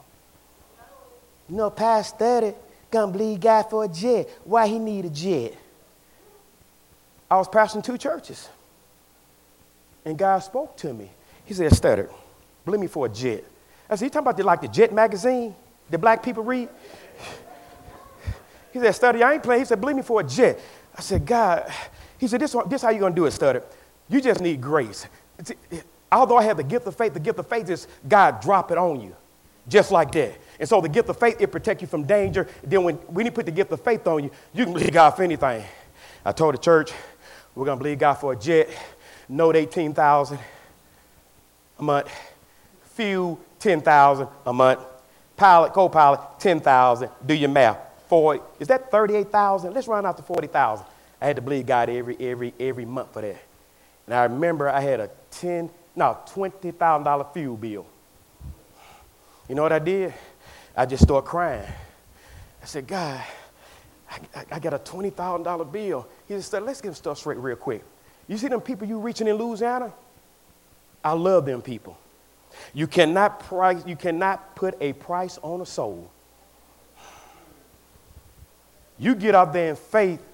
You 1.48 1.56
know, 1.56 1.70
past 1.70 2.18
30, 2.18 2.54
gonna 2.90 3.12
believe 3.12 3.40
God 3.40 3.64
for 3.64 3.84
a 3.84 3.88
jet. 3.88 4.28
Why 4.44 4.66
he 4.66 4.78
need 4.78 5.04
a 5.04 5.10
jet? 5.10 5.54
I 7.30 7.36
was 7.36 7.48
pastoring 7.48 7.84
two 7.84 7.98
churches. 7.98 8.48
And 10.04 10.18
God 10.18 10.38
spoke 10.40 10.76
to 10.78 10.92
me. 10.92 11.10
He 11.44 11.54
said, 11.54 11.70
Studdard, 11.72 12.10
Believe 12.64 12.80
me 12.80 12.86
for 12.86 13.06
a 13.06 13.08
jet. 13.08 13.44
I 13.88 13.96
said, 13.96 14.06
you 14.06 14.10
talking 14.10 14.26
about 14.26 14.36
the, 14.36 14.44
like 14.44 14.60
the 14.60 14.68
Jet 14.68 14.92
magazine 14.92 15.54
that 15.90 15.98
black 15.98 16.22
people 16.22 16.44
read? 16.44 16.68
He 18.72 18.78
said, 18.78 18.94
Studdard, 18.94 19.22
I 19.22 19.34
ain't 19.34 19.42
playing. 19.42 19.62
He 19.62 19.64
said, 19.66 19.80
believe 19.80 19.96
me 19.96 20.02
for 20.02 20.20
a 20.20 20.24
jet. 20.24 20.58
I 20.96 21.00
said, 21.00 21.26
God, 21.26 21.70
he 22.18 22.26
said, 22.26 22.40
this, 22.40 22.56
this 22.68 22.82
how 22.82 22.90
you 22.90 23.00
going 23.00 23.12
to 23.12 23.16
do 23.16 23.26
it, 23.26 23.30
Studdard. 23.30 23.64
You 24.08 24.20
just 24.20 24.40
need 24.40 24.60
grace. 24.60 25.06
Although 26.10 26.36
I 26.36 26.44
have 26.44 26.56
the 26.56 26.64
gift 26.64 26.86
of 26.86 26.96
faith, 26.96 27.14
the 27.14 27.20
gift 27.20 27.38
of 27.38 27.46
faith 27.46 27.68
is 27.68 27.86
God 28.08 28.40
drop 28.40 28.70
it 28.70 28.78
on 28.78 29.00
you, 29.00 29.14
just 29.68 29.90
like 29.90 30.12
that. 30.12 30.38
And 30.60 30.68
so 30.68 30.80
the 30.80 30.88
gift 30.88 31.08
of 31.08 31.18
faith, 31.18 31.36
it 31.40 31.50
protects 31.50 31.82
you 31.82 31.88
from 31.88 32.04
danger. 32.04 32.48
Then 32.62 32.84
when, 32.84 32.94
when 32.96 33.26
he 33.26 33.30
put 33.30 33.46
the 33.46 33.52
gift 33.52 33.72
of 33.72 33.80
faith 33.82 34.06
on 34.06 34.24
you, 34.24 34.30
you 34.54 34.64
can 34.64 34.72
believe 34.72 34.92
God 34.92 35.10
for 35.10 35.22
anything. 35.22 35.64
I 36.24 36.32
told 36.32 36.54
the 36.54 36.58
church, 36.58 36.92
we're 37.54 37.66
going 37.66 37.78
to 37.78 37.82
believe 37.82 37.98
God 37.98 38.14
for 38.14 38.32
a 38.32 38.36
jet, 38.36 38.68
note 39.36 39.56
18,000 39.56 40.38
a 41.78 41.82
month 41.82 42.08
fuel, 42.92 43.40
10,000 43.58 44.28
a 44.46 44.52
month. 44.52 44.80
Pilot, 45.36 45.72
co-pilot, 45.72 46.20
10,000. 46.38 47.10
Do 47.24 47.34
your 47.34 47.48
math. 47.48 47.78
Four, 48.08 48.40
is 48.60 48.68
that 48.68 48.90
38,000? 48.90 49.72
Let's 49.72 49.88
run 49.88 50.04
out 50.04 50.16
to 50.18 50.22
40,000. 50.22 50.84
I 51.20 51.26
had 51.26 51.36
to 51.36 51.42
believe 51.42 51.66
God 51.66 51.88
every, 51.88 52.16
every, 52.20 52.52
every 52.60 52.84
month 52.84 53.12
for 53.12 53.22
that. 53.22 53.42
And 54.06 54.14
I 54.14 54.24
remember 54.24 54.68
I 54.68 54.80
had 54.80 55.00
a 55.00 55.10
10, 55.30 55.70
no, 55.96 56.18
$20,000 56.26 57.32
fuel 57.32 57.56
bill. 57.56 57.86
You 59.48 59.54
know 59.54 59.62
what 59.62 59.72
I 59.72 59.78
did? 59.78 60.12
I 60.76 60.86
just 60.86 61.04
started 61.04 61.26
crying. 61.26 61.66
I 62.62 62.66
said, 62.66 62.86
God, 62.86 63.22
I, 64.10 64.44
I, 64.52 64.58
got 64.58 64.74
a 64.74 64.78
$20,000 64.78 65.72
bill. 65.72 66.06
He 66.28 66.34
just 66.34 66.50
said, 66.50 66.62
let's 66.62 66.80
get 66.80 66.94
stuff 66.94 67.18
straight 67.18 67.38
real 67.38 67.56
quick. 67.56 67.82
You 68.32 68.38
see 68.38 68.48
them 68.48 68.62
people 68.62 68.88
you 68.88 68.98
reaching 68.98 69.28
in 69.28 69.36
Louisiana? 69.36 69.92
I 71.04 71.12
love 71.12 71.44
them 71.44 71.60
people. 71.60 71.98
You 72.72 72.86
cannot 72.86 73.40
price, 73.40 73.82
you 73.86 73.94
cannot 73.94 74.56
put 74.56 74.74
a 74.80 74.94
price 74.94 75.38
on 75.42 75.60
a 75.60 75.66
soul. 75.66 76.10
You 78.98 79.14
get 79.16 79.34
out 79.34 79.52
there 79.52 79.68
in 79.68 79.76
faith 79.76 80.24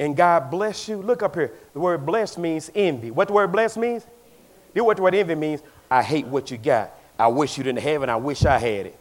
and 0.00 0.16
God 0.16 0.50
bless 0.50 0.88
you. 0.88 0.96
Look 0.96 1.22
up 1.22 1.36
here. 1.36 1.52
The 1.72 1.78
word 1.78 2.04
bless 2.04 2.36
means 2.36 2.68
envy. 2.74 3.12
What 3.12 3.28
the 3.28 3.34
word 3.34 3.52
bless 3.52 3.76
means? 3.76 4.04
You 4.74 4.80
know 4.80 4.86
what 4.86 4.96
the 4.96 5.04
word 5.04 5.14
envy 5.14 5.36
means? 5.36 5.62
I 5.88 6.02
hate 6.02 6.26
what 6.26 6.50
you 6.50 6.58
got. 6.58 6.98
I 7.16 7.28
wish 7.28 7.56
you 7.56 7.62
didn't 7.62 7.82
have 7.82 8.02
it. 8.02 8.08
I 8.08 8.16
wish 8.16 8.44
I 8.44 8.58
had 8.58 8.86
it. 8.86 8.98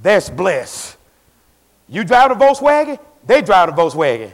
That's 0.00 0.30
bless. 0.30 0.96
You 1.90 2.04
drive 2.04 2.30
a 2.30 2.34
Volkswagen, 2.34 2.98
they 3.26 3.42
drive 3.42 3.68
a 3.68 3.72
Volkswagen. 3.72 4.32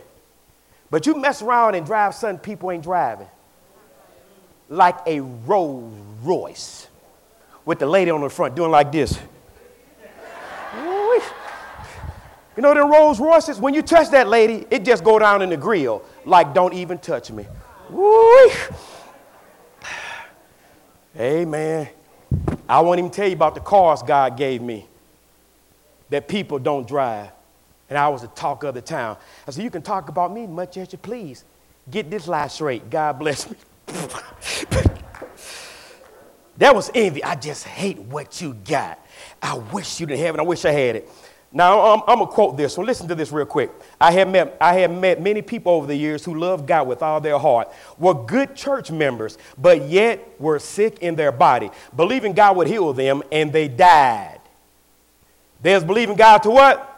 But 0.90 1.06
you 1.06 1.14
mess 1.16 1.40
around 1.40 1.76
and 1.76 1.86
drive 1.86 2.14
something 2.14 2.38
people 2.38 2.70
ain't 2.70 2.82
driving. 2.82 3.28
Like 4.68 4.96
a 5.06 5.20
Rolls 5.20 5.94
Royce 6.22 6.88
with 7.64 7.78
the 7.78 7.86
lady 7.86 8.10
on 8.10 8.20
the 8.20 8.28
front 8.28 8.54
doing 8.54 8.70
like 8.70 8.90
this. 8.92 9.18
You 12.56 12.62
know 12.62 12.74
the 12.74 12.84
Rolls 12.84 13.20
Royces, 13.20 13.58
when 13.58 13.74
you 13.74 13.80
touch 13.80 14.10
that 14.10 14.28
lady, 14.28 14.66
it 14.70 14.84
just 14.84 15.02
go 15.02 15.18
down 15.18 15.40
in 15.40 15.48
the 15.48 15.56
grill. 15.56 16.02
Like, 16.26 16.52
don't 16.52 16.74
even 16.74 16.98
touch 16.98 17.30
me. 17.30 17.46
Woo! 17.88 18.50
Amen. 21.16 21.88
I 22.68 22.80
won't 22.80 22.98
even 22.98 23.10
tell 23.10 23.26
you 23.26 23.34
about 23.34 23.54
the 23.54 23.60
cars 23.60 24.02
God 24.02 24.36
gave 24.36 24.60
me 24.60 24.86
that 26.10 26.28
people 26.28 26.58
don't 26.58 26.86
drive. 26.86 27.30
And 27.90 27.98
I 27.98 28.08
was 28.08 28.22
the 28.22 28.28
talk 28.28 28.62
of 28.62 28.74
the 28.74 28.80
town. 28.80 29.18
I 29.46 29.50
said, 29.50 29.64
You 29.64 29.70
can 29.70 29.82
talk 29.82 30.08
about 30.08 30.32
me 30.32 30.46
much 30.46 30.78
as 30.78 30.90
you 30.92 30.98
please. 30.98 31.44
Get 31.90 32.08
this 32.10 32.28
lie 32.28 32.46
straight. 32.46 32.88
God 32.88 33.18
bless 33.18 33.50
me. 33.50 33.56
that 36.58 36.74
was 36.74 36.90
envy. 36.94 37.24
I 37.24 37.34
just 37.34 37.64
hate 37.64 37.98
what 37.98 38.40
you 38.40 38.54
got. 38.54 39.04
I 39.42 39.54
wish 39.54 39.98
you 39.98 40.06
didn't 40.06 40.24
have 40.24 40.36
it. 40.36 40.38
I 40.38 40.44
wish 40.44 40.64
I 40.64 40.70
had 40.70 40.96
it. 40.96 41.10
Now, 41.52 41.94
I'm, 41.94 42.02
I'm 42.06 42.18
going 42.18 42.28
to 42.28 42.32
quote 42.32 42.56
this 42.56 42.74
so 42.74 42.82
Listen 42.82 43.08
to 43.08 43.16
this 43.16 43.32
real 43.32 43.44
quick. 43.44 43.72
I 44.00 44.12
have, 44.12 44.28
met, 44.28 44.56
I 44.60 44.74
have 44.74 44.92
met 44.92 45.20
many 45.20 45.42
people 45.42 45.72
over 45.72 45.88
the 45.88 45.96
years 45.96 46.24
who 46.24 46.38
love 46.38 46.66
God 46.66 46.86
with 46.86 47.02
all 47.02 47.20
their 47.20 47.40
heart, 47.40 47.72
were 47.98 48.14
good 48.14 48.54
church 48.54 48.92
members, 48.92 49.36
but 49.58 49.88
yet 49.88 50.40
were 50.40 50.60
sick 50.60 51.00
in 51.00 51.16
their 51.16 51.32
body, 51.32 51.70
believing 51.96 52.34
God 52.34 52.56
would 52.56 52.68
heal 52.68 52.92
them, 52.92 53.24
and 53.32 53.52
they 53.52 53.66
died. 53.66 54.38
There's 55.60 55.82
believing 55.82 56.14
God 56.14 56.38
to 56.44 56.50
what? 56.50 56.89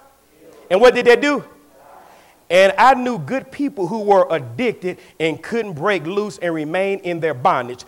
And 0.73 0.81
what 0.81 0.95
did 0.95 1.05
they 1.05 1.17
do? 1.17 1.45
And 2.49 2.73
I 2.79 2.95
knew 2.95 3.19
good 3.19 3.53
people 3.53 3.87
who 3.87 4.01
were 4.01 4.27
addicted 4.31 4.99
and 5.21 5.41
couldn't 5.43 5.75
break 5.75 6.07
loose 6.07 6.39
and 6.39 6.55
remain 6.55 7.01
in 7.01 7.21
their 7.21 7.35
bondage. 7.35 7.85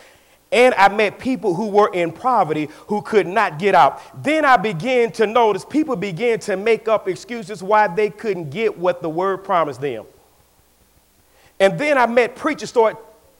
And 0.51 0.75
I 0.75 0.89
met 0.89 1.17
people 1.17 1.55
who 1.55 1.69
were 1.69 1.89
in 1.91 2.11
poverty 2.11 2.69
who 2.85 3.01
could 3.01 3.25
not 3.25 3.57
get 3.57 3.73
out. 3.73 3.99
Then 4.23 4.45
I 4.45 4.57
began 4.57 5.11
to 5.13 5.25
notice 5.25 5.65
people 5.65 5.95
began 5.95 6.37
to 6.41 6.57
make 6.57 6.87
up 6.87 7.07
excuses 7.07 7.63
why 7.63 7.87
they 7.87 8.11
couldn't 8.11 8.51
get 8.51 8.77
what 8.77 9.01
the 9.01 9.09
word 9.09 9.37
promised 9.37 9.81
them. 9.81 10.05
And 11.59 11.79
then 11.79 11.97
I 11.97 12.05
met 12.05 12.35
preachers 12.35 12.69
start 12.69 12.97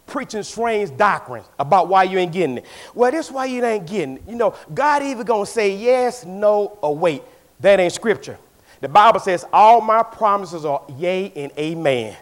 preaching 0.08 0.42
strange 0.42 0.98
doctrines 0.98 1.46
about 1.60 1.88
why 1.88 2.04
you 2.04 2.18
ain't 2.18 2.32
getting 2.32 2.58
it. 2.58 2.66
Well, 2.96 3.12
that's 3.12 3.30
why 3.30 3.46
you 3.46 3.64
ain't 3.64 3.86
getting 3.86 4.18
it. 4.18 4.24
You 4.28 4.38
know, 4.38 4.56
God 4.74 5.04
either 5.04 5.24
gonna 5.24 5.46
say 5.46 5.76
yes, 5.76 6.26
no, 6.26 6.80
or 6.82 6.98
wait. 6.98 7.22
That 7.60 7.80
ain't 7.80 7.94
scripture. 7.94 8.40
The 8.82 8.90
Bible 8.90 9.20
says 9.20 9.46
all 9.52 9.82
my 9.82 10.04
promises 10.04 10.66
are 10.66 10.84
yea 10.98 11.32
and 11.36 11.52
amen. 11.58 12.16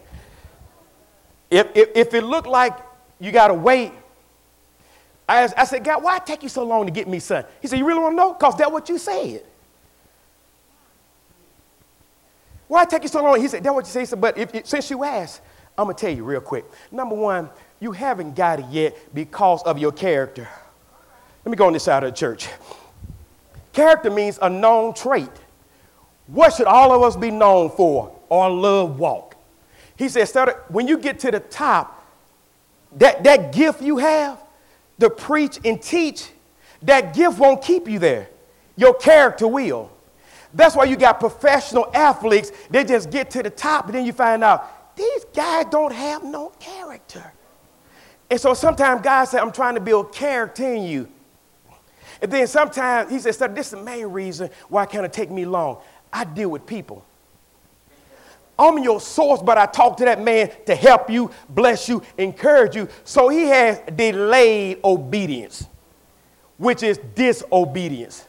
If, 1.49 1.67
if, 1.75 1.89
if 1.95 2.13
it 2.13 2.23
looked 2.23 2.47
like 2.47 2.77
you 3.19 3.31
gotta 3.31 3.53
wait, 3.53 3.91
I, 5.27 5.49
I 5.55 5.65
said, 5.65 5.83
God, 5.83 6.03
why 6.03 6.19
take 6.19 6.43
you 6.43 6.49
so 6.49 6.63
long 6.63 6.85
to 6.85 6.91
get 6.91 7.07
me 7.07 7.19
son? 7.19 7.45
He 7.61 7.67
said, 7.67 7.79
You 7.79 7.85
really 7.85 7.99
want 7.99 8.13
to 8.13 8.17
know? 8.17 8.33
Because 8.33 8.57
that's 8.57 8.71
what 8.71 8.89
you 8.89 8.97
said. 8.97 9.43
Why 12.67 12.85
take 12.85 13.03
you 13.03 13.09
so 13.09 13.23
long? 13.23 13.39
He 13.39 13.47
said, 13.47 13.63
That's 13.63 13.73
what 13.73 13.85
you 13.85 13.91
said. 13.91 14.07
Said, 14.07 14.21
but 14.21 14.37
if, 14.37 14.65
since 14.67 14.89
you 14.89 15.03
asked, 15.03 15.41
I'm 15.77 15.85
going 15.85 15.95
to 15.95 16.01
tell 16.01 16.13
you 16.13 16.23
real 16.23 16.41
quick. 16.41 16.65
Number 16.91 17.15
one, 17.15 17.49
you 17.79 17.91
haven't 17.91 18.35
got 18.35 18.59
it 18.59 18.65
yet 18.69 18.97
because 19.13 19.63
of 19.63 19.79
your 19.79 19.91
character. 19.91 20.47
Let 21.45 21.49
me 21.49 21.55
go 21.55 21.67
on 21.67 21.73
this 21.73 21.83
side 21.83 22.03
of 22.03 22.11
the 22.11 22.17
church. 22.17 22.47
Character 23.73 24.11
means 24.11 24.39
a 24.41 24.49
known 24.49 24.93
trait. 24.93 25.29
What 26.27 26.53
should 26.53 26.67
all 26.67 26.91
of 26.91 27.01
us 27.01 27.15
be 27.15 27.31
known 27.31 27.69
for? 27.69 28.17
Our 28.31 28.49
love 28.49 28.99
walk. 28.99 29.35
He 29.97 30.09
said, 30.09 30.27
when 30.69 30.87
you 30.87 30.97
get 30.97 31.19
to 31.19 31.31
the 31.31 31.39
top, 31.39 32.05
that, 32.97 33.23
that 33.23 33.51
gift 33.53 33.81
you 33.81 33.97
have, 33.97 34.41
to 34.99 35.09
preach 35.09 35.59
and 35.65 35.81
teach, 35.81 36.29
that 36.83 37.13
gift 37.13 37.39
won't 37.39 37.61
keep 37.61 37.87
you 37.87 37.99
there. 37.99 38.29
Your 38.75 38.93
character 38.93 39.47
will. 39.47 39.91
That's 40.53 40.75
why 40.75 40.85
you 40.85 40.95
got 40.95 41.19
professional 41.19 41.89
athletes, 41.93 42.51
they 42.69 42.83
just 42.83 43.09
get 43.09 43.31
to 43.31 43.43
the 43.43 43.49
top, 43.49 43.85
and 43.85 43.95
then 43.95 44.05
you 44.05 44.13
find 44.13 44.43
out 44.43 44.95
these 44.95 45.25
guys 45.33 45.65
don't 45.71 45.93
have 45.93 46.23
no 46.23 46.49
character. 46.59 47.33
And 48.29 48.39
so 48.39 48.53
sometimes 48.53 49.01
God 49.01 49.25
said, 49.25 49.41
I'm 49.41 49.51
trying 49.51 49.75
to 49.75 49.81
build 49.81 50.13
character 50.13 50.71
in 50.73 50.83
you. 50.83 51.09
And 52.21 52.31
then 52.31 52.47
sometimes 52.47 53.11
he 53.11 53.19
says, 53.19 53.37
"Sir, 53.37 53.47
This 53.49 53.67
is 53.67 53.79
the 53.79 53.83
main 53.83 54.05
reason 54.05 54.49
why 54.69 54.83
it 54.83 54.91
kind 54.91 55.05
of 55.05 55.11
take 55.11 55.29
me 55.29 55.45
long. 55.45 55.81
I 56.13 56.23
deal 56.23 56.49
with 56.49 56.65
people. 56.65 57.03
I'm 58.57 58.77
your 58.83 59.01
source, 59.01 59.41
but 59.41 59.57
I 59.57 59.65
talk 59.65 59.97
to 59.97 60.05
that 60.05 60.21
man 60.21 60.51
to 60.67 60.75
help 60.75 61.09
you, 61.09 61.31
bless 61.49 61.89
you, 61.89 62.03
encourage 62.17 62.75
you. 62.75 62.87
So 63.03 63.29
he 63.29 63.45
has 63.47 63.81
delayed 63.95 64.79
obedience, 64.83 65.67
which 66.57 66.83
is 66.83 66.99
disobedience. 67.15 68.27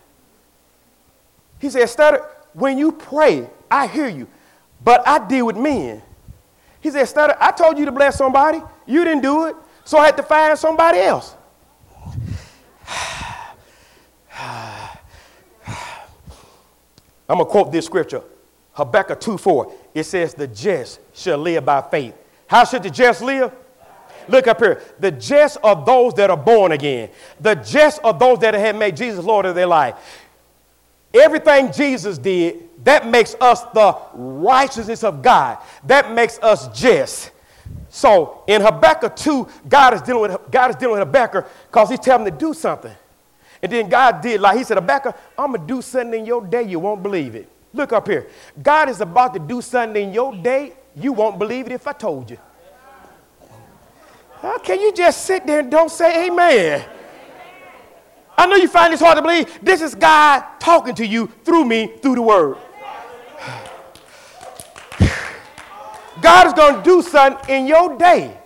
He 1.59 1.69
said, 1.69 1.85
Studdard, 1.89 2.27
when 2.55 2.79
you 2.79 2.93
pray, 2.93 3.49
I 3.71 3.87
hear 3.87 4.09
you, 4.09 4.27
but 4.83 5.07
I 5.07 5.19
deal 5.27 5.47
with 5.47 5.57
men. 5.57 6.03
He 6.81 6.91
said, 6.91 7.05
Studdard, 7.07 7.37
I 7.39 7.51
told 7.51 7.79
you 7.79 7.85
to 7.85 7.93
bless 7.93 8.17
somebody. 8.17 8.63
You 8.87 9.05
didn't 9.05 9.23
do 9.23 9.47
it, 9.47 9.57
so 9.85 9.99
I 9.99 10.07
had 10.07 10.17
to 10.17 10.23
find 10.23 10.59
somebody 10.59 11.01
else. 11.01 11.35
I'm 17.29 17.39
going 17.39 17.47
to 17.47 17.51
quote 17.51 17.73
this 17.73 17.87
scripture 17.87 18.23
Habakkuk 18.73 19.21
2 19.21 19.39
4 19.39 19.73
it 19.95 20.05
says, 20.05 20.35
The 20.35 20.47
just 20.47 21.01
shall 21.15 21.39
live 21.39 21.65
by 21.65 21.81
faith. 21.83 22.15
How 22.47 22.65
should 22.65 22.83
the 22.83 22.91
just 22.91 23.23
live? 23.23 23.53
Look 24.29 24.47
up 24.47 24.59
here. 24.59 24.83
The 24.99 25.11
just 25.11 25.59
are 25.63 25.85
those 25.85 26.15
that 26.15 26.31
are 26.31 26.37
born 26.37 26.73
again. 26.73 27.11
The 27.41 27.55
just 27.55 28.01
are 28.03 28.13
those 28.13 28.39
that 28.41 28.55
have 28.55 28.77
made 28.77 28.97
Jesus 28.97 29.25
Lord 29.25 29.47
of 29.47 29.55
their 29.55 29.67
life. 29.67 29.95
Everything 31.13 31.71
Jesus 31.73 32.19
did, 32.19 32.69
that 32.85 33.07
makes 33.07 33.37
us 33.41 33.63
the 33.75 33.97
righteousness 34.15 35.05
of 35.05 35.23
God. 35.23 35.59
That 35.85 36.13
makes 36.13 36.39
us 36.41 36.69
just. 36.79 37.31
So 37.89 38.43
in 38.49 38.61
Habakkuk 38.61 39.15
2, 39.15 39.49
God 39.69 39.95
is 39.95 40.03
dealing 40.03 40.23
with, 40.23 40.41
God 40.51 40.71
is 40.71 40.77
dealing 40.77 40.99
with 40.99 41.07
Habakkuk 41.07 41.47
because 41.69 41.91
he's 41.91 42.01
telling 42.01 42.27
him 42.27 42.33
to 42.33 42.39
do 42.39 42.53
something. 42.53 42.95
And 43.65 43.73
then 43.73 43.89
God 43.89 44.21
did, 44.21 44.43
like 44.43 44.59
he 44.59 44.63
said, 44.63 44.77
Habakkuk, 44.77 45.17
I'm 45.39 45.53
going 45.53 45.63
to 45.63 45.67
do 45.67 45.81
something 45.81 46.21
in 46.21 46.27
your 46.27 46.45
day, 46.45 46.65
you 46.65 46.79
won't 46.79 47.03
believe 47.03 47.35
it. 47.35 47.49
Look 47.73 47.95
up 47.95 48.07
here. 48.07 48.29
God 48.63 48.91
is 48.91 49.01
about 49.01 49.33
to 49.33 49.41
do 49.41 49.63
something 49.63 50.09
in 50.09 50.13
your 50.13 50.37
day. 50.37 50.75
You 50.95 51.15
won't 51.15 51.39
believe 51.39 51.65
it 51.65 51.73
if 51.73 51.87
I 51.87 51.95
told 51.95 52.31
you. 52.31 52.37
How 54.43 54.59
can 54.59 54.79
you 54.83 54.93
just 54.93 55.25
sit 55.25 55.47
there 55.47 55.61
and 55.61 55.71
don't 55.71 55.91
say 55.91 56.27
amen? 56.27 56.85
I 58.37 58.47
know 58.47 58.57
you 58.57 58.69
find 58.69 58.93
this 58.93 59.01
hard 59.01 59.17
to 59.17 59.23
believe. 59.23 59.59
This 59.63 59.81
is 59.81 59.95
God 59.95 60.45
talking 60.61 60.95
to 60.97 61.07
you 61.07 61.29
through 61.43 61.65
me, 61.65 61.87
through 62.03 62.17
the 62.17 62.23
word. 62.23 62.59
God 66.21 66.49
is 66.49 66.53
going 66.53 66.77
to 66.77 66.83
do 66.83 67.01
something 67.01 67.49
in 67.49 67.67
your 67.67 67.97
day. 67.97 68.37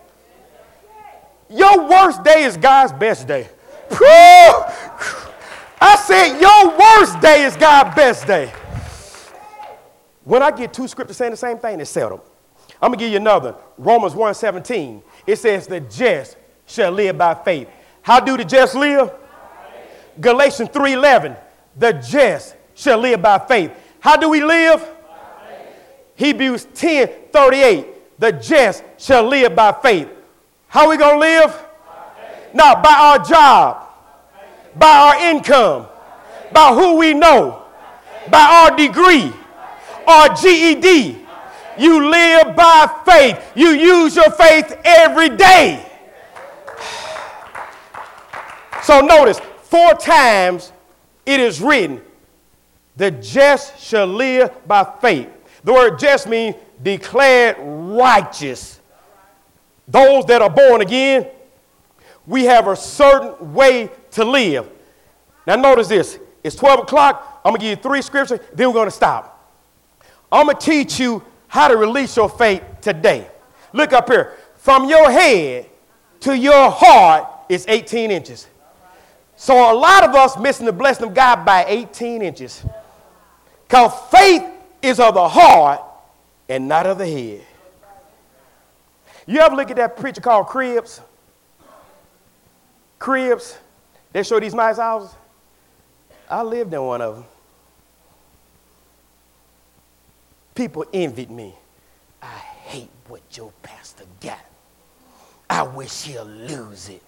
Your 1.51 1.89
worst 1.89 2.23
day 2.23 2.45
is 2.45 2.57
God's 2.57 2.93
best 2.93 3.27
day. 3.27 3.49
I 5.81 5.97
said, 6.07 6.41
your 6.41 6.79
worst 6.79 7.21
day 7.21 7.45
is 7.45 7.57
God's 7.57 7.95
best 7.95 8.27
day. 8.27 8.53
When 10.25 10.43
I 10.43 10.51
get 10.51 10.73
two 10.73 10.89
scriptures 10.89 11.17
saying 11.17 11.31
the 11.31 11.37
same 11.37 11.59
thing, 11.59 11.81
it's 11.81 11.91
settled. 11.91 12.21
I'm 12.83 12.91
gonna 12.91 12.99
give 12.99 13.11
you 13.11 13.17
another. 13.17 13.55
Romans 13.77 14.15
1:17. 14.15 15.03
It 15.27 15.37
says, 15.37 15.67
the 15.67 15.81
just 15.81 16.37
shall 16.67 16.93
live 16.93 17.17
by 17.17 17.35
faith. 17.35 17.69
How 18.03 18.21
do 18.21 18.37
the 18.37 18.45
just 18.45 18.75
live? 18.75 19.11
Galatians 20.21 20.69
3:11. 20.71 21.37
The 21.77 21.93
just 21.93 22.57
shall 22.75 22.99
live 22.99 23.23
by 23.23 23.39
faith. 23.39 23.73
How 24.01 24.17
do 24.17 24.29
we 24.29 24.43
live? 24.43 24.87
Hebrews 26.15 26.67
10 26.75 27.09
38. 27.33 28.21
The 28.21 28.33
just 28.33 28.83
shall 28.99 29.25
live 29.25 29.55
by 29.55 29.73
faith. 29.73 30.09
How 30.67 30.85
are 30.85 30.91
we 30.91 30.97
going 30.97 31.15
to 31.15 31.21
live? 31.21 31.68
Not 32.55 32.83
by 32.83 32.93
our 32.93 33.19
job, 33.25 33.89
by 34.77 34.87
our 34.89 35.31
income, 35.31 35.87
by 36.53 36.75
who 36.75 36.97
we 36.97 37.15
know, 37.15 37.65
by 38.31 38.41
our 38.41 38.77
degree, 38.77 39.33
our 40.07 40.35
GED. 40.35 41.17
You 41.79 42.11
live 42.11 42.57
by 42.57 43.03
faith. 43.05 43.53
You 43.55 43.69
use 43.69 44.17
your 44.17 44.31
faith 44.31 44.77
every 44.85 45.31
day. 45.31 45.85
So 48.83 49.03
notice, 49.03 49.39
four 49.65 49.93
times 49.95 50.73
it 51.27 51.41
is 51.41 51.61
written, 51.61 52.01
the 52.97 53.11
just 53.11 53.79
shall 53.79 54.07
live 54.07 54.51
by 54.67 54.83
faith. 55.03 55.29
The 55.63 55.75
word 55.75 55.99
just 55.99 56.27
means 56.27 56.57
declared 56.83 57.57
righteous. 57.61 58.81
Those 59.87 60.25
that 60.27 60.41
are 60.41 60.49
born 60.49 60.81
again, 60.81 61.27
we 62.29 62.45
have 62.45 62.69
a 62.69 62.77
certain 62.77 63.55
way 63.55 63.91
to 64.13 64.25
live. 64.25 64.69
Now, 65.47 65.57
notice 65.57 65.89
this 65.89 66.19
it's 66.45 66.55
12 66.55 66.81
o'clock. 66.81 67.41
I'm 67.45 67.53
going 67.53 67.61
to 67.61 67.67
give 67.67 67.79
you 67.79 67.83
three 67.83 68.03
scriptures, 68.03 68.39
then 68.53 68.69
we're 68.69 68.75
going 68.75 68.87
to 68.87 68.95
stop. 68.95 69.35
I'm 70.31 70.47
going 70.47 70.57
to 70.59 70.65
teach 70.65 71.01
you 71.01 71.25
how 71.49 71.69
to 71.69 71.77
release 71.77 72.15
your 72.17 72.29
faith 72.29 72.63
today. 72.83 73.27
Look 73.73 73.95
up 73.95 74.09
here. 74.09 74.37
From 74.59 74.87
your 74.89 75.11
head 75.11 75.67
to 76.21 76.37
your 76.37 76.71
heart 76.71 77.27
is 77.49 77.65
18 77.67 78.11
inches. 78.11 78.47
So 79.37 79.73
a 79.73 79.75
lot 79.75 80.05
of 80.05 80.15
us 80.15 80.39
missing 80.39 80.67
the 80.67 80.73
blessing 80.73 81.07
of 81.07 81.15
God 81.15 81.47
by 81.47 81.65
18 81.67 82.21
inches. 82.21 82.63
Because 83.67 83.93
faith 84.11 84.43
is 84.83 85.01
of 85.01 85.15
the 85.15 85.29
heart 85.29 85.81
and 86.49 86.69
not 86.69 86.87
of 86.87 86.99
the 86.99 87.07
head. 87.07 87.41
You 89.27 89.41
ever 89.41 89.57
look 89.57 89.71
at 89.71 89.77
that 89.77 89.97
preacher 89.97 90.21
called 90.21 90.47
Cribs? 90.49 91.01
Cribs, 92.99 93.57
they 94.13 94.23
show 94.23 94.41
these 94.41 94.55
nice 94.55 94.77
houses. 94.77 95.15
I 96.29 96.43
lived 96.43 96.73
in 96.75 96.83
one 96.83 97.01
of 97.01 97.15
them. 97.17 97.25
People 100.55 100.85
envied 100.93 101.31
me. 101.31 101.55
I 102.21 102.27
hate 102.27 102.91
what 103.07 103.23
your 103.37 103.53
pastor 103.63 104.05
got. 104.21 104.45
I 105.49 105.63
wish 105.63 106.03
he'll 106.03 106.25
lose 106.25 106.89
it. 106.89 107.03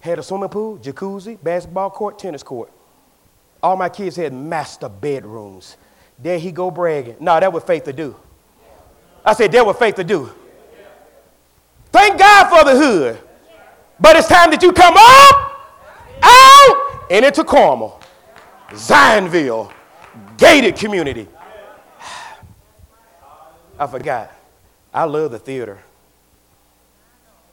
Had 0.00 0.18
a 0.18 0.22
swimming 0.22 0.50
pool, 0.50 0.76
jacuzzi, 0.78 1.42
basketball 1.42 1.90
court, 1.90 2.18
tennis 2.18 2.42
court. 2.42 2.70
All 3.62 3.76
my 3.76 3.88
kids 3.88 4.16
had 4.16 4.34
master 4.34 4.90
bedrooms. 4.90 5.78
There 6.18 6.38
he 6.38 6.52
go 6.52 6.70
bragging. 6.70 7.16
No, 7.18 7.40
that 7.40 7.50
was 7.50 7.64
faith 7.64 7.84
to 7.84 7.92
do. 7.92 8.14
I 9.24 9.32
said, 9.32 9.50
that 9.52 9.64
was 9.64 9.76
faith 9.78 9.94
to 9.94 10.04
do. 10.04 10.30
Thank 11.90 12.18
God 12.18 12.50
for 12.50 12.70
the 12.70 12.78
hood. 12.78 13.18
But 14.04 14.16
it's 14.16 14.28
time 14.28 14.50
that 14.50 14.62
you 14.62 14.70
come 14.70 14.92
up, 14.98 15.66
out, 16.22 17.06
and 17.10 17.24
into 17.24 17.42
Carmel, 17.42 17.98
Zionsville, 18.68 19.72
gated 20.36 20.76
community. 20.76 21.26
I 23.78 23.86
forgot. 23.86 24.30
I 24.92 25.04
love 25.04 25.30
the 25.30 25.38
theater. 25.38 25.78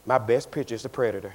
My 0.05 0.17
best 0.17 0.51
picture 0.51 0.75
is 0.75 0.83
The 0.83 0.89
Predator. 0.89 1.33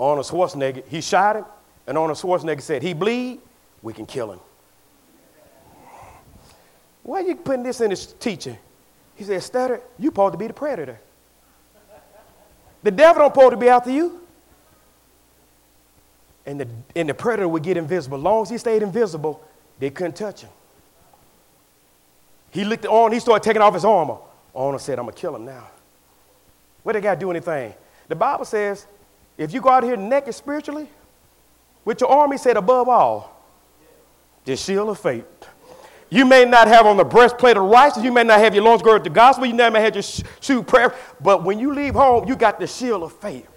Arnold 0.00 0.26
Schwarzenegger, 0.26 0.84
he 0.88 1.00
shot 1.00 1.36
him, 1.36 1.44
and 1.86 1.96
Arnold 1.96 2.18
Schwarzenegger 2.18 2.60
said, 2.60 2.82
he 2.82 2.92
bleed, 2.92 3.38
we 3.82 3.92
can 3.92 4.04
kill 4.04 4.32
him. 4.32 4.40
Why 7.04 7.18
are 7.18 7.22
you 7.28 7.36
putting 7.36 7.62
this 7.62 7.80
in 7.80 7.90
his 7.90 8.04
teaching? 8.14 8.58
He 9.14 9.22
said, 9.22 9.40
Studdard, 9.42 9.80
you 9.96 10.08
supposed 10.08 10.32
to 10.32 10.38
be 10.38 10.48
the 10.48 10.52
predator. 10.52 10.98
The 12.82 12.90
devil 12.90 13.22
don't 13.22 13.34
supposed 13.34 13.52
to 13.52 13.56
be 13.56 13.68
after 13.68 13.90
you. 13.90 14.20
And 16.44 16.60
the, 16.60 16.68
and 16.96 17.08
the 17.08 17.14
predator 17.14 17.48
would 17.48 17.62
get 17.62 17.76
invisible. 17.76 18.18
As 18.18 18.24
long 18.24 18.42
as 18.42 18.50
he 18.50 18.58
stayed 18.58 18.82
invisible, 18.82 19.42
they 19.78 19.90
couldn't 19.90 20.16
touch 20.16 20.42
him. 20.42 20.50
He 22.50 22.64
looked 22.64 22.84
on, 22.84 23.12
he 23.12 23.20
started 23.20 23.44
taking 23.44 23.62
off 23.62 23.74
his 23.74 23.84
armor. 23.84 24.18
Arnold 24.54 24.82
said, 24.82 24.98
I'm 24.98 25.04
going 25.04 25.14
to 25.14 25.20
kill 25.20 25.34
him 25.36 25.44
now. 25.44 25.68
What 26.82 26.94
they 26.94 27.00
got 27.00 27.14
to 27.14 27.20
do 27.20 27.30
anything? 27.30 27.72
The 28.08 28.16
Bible 28.16 28.44
says, 28.44 28.86
if 29.38 29.54
you 29.54 29.60
go 29.60 29.70
out 29.70 29.84
here 29.84 29.96
naked 29.96 30.34
spiritually, 30.34 30.88
with 31.84 32.00
your 32.00 32.10
arm, 32.10 32.32
he 32.32 32.38
said, 32.38 32.56
above 32.56 32.88
all, 32.88 33.42
the 34.44 34.56
shield 34.56 34.90
of 34.90 34.98
faith. 34.98 35.24
You 36.12 36.26
may 36.26 36.44
not 36.44 36.68
have 36.68 36.84
on 36.84 36.98
the 36.98 37.04
breastplate 37.04 37.56
of 37.56 37.62
righteousness. 37.62 38.04
You 38.04 38.12
may 38.12 38.22
not 38.22 38.38
have 38.38 38.54
your 38.54 38.64
loins 38.64 38.82
girded 38.82 39.04
with 39.04 39.04
the 39.04 39.16
gospel. 39.16 39.46
You 39.46 39.54
may 39.54 39.80
have 39.80 39.94
your 39.94 40.02
shoe 40.42 40.62
prayer. 40.62 40.94
But 41.22 41.42
when 41.42 41.58
you 41.58 41.72
leave 41.72 41.94
home, 41.94 42.28
you 42.28 42.36
got 42.36 42.60
the 42.60 42.66
shield 42.66 43.02
of 43.02 43.14
faith. 43.14 43.48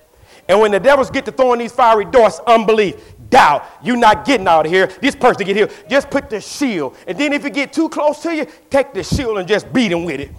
And 0.47 0.61
when 0.61 0.71
the 0.71 0.79
devils 0.79 1.09
get 1.09 1.25
to 1.25 1.33
throwing 1.33 1.59
these 1.59 1.73
fiery 1.73 2.05
darts, 2.05 2.39
unbelief, 2.47 2.95
doubt, 3.29 3.65
you're 3.83 3.97
not 3.97 4.23
getting 4.23 4.47
out 4.47 4.65
of 4.65 4.71
here. 4.71 4.87
This 5.01 5.17
person 5.17 5.45
get 5.45 5.57
here. 5.57 5.69
Just 5.89 6.09
put 6.09 6.29
the 6.29 6.39
shield. 6.39 6.95
And 7.07 7.17
then 7.17 7.33
if 7.33 7.43
you 7.43 7.49
get 7.49 7.73
too 7.73 7.89
close 7.89 8.21
to 8.21 8.33
you, 8.33 8.47
take 8.69 8.93
the 8.93 9.03
shield 9.03 9.37
and 9.37 9.45
just 9.45 9.73
beat 9.73 9.91
him 9.91 10.05
with 10.05 10.21
it 10.21 10.31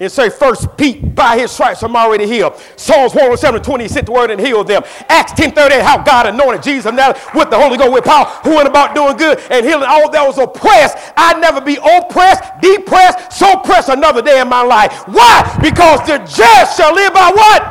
and 0.00 0.10
say, 0.10 0.30
First 0.30 0.76
Pete, 0.78 1.14
by 1.14 1.38
his 1.38 1.50
stripes 1.50 1.82
I'm 1.82 1.94
already 1.94 2.26
healed. 2.26 2.56
Psalms 2.76 3.12
107 3.12 3.62
20 3.62 3.88
sent 3.88 4.06
the 4.06 4.12
word 4.12 4.30
and 4.30 4.40
healed 4.40 4.66
them. 4.66 4.82
Acts 5.08 5.32
10 5.32 5.52
38, 5.52 5.82
how 5.82 6.02
God 6.02 6.26
anointed 6.26 6.62
Jesus 6.62 6.90
now 6.92 7.12
with 7.34 7.50
the 7.50 7.58
Holy 7.58 7.76
Ghost 7.76 7.92
with 7.92 8.04
power, 8.04 8.24
who 8.42 8.56
went 8.56 8.66
about 8.66 8.94
doing 8.94 9.16
good 9.18 9.38
and 9.50 9.64
healing 9.64 9.86
all 9.86 10.10
that 10.10 10.26
was 10.26 10.38
oppressed. 10.38 10.96
I'd 11.16 11.38
never 11.40 11.60
be 11.60 11.76
oppressed, 11.76 12.42
depressed, 12.62 13.32
so 13.38 13.58
pressed 13.58 13.90
another 13.90 14.22
day 14.22 14.40
in 14.40 14.48
my 14.48 14.62
life. 14.62 15.06
Why? 15.06 15.58
Because 15.60 16.00
the 16.06 16.18
just 16.18 16.78
shall 16.78 16.94
live 16.94 17.12
by 17.12 17.30
what? 17.30 17.62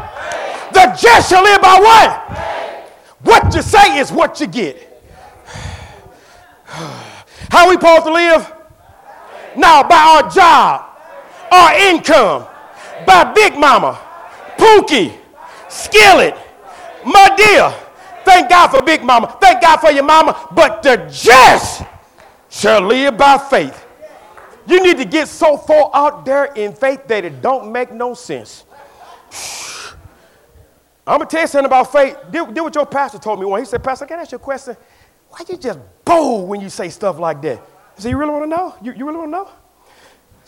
The 0.71 0.95
just 1.01 1.29
shall 1.29 1.43
live 1.43 1.61
by 1.61 1.79
what? 1.79 2.47
What 3.21 3.55
you 3.55 3.63
say 3.63 3.97
is 3.97 4.11
what 4.11 4.39
you 4.39 4.45
get. 4.45 4.85
How 7.49 7.67
we 7.67 7.73
supposed 7.73 8.05
to 8.05 8.13
live? 8.13 8.53
Now, 9.57 9.81
by 9.81 9.97
our 9.97 10.29
job 10.29 10.88
our 11.51 11.75
income 11.77 12.47
by 13.05 13.31
Big 13.33 13.57
Mama, 13.57 13.99
Pookie, 14.57 15.17
Skillet, 15.69 16.35
Madea. 17.03 17.73
Thank 18.25 18.49
God 18.49 18.67
for 18.67 18.81
Big 18.81 19.03
Mama. 19.03 19.37
Thank 19.41 19.61
God 19.61 19.77
for 19.77 19.91
your 19.91 20.03
mama. 20.03 20.49
But 20.51 20.83
the 20.83 21.09
just 21.11 21.83
shall 22.49 22.81
live 22.81 23.17
by 23.17 23.37
faith. 23.37 23.85
You 24.67 24.83
need 24.83 24.97
to 24.97 25.05
get 25.05 25.27
so 25.27 25.57
far 25.57 25.89
out 25.93 26.25
there 26.25 26.45
in 26.53 26.73
faith 26.73 27.07
that 27.07 27.25
it 27.25 27.41
don't 27.41 27.71
make 27.71 27.91
no 27.91 28.13
sense. 28.13 28.65
I'm 31.07 31.17
gonna 31.17 31.25
tell 31.25 31.41
you 31.41 31.47
something 31.47 31.65
about 31.65 31.91
faith. 31.91 32.17
Did 32.29 32.55
what 32.59 32.75
your 32.75 32.85
pastor 32.85 33.17
told 33.17 33.39
me 33.39 33.45
one. 33.45 33.61
He 33.61 33.65
said, 33.65 33.83
Pastor, 33.83 34.05
can 34.05 34.19
I 34.19 34.21
ask 34.21 34.31
you 34.31 34.35
a 34.35 34.39
question? 34.39 34.77
Why 35.29 35.39
you 35.47 35.57
just 35.57 35.79
bold 36.05 36.47
when 36.47 36.61
you 36.61 36.69
say 36.69 36.89
stuff 36.89 37.17
like 37.17 37.41
that? 37.41 37.59
I 37.97 38.01
said, 38.01 38.09
You 38.09 38.17
really 38.17 38.31
want 38.31 38.43
to 38.43 38.49
know? 38.49 38.75
You, 38.83 38.93
you 38.93 39.05
really 39.05 39.17
want 39.17 39.27
to 39.27 39.31
know? 39.31 39.49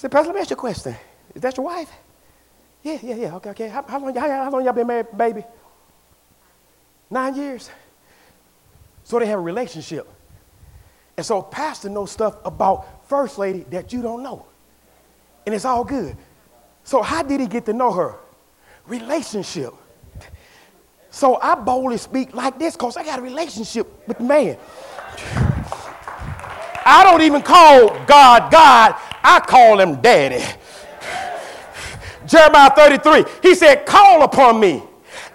Said, 0.01 0.11
Pastor, 0.11 0.29
let 0.29 0.35
me 0.35 0.41
ask 0.41 0.49
you 0.49 0.55
a 0.55 0.57
question. 0.57 0.95
Is 1.35 1.43
that 1.43 1.55
your 1.55 1.67
wife? 1.67 1.91
Yeah, 2.81 2.97
yeah, 3.03 3.15
yeah. 3.15 3.35
Okay, 3.35 3.51
okay. 3.51 3.67
How, 3.67 3.83
how 3.83 3.99
long, 3.99 4.15
how, 4.15 4.27
how 4.27 4.49
long 4.49 4.65
y'all 4.65 4.73
been 4.73 4.87
married, 4.87 5.15
baby? 5.15 5.43
Nine 7.07 7.35
years. 7.35 7.69
So 9.03 9.19
they 9.19 9.27
have 9.27 9.37
a 9.37 9.43
relationship. 9.43 10.09
And 11.15 11.23
so 11.23 11.43
pastor 11.43 11.87
knows 11.87 12.09
stuff 12.09 12.35
about 12.43 13.07
first 13.07 13.37
lady 13.37 13.59
that 13.69 13.93
you 13.93 14.01
don't 14.01 14.23
know. 14.23 14.47
And 15.45 15.53
it's 15.53 15.65
all 15.65 15.83
good. 15.83 16.17
So 16.83 17.03
how 17.03 17.21
did 17.21 17.39
he 17.39 17.45
get 17.45 17.67
to 17.67 17.73
know 17.73 17.91
her? 17.91 18.15
Relationship. 18.87 19.71
So 21.11 21.39
I 21.39 21.53
boldly 21.53 21.97
speak 21.97 22.33
like 22.33 22.57
this 22.57 22.75
because 22.75 22.97
I 22.97 23.03
got 23.03 23.19
a 23.19 23.21
relationship 23.21 24.07
with 24.07 24.17
the 24.17 24.23
man. 24.23 24.57
I 26.83 27.03
don't 27.03 27.21
even 27.21 27.43
call 27.43 27.89
God 28.07 28.51
God. 28.51 28.99
I 29.23 29.39
call 29.39 29.79
him 29.79 30.01
daddy. 30.01 30.43
Jeremiah 32.25 32.71
33, 32.71 33.25
he 33.41 33.55
said, 33.55 33.85
Call 33.85 34.23
upon 34.23 34.59
me. 34.59 34.83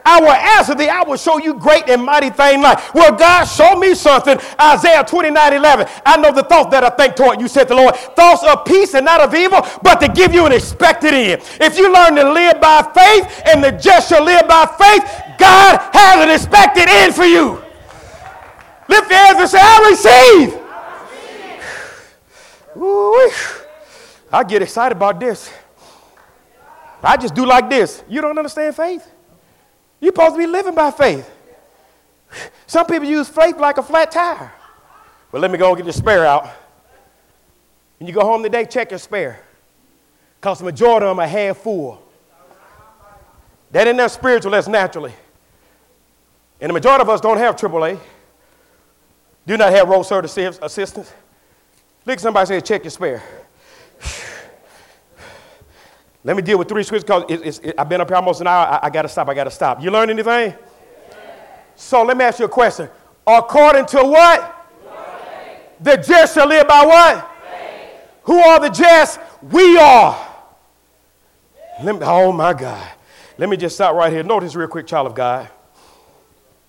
I 0.09 0.20
will 0.20 0.30
answer 0.30 0.76
thee. 0.76 0.89
I 0.89 1.03
will 1.03 1.16
show 1.16 1.39
you 1.39 1.55
great 1.59 1.89
and 1.89 2.05
mighty 2.05 2.30
things 2.30 2.62
like. 2.62 2.95
Well, 2.95 3.16
God, 3.16 3.45
show 3.45 3.74
me 3.74 3.93
something. 3.97 4.39
Isaiah 4.61 5.03
29 5.03 5.53
11. 5.55 5.89
I 6.07 6.16
know 6.16 6.30
the 6.30 6.45
thoughts 6.45 6.70
that 6.70 6.84
I 6.84 6.91
think 6.91 7.16
toward 7.16 7.41
you, 7.41 7.49
said 7.49 7.66
the 7.66 7.74
Lord. 7.74 7.97
Thoughts 7.97 8.45
of 8.45 8.64
peace 8.64 8.95
and 8.95 9.05
not 9.05 9.20
of 9.20 9.34
evil, 9.34 9.66
but 9.82 9.97
to 9.97 10.09
give 10.09 10.32
you 10.32 10.47
an 10.47 10.53
expected 10.53 11.12
end. 11.12 11.43
If 11.61 11.76
you 11.76 11.93
learn 11.93 12.14
to 12.14 12.32
live 12.32 12.61
by 12.61 12.82
faith 12.95 13.43
and 13.47 13.64
the 13.64 13.72
just 13.72 14.09
shall 14.09 14.22
live 14.22 14.47
by 14.47 14.66
faith, 14.78 15.03
God 15.39 15.80
has 15.93 16.24
an 16.24 16.30
expected 16.30 16.89
end 16.89 17.12
for 17.12 17.24
you. 17.24 17.61
Lift 18.89 19.11
your 19.11 19.18
hands 19.18 19.41
and 19.41 19.51
say, 19.51 19.59
I 19.61 19.91
receive. 19.91 20.62
Ooh, 22.76 23.30
I 24.37 24.45
get 24.45 24.61
excited 24.61 24.95
about 24.95 25.18
this. 25.18 25.51
I 27.03 27.16
just 27.16 27.34
do 27.34 27.47
like 27.47 27.70
this. 27.70 28.05
You 28.07 28.20
don't 28.20 28.37
understand 28.37 28.76
faith? 28.76 29.11
You're 29.99 30.12
supposed 30.12 30.34
to 30.34 30.39
be 30.39 30.47
living 30.47 30.74
by 30.74 30.91
faith. 30.91 31.30
Some 32.66 32.84
people 32.84 33.09
use 33.09 33.30
faith 33.30 33.57
like 33.57 33.78
a 33.78 33.82
flat 33.82 34.11
tire. 34.11 34.53
Well, 35.32 35.41
let 35.41 35.51
me 35.51 35.57
go 35.57 35.68
and 35.68 35.78
get 35.78 35.87
the 35.87 35.93
spare 35.95 36.26
out. 36.26 36.51
When 37.99 38.09
you 38.09 38.12
go 38.12 38.20
home 38.20 38.43
today, 38.43 38.66
check 38.66 38.91
your 38.91 38.99
spare. 38.99 39.41
Because 40.39 40.59
the 40.59 40.66
majority 40.66 41.07
of 41.07 41.16
them 41.16 41.20
are 41.24 41.26
half 41.26 41.57
full. 41.57 42.03
That 43.70 43.89
ain't 43.89 43.97
that 43.97 44.11
spiritual, 44.11 44.51
that's 44.51 44.68
naturally. 44.68 45.14
And 46.61 46.68
the 46.68 46.74
majority 46.74 47.01
of 47.01 47.09
us 47.09 47.22
don't 47.22 47.39
have 47.39 47.57
AAA. 47.57 47.99
Do 49.47 49.57
not 49.57 49.72
have 49.72 49.89
road 49.89 50.03
service 50.03 50.37
assistance. 50.37 51.11
Look 52.05 52.18
somebody 52.18 52.47
say, 52.49 52.61
check 52.61 52.84
your 52.84 52.91
spare. 52.91 53.22
Let 56.27 56.35
me 56.35 56.43
deal 56.43 56.59
with 56.59 56.68
three 56.68 56.83
scriptures 56.83 57.05
because 57.05 57.61
it, 57.61 57.74
I've 57.79 57.89
been 57.89 58.01
up 58.01 58.09
here 58.09 58.16
almost 58.16 58.41
an 58.41 58.49
hour. 58.49 58.66
I, 58.66 58.81
I 58.83 58.91
got 58.91 59.03
to 59.03 59.09
stop. 59.09 59.29
I 59.29 59.35
got 59.35 59.45
to 59.45 59.51
stop. 59.51 59.81
You 59.81 59.93
learn 59.93 60.11
anything? 60.11 60.55
So 61.77 62.03
let 62.03 62.16
me 62.16 62.24
ask 62.24 62.41
you 62.41 62.47
a 62.47 62.49
question. 62.49 62.89
According 63.24 63.87
to 63.87 63.99
what? 63.99 64.53
The 65.81 65.97
just 65.99 66.35
shall 66.35 66.49
live 66.49 66.66
by 66.66 66.85
what? 66.85 67.31
Faith. 67.49 67.91
Who 68.24 68.41
are 68.41 68.59
the 68.59 68.70
just? 68.70 69.20
We 69.41 69.79
are. 69.79 70.18
Let 71.85 71.95
Me, 71.95 72.01
oh 72.03 72.33
my 72.33 72.55
God. 72.55 72.91
Let 73.39 73.49
me 73.49 73.57
just 73.57 73.77
stop 73.77 73.95
right 73.95 74.12
here. 74.12 74.24
Notice 74.24 74.57
real 74.57 74.66
quick, 74.66 74.89
child 74.89 75.07
of 75.07 75.14
God. 75.14 75.49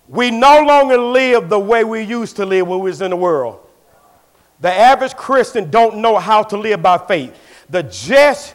We 0.08 0.30
no 0.30 0.62
longer 0.62 1.00
live 1.00 1.50
the 1.50 1.60
way 1.60 1.84
we 1.84 2.04
used 2.04 2.36
to 2.36 2.46
live 2.46 2.68
when 2.68 2.78
we 2.78 2.92
was 2.92 3.02
in 3.02 3.10
the 3.10 3.18
world. 3.18 3.60
The 4.60 4.72
average 4.72 5.16
Christian 5.16 5.72
don't 5.72 5.98
know 5.98 6.20
how 6.20 6.44
to 6.44 6.58
live 6.58 6.84
by 6.84 7.00
faith. 7.00 7.36
The 7.72 7.82
just 7.82 8.54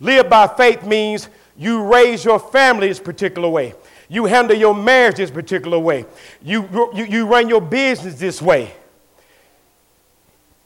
live 0.00 0.28
by 0.28 0.46
faith 0.46 0.84
means 0.84 1.28
you 1.56 1.82
raise 1.84 2.24
your 2.24 2.38
family 2.38 2.88
this 2.88 2.98
particular 2.98 3.48
way. 3.48 3.74
You 4.08 4.24
handle 4.24 4.56
your 4.56 4.74
marriage 4.74 5.16
this 5.16 5.30
particular 5.30 5.78
way. 5.78 6.04
You, 6.42 6.90
you, 6.94 7.04
you 7.04 7.26
run 7.26 7.48
your 7.48 7.60
business 7.60 8.18
this 8.18 8.42
way. 8.42 8.74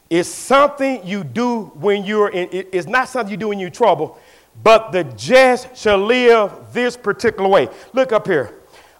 It's 0.09 0.29
something 0.29 1.05
you 1.05 1.23
do 1.23 1.65
when 1.75 2.05
you're 2.05 2.29
in, 2.29 2.47
it's 2.51 2.87
not 2.87 3.09
something 3.09 3.31
you 3.31 3.37
do 3.37 3.49
when 3.49 3.59
you're 3.59 3.67
in 3.67 3.73
trouble, 3.73 4.19
but 4.63 4.91
the 4.91 5.03
just 5.03 5.75
shall 5.75 5.97
live 5.97 6.51
this 6.73 6.95
particular 6.95 7.49
way. 7.49 7.67
Look 7.93 8.11
up 8.11 8.27
here. 8.27 8.53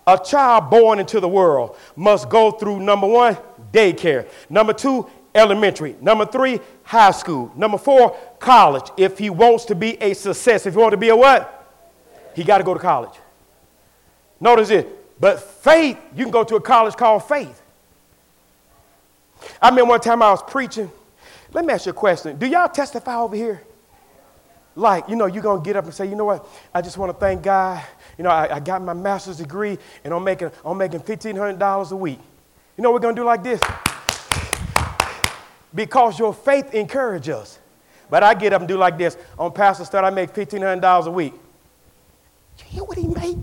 A 0.07 0.19
child 0.19 0.69
born 0.69 0.99
into 0.99 1.19
the 1.19 1.27
world 1.27 1.77
must 1.95 2.29
go 2.29 2.51
through 2.51 2.79
number 2.79 3.07
one, 3.07 3.37
daycare. 3.71 4.27
Number 4.49 4.73
two, 4.73 5.09
elementary. 5.33 5.95
Number 6.01 6.25
three, 6.25 6.59
high 6.85 7.11
school. 7.11 7.51
Number 7.55 7.77
four, 7.77 8.15
college. 8.39 8.89
If 8.95 9.17
he 9.17 9.29
wants 9.29 9.65
to 9.65 9.75
be 9.75 10.01
a 10.01 10.13
success, 10.13 10.65
if 10.65 10.73
he 10.73 10.79
wants 10.79 10.93
to 10.93 10.97
be 10.97 11.09
a 11.09 11.15
what? 11.15 11.51
He 12.35 12.43
got 12.43 12.59
to 12.59 12.63
go 12.63 12.73
to 12.73 12.79
college. 12.79 13.13
Notice 14.39 14.69
it. 14.69 15.19
But 15.19 15.39
faith, 15.39 15.97
you 16.15 16.23
can 16.23 16.31
go 16.31 16.43
to 16.43 16.55
a 16.55 16.61
college 16.61 16.95
called 16.95 17.27
faith. 17.27 17.61
I 19.61 19.69
remember 19.69 19.89
one 19.89 20.01
time 20.01 20.21
I 20.21 20.29
was 20.29 20.43
preaching. 20.43 20.91
Let 21.53 21.65
me 21.65 21.73
ask 21.73 21.85
you 21.85 21.91
a 21.91 21.93
question. 21.93 22.37
Do 22.37 22.45
y'all 22.45 22.67
testify 22.67 23.17
over 23.17 23.35
here? 23.35 23.61
Like, 24.75 25.07
you 25.07 25.15
know, 25.15 25.25
you're 25.25 25.43
going 25.43 25.61
to 25.61 25.65
get 25.65 25.77
up 25.77 25.85
and 25.85 25.93
say, 25.93 26.05
you 26.05 26.15
know 26.15 26.25
what? 26.25 26.45
I 26.73 26.81
just 26.81 26.97
want 26.97 27.13
to 27.13 27.17
thank 27.17 27.43
God. 27.43 27.81
You 28.17 28.25
know, 28.25 28.29
I, 28.29 28.55
I 28.55 28.59
got 28.59 28.81
my 28.81 28.93
master's 28.93 29.37
degree 29.37 29.77
and 30.03 30.13
I'm 30.13 30.23
making, 30.23 30.51
I'm 30.65 30.77
making 30.77 30.99
$1,500 30.99 31.91
a 31.91 31.95
week. 31.95 32.19
You 32.77 32.83
know 32.83 32.91
we're 32.91 32.99
going 32.99 33.15
to 33.15 33.21
do 33.21 33.25
like 33.25 33.41
this? 33.41 33.61
Because 35.75 36.17
your 36.17 36.33
faith 36.33 36.73
encourages 36.73 37.35
us. 37.35 37.59
But 38.09 38.23
I 38.23 38.33
get 38.33 38.53
up 38.53 38.61
and 38.61 38.67
do 38.67 38.77
like 38.77 38.97
this. 38.97 39.17
On 39.37 39.51
pastor 39.51 39.83
start, 39.85 40.05
I 40.05 40.09
make 40.09 40.33
$1,500 40.33 41.05
a 41.05 41.11
week. 41.11 41.33
You 42.59 42.65
hear 42.65 42.83
what 42.83 42.97
he 42.97 43.07
make? 43.07 43.37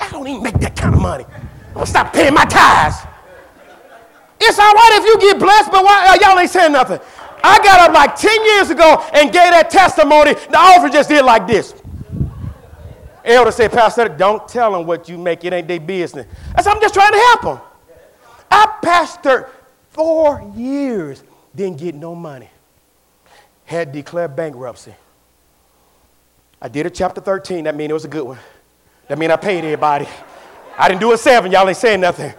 I 0.00 0.10
don't 0.10 0.26
even 0.26 0.42
make 0.42 0.58
that 0.60 0.76
kind 0.76 0.94
of 0.94 1.00
money. 1.00 1.24
I'm 1.68 1.74
gonna 1.74 1.86
stop 1.86 2.12
paying 2.12 2.34
my 2.34 2.44
tithes. 2.44 2.96
It's 4.40 4.58
all 4.58 4.72
right 4.72 5.00
if 5.00 5.04
you 5.04 5.30
get 5.30 5.38
blessed, 5.38 5.70
but 5.70 5.84
why, 5.84 6.08
uh, 6.08 6.26
y'all 6.26 6.38
ain't 6.38 6.50
saying 6.50 6.72
nothing. 6.72 7.00
I 7.42 7.58
got 7.58 7.88
up 7.88 7.94
like 7.94 8.16
10 8.16 8.44
years 8.44 8.70
ago 8.70 9.04
and 9.12 9.32
gave 9.32 9.50
that 9.50 9.70
testimony. 9.70 10.34
The 10.34 10.56
offer 10.56 10.88
just 10.88 11.08
did 11.08 11.24
like 11.24 11.46
this. 11.46 11.74
Elder 13.24 13.50
said, 13.50 13.72
Pastor, 13.72 14.08
don't 14.08 14.48
tell 14.48 14.72
them 14.72 14.86
what 14.86 15.08
you 15.08 15.18
make. 15.18 15.44
It 15.44 15.52
ain't 15.52 15.68
their 15.68 15.80
business. 15.80 16.26
I 16.54 16.62
said, 16.62 16.72
I'm 16.72 16.80
just 16.80 16.94
trying 16.94 17.12
to 17.12 17.18
help 17.18 17.42
them. 17.42 17.60
I 18.50 18.78
pastored 18.82 19.48
four 19.90 20.52
years 20.56 21.22
didn't 21.58 21.78
get 21.78 21.94
no 21.94 22.14
money. 22.14 22.48
Had 23.66 23.92
declared 23.92 24.34
bankruptcy. 24.34 24.94
I 26.62 26.68
did 26.68 26.86
a 26.86 26.90
chapter 26.90 27.20
13. 27.20 27.64
That 27.64 27.76
means 27.76 27.90
it 27.90 27.94
was 27.94 28.04
a 28.06 28.08
good 28.08 28.24
one. 28.24 28.38
That 29.08 29.18
means 29.18 29.30
I 29.30 29.36
paid 29.36 29.64
everybody. 29.64 30.08
I 30.78 30.88
didn't 30.88 31.00
do 31.00 31.12
a 31.12 31.18
seven. 31.18 31.52
Y'all 31.52 31.68
ain't 31.68 31.76
saying 31.76 32.00
nothing. 32.00 32.32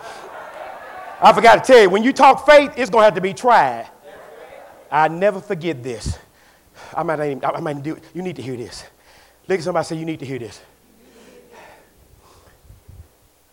I 1.21 1.33
forgot 1.33 1.63
to 1.63 1.71
tell 1.71 1.81
you, 1.81 1.89
when 1.89 2.03
you 2.03 2.13
talk 2.13 2.45
faith, 2.45 2.71
it's 2.77 2.89
to 2.89 2.97
have 2.99 3.13
to 3.15 3.21
be 3.21 3.33
tried. 3.33 3.87
I 4.89 5.07
never 5.07 5.39
forget 5.39 5.83
this. 5.83 6.17
I 6.95 7.03
might, 7.03 7.19
even, 7.19 7.43
I 7.43 7.59
might 7.59 7.83
do 7.83 7.95
it. 7.95 8.03
You 8.13 8.21
need 8.21 8.37
to 8.37 8.41
hear 8.41 8.55
this. 8.55 8.85
Look 9.47 9.59
at 9.59 9.63
somebody 9.63 9.85
say, 9.85 9.97
You 9.97 10.05
need 10.05 10.19
to 10.19 10.25
hear 10.25 10.39
this. 10.39 10.61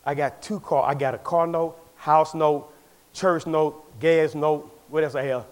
I 0.04 0.14
got 0.14 0.40
two 0.40 0.60
car. 0.60 0.88
I 0.88 0.94
got 0.94 1.14
a 1.14 1.18
car 1.18 1.46
note, 1.46 1.76
house 1.96 2.34
note, 2.34 2.72
church 3.12 3.46
note, 3.46 3.98
gas 3.98 4.34
note. 4.34 4.72
What 4.88 5.02
else 5.02 5.16
I 5.16 5.24
have? 5.24 5.46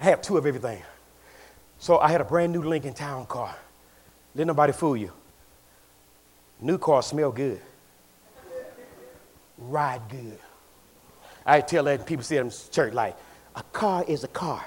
I 0.00 0.04
have 0.04 0.22
two 0.22 0.36
of 0.36 0.46
everything. 0.46 0.82
So 1.78 1.98
I 1.98 2.10
had 2.10 2.20
a 2.20 2.24
brand 2.24 2.52
new 2.52 2.62
Lincoln 2.62 2.94
Town 2.94 3.26
car. 3.26 3.54
Let 4.34 4.46
nobody 4.46 4.72
fool 4.72 4.96
you. 4.96 5.12
New 6.60 6.78
car 6.78 7.02
smell 7.02 7.30
good. 7.30 7.60
Ride 9.56 10.02
good. 10.08 10.38
I 11.46 11.60
tell 11.60 11.84
that 11.84 12.06
people 12.06 12.22
see 12.22 12.36
them 12.36 12.50
church 12.70 12.92
like, 12.92 13.16
a 13.56 13.62
car 13.72 14.04
is 14.06 14.22
a 14.22 14.28
car. 14.28 14.64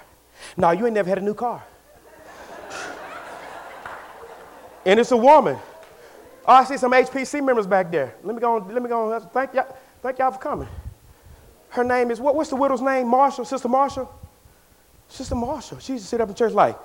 No, 0.58 0.72
you 0.72 0.86
ain't 0.86 0.96
never 0.96 1.08
had 1.08 1.20
a 1.20 1.22
new 1.22 1.34
car. 1.34 1.64
and 4.86 5.00
it's 5.00 5.12
a 5.12 5.18
woman. 5.18 5.58
Oh, 6.46 6.54
I 6.54 6.64
see 6.64 6.78
some 6.78 6.92
HPC 6.92 7.46
members 7.46 7.68
back 7.68 7.92
there. 7.92 8.16
Let 8.24 8.36
me 8.36 8.42
go 8.42 8.56
on, 8.56 8.74
let 8.74 8.82
me 8.82 8.90
go 8.90 9.12
on. 9.12 9.22
Thank 9.30 9.54
y'all, 9.54 9.78
thank 10.02 10.18
y'all 10.18 10.32
for 10.32 10.40
coming. 10.40 10.68
Her 11.70 11.84
name 11.84 12.12
is, 12.12 12.20
what, 12.20 12.36
what's 12.36 12.50
the 12.50 12.56
widow's 12.56 12.82
name? 12.82 13.08
Marshall, 13.08 13.46
Sister 13.46 13.70
Marshall? 13.70 14.12
Sister 15.12 15.36
Marshall, 15.36 15.80
she 15.80 15.94
used 15.94 16.06
to 16.06 16.10
sit 16.10 16.22
up 16.22 16.30
in 16.30 16.36
church 16.36 16.54
like, 16.54 16.78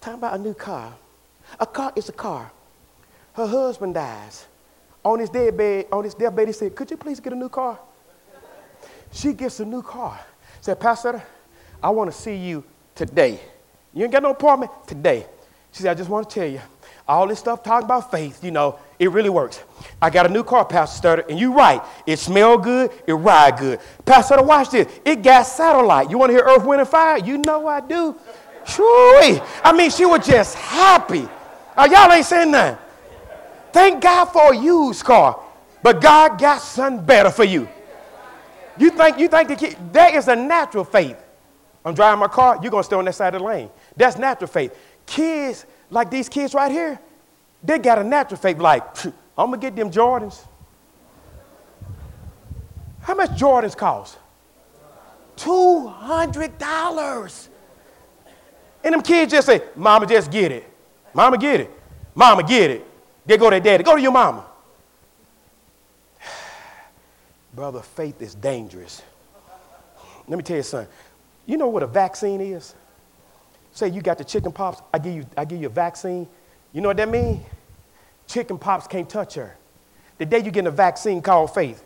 talking 0.00 0.18
about 0.18 0.38
a 0.38 0.38
new 0.38 0.54
car. 0.54 0.94
A 1.58 1.66
car 1.66 1.92
is 1.96 2.08
a 2.08 2.12
car. 2.12 2.52
Her 3.32 3.46
husband 3.48 3.94
dies. 3.94 4.46
On 5.04 5.18
his 5.18 5.28
deathbed, 5.28 5.86
on 5.90 6.04
his 6.04 6.14
deathbed, 6.14 6.46
he 6.46 6.52
said, 6.52 6.76
Could 6.76 6.88
you 6.90 6.96
please 6.96 7.18
get 7.18 7.32
a 7.32 7.36
new 7.36 7.48
car? 7.48 7.78
She 9.10 9.32
gets 9.32 9.58
a 9.58 9.64
new 9.64 9.82
car. 9.82 10.20
Said, 10.60 10.78
Pastor, 10.78 11.20
I 11.82 11.90
want 11.90 12.12
to 12.12 12.16
see 12.16 12.36
you 12.36 12.62
today. 12.94 13.40
You 13.92 14.04
ain't 14.04 14.12
got 14.12 14.22
no 14.22 14.30
appointment? 14.30 14.70
Today. 14.86 15.26
She 15.72 15.82
said, 15.82 15.90
I 15.90 15.94
just 15.94 16.10
want 16.10 16.30
to 16.30 16.34
tell 16.34 16.48
you, 16.48 16.60
all 17.08 17.26
this 17.26 17.40
stuff 17.40 17.64
talking 17.64 17.86
about 17.86 18.10
faith, 18.10 18.44
you 18.44 18.52
know, 18.52 18.78
it 18.98 19.10
really 19.10 19.30
works. 19.30 19.62
I 20.02 20.10
got 20.10 20.26
a 20.26 20.28
new 20.28 20.42
car, 20.42 20.64
Pastor 20.64 21.08
Studdard, 21.08 21.28
and 21.28 21.38
you 21.38 21.52
right. 21.52 21.82
It 22.06 22.18
smell 22.18 22.58
good, 22.58 22.90
it 23.06 23.12
ride 23.12 23.58
good. 23.58 23.80
Pastor 24.04 24.34
Studdard, 24.34 24.46
watch 24.46 24.70
this. 24.70 25.00
It 25.04 25.22
got 25.22 25.44
satellite. 25.44 26.10
You 26.10 26.18
want 26.18 26.30
to 26.30 26.34
hear 26.34 26.44
Earth, 26.44 26.64
Wind, 26.64 26.80
and 26.80 26.88
Fire? 26.88 27.18
You 27.18 27.38
know 27.38 27.66
I 27.66 27.80
do. 27.80 28.16
Sure. 28.66 29.40
I 29.64 29.72
mean, 29.72 29.90
she 29.90 30.04
was 30.04 30.26
just 30.26 30.54
happy. 30.56 31.28
Uh, 31.76 31.88
y'all 31.90 32.12
ain't 32.12 32.26
saying 32.26 32.50
nothing. 32.50 32.78
Thank 33.72 34.02
God 34.02 34.26
for 34.26 34.52
a 34.52 34.56
used 34.56 35.04
car. 35.04 35.44
But 35.82 36.00
God 36.00 36.38
got 36.38 36.60
something 36.60 37.04
better 37.04 37.30
for 37.30 37.44
you. 37.44 37.68
You 38.78 38.90
think 38.90 39.18
you 39.18 39.28
think 39.28 39.48
the 39.48 39.56
kid, 39.56 39.76
that 39.92 40.14
is 40.14 40.28
a 40.28 40.36
natural 40.36 40.84
faith. 40.84 41.16
I'm 41.84 41.94
driving 41.94 42.20
my 42.20 42.28
car, 42.28 42.58
you're 42.62 42.70
gonna 42.70 42.84
stay 42.84 42.96
on 42.96 43.04
that 43.06 43.14
side 43.14 43.34
of 43.34 43.40
the 43.40 43.46
lane. 43.46 43.70
That's 43.96 44.18
natural 44.18 44.48
faith. 44.48 44.76
Kids 45.06 45.66
like 45.90 46.10
these 46.10 46.28
kids 46.28 46.54
right 46.54 46.70
here, 46.70 47.00
they 47.62 47.78
got 47.78 47.98
a 47.98 48.04
natural 48.04 48.40
faith 48.40 48.58
like, 48.58 49.04
I'm 49.38 49.50
gonna 49.50 49.58
get 49.58 49.76
them 49.76 49.90
Jordans. 49.90 50.44
How 53.00 53.14
much 53.14 53.30
Jordans 53.30 53.76
cost? 53.76 54.18
$200. 55.36 57.48
And 58.84 58.94
them 58.94 59.02
kids 59.02 59.32
just 59.32 59.46
say, 59.46 59.62
Mama, 59.76 60.06
just 60.06 60.30
get 60.30 60.52
it. 60.52 60.70
Mama, 61.14 61.38
get 61.38 61.60
it. 61.60 61.70
Mama, 62.14 62.42
get 62.42 62.70
it. 62.70 62.86
They 63.26 63.36
go 63.36 63.50
to 63.50 63.54
their 63.54 63.60
daddy. 63.60 63.84
Go 63.84 63.94
to 63.94 64.02
your 64.02 64.12
mama. 64.12 64.44
Brother, 67.54 67.80
faith 67.80 68.20
is 68.22 68.34
dangerous. 68.34 69.02
Let 70.26 70.36
me 70.36 70.42
tell 70.42 70.56
you 70.56 70.62
something. 70.62 70.92
You 71.46 71.56
know 71.56 71.68
what 71.68 71.82
a 71.82 71.86
vaccine 71.86 72.40
is? 72.40 72.74
Say 73.72 73.88
you 73.88 74.02
got 74.02 74.18
the 74.18 74.24
chicken 74.24 74.52
pox, 74.52 74.82
I 74.92 74.98
give 74.98 75.14
you, 75.14 75.26
I 75.36 75.44
give 75.44 75.60
you 75.60 75.68
a 75.68 75.70
vaccine. 75.70 76.26
You 76.72 76.80
know 76.80 76.88
what 76.88 76.96
that 76.98 77.08
means? 77.08 77.44
Chicken 78.26 78.58
pops 78.58 78.86
can't 78.86 79.08
touch 79.08 79.34
her. 79.34 79.56
The 80.18 80.26
day 80.26 80.40
you 80.40 80.50
get 80.50 80.66
a 80.66 80.70
vaccine 80.70 81.22
called 81.22 81.54
faith. 81.54 81.82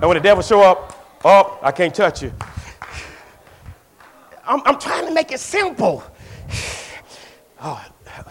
And 0.00 0.08
when 0.08 0.14
the 0.14 0.20
devil 0.20 0.42
show 0.42 0.62
up, 0.62 1.20
oh, 1.24 1.58
I 1.62 1.72
can't 1.72 1.94
touch 1.94 2.22
you. 2.22 2.32
I'm, 4.46 4.62
I'm 4.64 4.78
trying 4.78 5.06
to 5.06 5.12
make 5.12 5.30
it 5.30 5.40
simple. 5.40 6.02
Oh, 7.60 7.84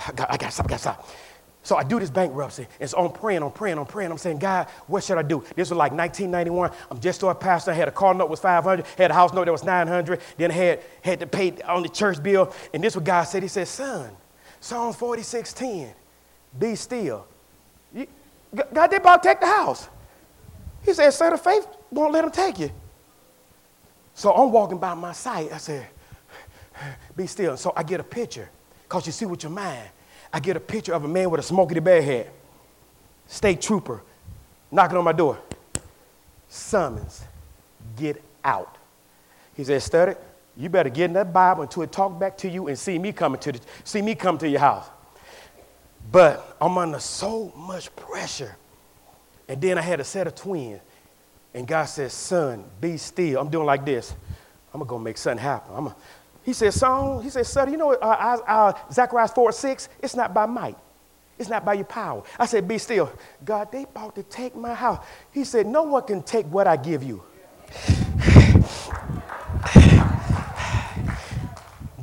I 0.08 0.12
got, 0.14 0.32
I 0.32 0.38
got 0.38 0.54
something, 0.54 0.74
I 0.74 0.76
got 0.76 0.80
something. 0.82 1.06
So 1.68 1.76
I 1.76 1.84
do 1.84 2.00
this 2.00 2.10
bankruptcy. 2.10 2.66
And 2.80 2.90
so 2.90 2.98
I'm 2.98 3.12
praying, 3.12 3.44
I'm 3.44 3.52
praying, 3.52 3.78
I'm 3.78 3.86
praying. 3.86 4.10
I'm 4.10 4.18
saying, 4.18 4.40
God, 4.40 4.68
what 4.88 5.04
should 5.04 5.18
I 5.18 5.22
do? 5.22 5.44
This 5.54 5.70
was 5.70 5.78
like 5.78 5.92
1991. 5.92 6.72
I'm 6.90 7.00
just 7.02 7.22
a 7.24 7.36
pastor. 7.36 7.72
I 7.72 7.74
had 7.74 7.90
a 7.90 7.92
car 7.92 8.14
note 8.14 8.30
was 8.30 8.40
500, 8.40 8.86
had 8.98 9.12
a 9.12 9.14
house 9.14 9.34
note 9.34 9.46
that 9.46 9.52
was 9.52 9.66
900. 9.66 10.22
Then 10.38 10.50
I 10.50 10.54
had, 10.54 10.80
had 11.02 11.20
to 11.20 11.28
pay 11.28 11.62
on 11.64 11.84
the 11.84 11.90
church 11.90 12.24
bill. 12.24 12.54
And 12.74 12.82
this 12.82 12.96
what 12.96 13.04
God 13.04 13.24
said. 13.24 13.44
He 13.44 13.50
said, 13.50 13.68
son, 13.68 14.16
Psalms 14.60 14.96
46:10, 14.96 15.94
be 16.58 16.76
still. 16.76 17.26
You, 17.94 18.08
God, 18.74 18.88
they 18.88 18.98
about 18.98 19.24
take 19.24 19.40
the 19.40 19.48
house. 19.48 19.90
He 20.84 20.94
said, 20.94 21.12
son 21.12 21.34
of 21.34 21.42
faith 21.42 21.68
won't 21.92 22.14
let 22.14 22.24
him 22.24 22.32
take 22.32 22.60
you. 22.60 22.72
So 24.14 24.34
I'm 24.34 24.52
walking 24.52 24.78
by 24.78 24.94
my 24.94 25.12
sight. 25.12 25.52
I 25.52 25.58
said, 25.58 25.88
be 27.16 27.28
still. 27.28 27.58
So 27.58 27.74
I 27.76 27.84
get 27.84 28.00
a 28.00 28.04
picture 28.04 28.50
because 28.84 29.06
you 29.06 29.12
see 29.12 29.26
with 29.26 29.44
your 29.44 29.52
mind. 29.52 29.90
I 30.32 30.40
get 30.40 30.58
a 30.58 30.60
picture 30.60 30.94
of 30.94 31.04
a 31.04 31.08
man 31.08 31.30
with 31.30 31.40
a 31.40 31.44
Smokey 31.44 31.76
the 31.76 31.82
Bear 31.82 32.02
head. 32.02 32.32
state 33.28 33.62
trooper 33.62 34.02
knocking 34.72 34.98
on 34.98 35.04
my 35.04 35.12
door. 35.12 35.40
Summons, 36.50 37.24
get 37.96 38.22
out. 38.44 38.78
He 39.56 39.64
said, 39.64 39.82
Studdard, 39.82 40.18
you 40.58 40.70
better 40.70 40.90
get 40.90 41.06
in 41.06 41.14
that 41.14 41.32
Bible 41.32 41.64
until 41.64 41.84
it 41.84 41.92
talk 41.92 42.20
back 42.20 42.38
to 42.40 42.50
you 42.50 42.68
and 42.68 42.78
see 42.78 42.98
me 42.98 43.12
coming 43.12 43.40
to 43.42 43.52
the, 43.52 43.60
see 43.84 44.02
me 44.02 44.16
come 44.16 44.38
to 44.40 44.50
your 44.50 44.60
house. 44.60 44.90
But 46.12 46.58
I'm 46.60 46.78
under 46.78 47.00
so 47.00 47.54
much 47.56 47.96
pressure. 47.96 48.56
And 49.48 49.62
then 49.62 49.78
I 49.78 49.82
had 49.82 50.00
a 50.00 50.04
set 50.04 50.28
of 50.28 50.36
twins. 50.36 50.82
And 51.54 51.68
God 51.68 51.86
said, 51.86 52.12
Son, 52.12 52.64
be 52.82 52.98
still. 52.98 53.40
I'm 53.40 53.50
doing 53.50 53.66
like 53.66 53.86
this. 53.86 54.14
I'm 54.74 54.80
gonna 54.80 54.90
go 54.90 55.00
make 55.00 55.18
something 55.18 55.42
happen. 55.42 55.76
I'm 55.76 55.94
he 56.44 56.54
said, 56.54 56.74
Son, 56.74 57.22
he 57.22 57.30
said, 57.30 57.46
Son, 57.46 57.70
you 57.70 57.78
know, 57.78 57.92
uh, 57.92 58.38
uh, 58.48 58.74
Zechariah 58.90 59.28
4 59.28 59.52
6, 59.52 59.90
it's 60.02 60.16
not 60.16 60.34
by 60.34 60.46
might. 60.46 60.78
It's 61.38 61.50
not 61.50 61.66
by 61.66 61.74
your 61.74 61.84
power. 61.84 62.24
I 62.40 62.46
said, 62.46 62.66
Be 62.68 62.78
still. 62.78 63.12
God, 63.44 63.70
they 63.70 63.84
about 63.84 64.16
to 64.16 64.24
take 64.24 64.56
my 64.56 64.74
house. 64.74 65.06
He 65.32 65.44
said, 65.44 65.68
No 65.68 65.84
one 65.84 66.04
can 66.04 66.24
take 66.24 66.46
what 66.46 66.66
I 66.66 66.78
give 66.78 67.04
you. 67.04 67.22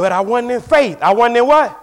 But 0.04 0.12
I 0.12 0.20
wasn't 0.20 0.52
in 0.52 0.60
faith. 0.60 0.98
I 1.00 1.14
wasn't 1.14 1.38
in 1.38 1.46
what? 1.46 1.80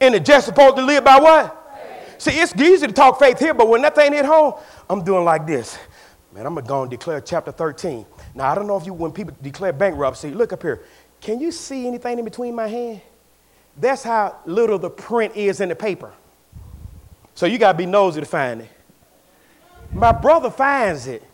And 0.00 0.14
the 0.14 0.20
just 0.20 0.46
supposed 0.46 0.76
to 0.76 0.82
live 0.84 1.02
by 1.02 1.18
what? 1.18 1.74
See, 2.18 2.30
it's 2.30 2.54
easy 2.54 2.86
to 2.86 2.92
talk 2.92 3.18
faith 3.18 3.40
here, 3.40 3.52
but 3.52 3.68
when 3.68 3.82
that 3.82 3.96
thing 3.96 4.12
hit 4.12 4.24
home, 4.24 4.54
I'm 4.88 5.02
doing 5.02 5.24
like 5.24 5.44
this. 5.44 5.76
Man, 6.32 6.46
I'm 6.46 6.54
going 6.54 6.64
to 6.64 6.68
go 6.68 6.82
and 6.82 6.90
declare 6.92 7.20
chapter 7.20 7.50
13. 7.50 8.06
Now, 8.36 8.48
I 8.48 8.54
don't 8.54 8.68
know 8.68 8.76
if 8.76 8.86
you, 8.86 8.92
when 8.92 9.10
people 9.10 9.34
declare 9.42 9.72
bankruptcy, 9.72 10.30
look 10.30 10.52
up 10.52 10.62
here. 10.62 10.84
Can 11.20 11.40
you 11.40 11.50
see 11.50 11.88
anything 11.88 12.16
in 12.20 12.24
between 12.24 12.54
my 12.54 12.68
hand? 12.68 13.00
That's 13.76 14.04
how 14.04 14.36
little 14.46 14.78
the 14.78 14.90
print 14.90 15.34
is 15.34 15.60
in 15.60 15.68
the 15.68 15.74
paper. 15.74 16.12
So 17.34 17.46
you 17.46 17.58
got 17.58 17.72
to 17.72 17.78
be 17.78 17.86
nosy 17.86 18.20
to 18.20 18.26
find 18.26 18.60
it. 18.60 18.70
My 19.92 20.12
brother 20.12 20.48
finds 20.48 21.08
it. 21.08 21.24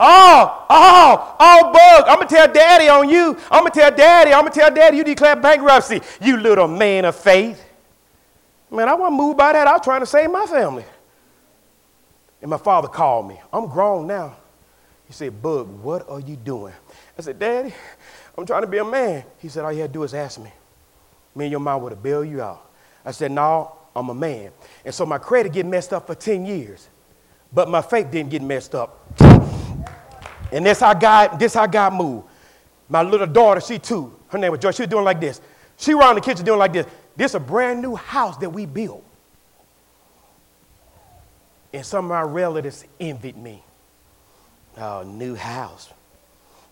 Oh, 0.00 0.66
oh, 0.70 1.36
oh, 1.40 1.72
bug. 1.72 2.04
I'm 2.08 2.16
going 2.16 2.28
to 2.28 2.34
tell 2.34 2.52
daddy 2.52 2.88
on 2.88 3.08
you. 3.08 3.36
I'm 3.50 3.62
going 3.62 3.72
to 3.72 3.80
tell 3.80 3.90
daddy. 3.90 4.32
I'm 4.32 4.42
going 4.42 4.52
to 4.52 4.58
tell 4.58 4.72
daddy 4.72 4.96
you 4.96 5.04
declare 5.04 5.34
bankruptcy. 5.34 6.00
You 6.20 6.36
little 6.36 6.68
man 6.68 7.04
of 7.04 7.16
faith. 7.16 7.64
Man, 8.70 8.88
I 8.88 8.94
wasn't 8.94 9.16
moved 9.16 9.38
by 9.38 9.52
that. 9.54 9.66
I 9.66 9.72
was 9.72 9.80
trying 9.82 10.00
to 10.00 10.06
save 10.06 10.30
my 10.30 10.46
family. 10.46 10.84
And 12.40 12.50
my 12.50 12.58
father 12.58 12.86
called 12.86 13.28
me. 13.28 13.40
I'm 13.52 13.66
grown 13.66 14.06
now. 14.06 14.36
He 15.06 15.12
said, 15.12 15.42
Bug, 15.42 15.66
what 15.82 16.08
are 16.08 16.20
you 16.20 16.36
doing? 16.36 16.74
I 17.18 17.22
said, 17.22 17.38
Daddy, 17.38 17.74
I'm 18.36 18.46
trying 18.46 18.60
to 18.60 18.68
be 18.68 18.78
a 18.78 18.84
man. 18.84 19.24
He 19.38 19.48
said, 19.48 19.64
All 19.64 19.72
you 19.72 19.80
had 19.80 19.90
to 19.90 19.94
do 19.94 20.02
is 20.04 20.14
ask 20.14 20.38
me. 20.38 20.52
Me 21.34 21.46
and 21.46 21.50
your 21.50 21.60
mom 21.60 21.82
would 21.82 21.92
have 21.92 22.02
bailed 22.02 22.28
you 22.28 22.42
out. 22.42 22.70
I 23.04 23.10
said, 23.10 23.32
No, 23.32 23.72
I'm 23.96 24.10
a 24.10 24.14
man. 24.14 24.52
And 24.84 24.94
so 24.94 25.04
my 25.06 25.18
credit 25.18 25.52
get 25.52 25.66
messed 25.66 25.92
up 25.92 26.06
for 26.06 26.14
10 26.14 26.46
years. 26.46 26.88
But 27.52 27.68
my 27.68 27.80
faith 27.80 28.10
didn't 28.10 28.30
get 28.30 28.42
messed 28.42 28.74
up. 28.74 29.57
And 30.52 30.64
this 30.64 30.80
how 30.80 30.94
God, 30.94 31.38
this 31.38 31.54
how 31.54 31.66
God 31.66 31.94
moved. 31.94 32.26
My 32.88 33.02
little 33.02 33.26
daughter, 33.26 33.60
she 33.60 33.78
too, 33.78 34.14
her 34.28 34.38
name 34.38 34.50
was 34.50 34.60
Joy, 34.60 34.70
she 34.70 34.82
was 34.82 34.90
doing 34.90 35.04
like 35.04 35.20
this. 35.20 35.40
She 35.76 35.92
around 35.92 36.16
the 36.16 36.20
kitchen 36.20 36.44
doing 36.44 36.58
like 36.58 36.72
this. 36.72 36.86
This 37.16 37.32
is 37.32 37.34
a 37.36 37.40
brand 37.40 37.82
new 37.82 37.94
house 37.94 38.36
that 38.38 38.50
we 38.50 38.66
built. 38.66 39.04
And 41.72 41.84
some 41.84 42.06
of 42.06 42.10
my 42.10 42.22
relatives 42.22 42.84
envied 42.98 43.36
me. 43.36 43.62
Oh, 44.78 45.02
new 45.02 45.34
house, 45.34 45.92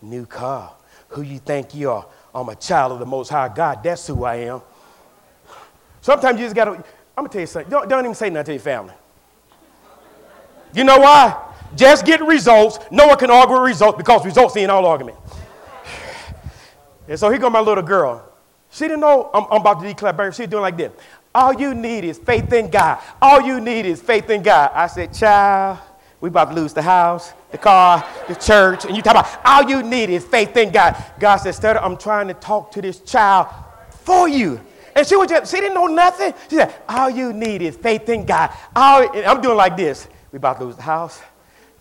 new 0.01 0.25
car. 0.25 0.73
Who 1.09 1.21
you 1.21 1.39
think 1.39 1.75
you 1.75 1.91
are? 1.91 2.05
I'm 2.33 2.49
a 2.49 2.55
child 2.55 2.93
of 2.93 2.99
the 2.99 3.05
Most 3.05 3.29
High 3.29 3.49
God. 3.49 3.83
That's 3.83 4.07
who 4.07 4.23
I 4.23 4.35
am. 4.35 4.61
Sometimes 6.01 6.39
you 6.39 6.45
just 6.45 6.55
gotta, 6.55 6.71
I'm 6.71 6.83
gonna 7.17 7.29
tell 7.29 7.41
you 7.41 7.47
something. 7.47 7.69
Don't, 7.69 7.89
don't 7.89 8.03
even 8.03 8.15
say 8.15 8.29
nothing 8.29 8.45
to 8.45 8.53
your 8.53 8.61
family. 8.61 8.93
You 10.73 10.83
know 10.83 10.99
why? 10.99 11.47
Just 11.75 12.05
get 12.05 12.21
results. 12.21 12.79
No 12.91 13.07
one 13.07 13.17
can 13.17 13.29
argue 13.29 13.55
with 13.55 13.63
results 13.63 13.97
because 13.97 14.25
results 14.25 14.55
ain't 14.57 14.71
all 14.71 14.85
argument. 14.85 15.17
And 17.09 17.17
so 17.17 17.29
here 17.29 17.39
go 17.39 17.49
my 17.49 17.61
little 17.61 17.83
girl. 17.83 18.27
She 18.69 18.83
didn't 18.83 18.99
know 18.99 19.29
I'm, 19.33 19.45
I'm 19.49 19.61
about 19.61 19.81
to 19.81 19.87
declare 19.87 20.11
bankruptcy. 20.11 20.43
She's 20.43 20.49
doing 20.49 20.61
like 20.61 20.75
this. 20.75 20.91
All 21.33 21.53
you 21.53 21.73
need 21.73 22.03
is 22.03 22.17
faith 22.17 22.51
in 22.51 22.69
God. 22.69 22.99
All 23.21 23.41
you 23.41 23.61
need 23.61 23.85
is 23.85 24.01
faith 24.01 24.29
in 24.29 24.43
God. 24.43 24.71
I 24.73 24.87
said, 24.87 25.13
child, 25.13 25.79
we 26.19 26.29
about 26.29 26.49
to 26.49 26.55
lose 26.55 26.73
the 26.73 26.81
house, 26.81 27.31
the 27.51 27.57
car, 27.57 28.05
the 28.27 28.35
church. 28.35 28.85
And 28.85 28.95
you 28.95 29.01
talk 29.01 29.15
about 29.15 29.39
all 29.45 29.69
you 29.69 29.83
need 29.83 30.09
is 30.09 30.25
faith 30.25 30.57
in 30.57 30.71
God. 30.71 31.01
God 31.19 31.37
said, 31.37 31.53
Studdard, 31.53 31.81
I'm 31.81 31.95
trying 31.95 32.27
to 32.27 32.33
talk 32.33 32.71
to 32.71 32.81
this 32.81 32.99
child 33.01 33.47
for 33.89 34.27
you. 34.27 34.59
And 34.95 35.05
she 35.05 35.15
was 35.15 35.29
just, 35.29 35.51
she 35.53 35.61
didn't 35.61 35.75
know 35.75 35.85
nothing. 35.85 36.33
She 36.49 36.55
said, 36.55 36.73
all 36.89 37.07
you 37.07 37.31
need 37.31 37.61
is 37.61 37.77
faith 37.77 38.09
in 38.09 38.25
God. 38.25 38.51
All, 38.75 39.07
I'm 39.27 39.41
doing 39.41 39.55
like 39.55 39.77
this. 39.77 40.07
We 40.31 40.37
about 40.37 40.57
to 40.57 40.65
lose 40.65 40.75
the 40.75 40.81
house, 40.81 41.21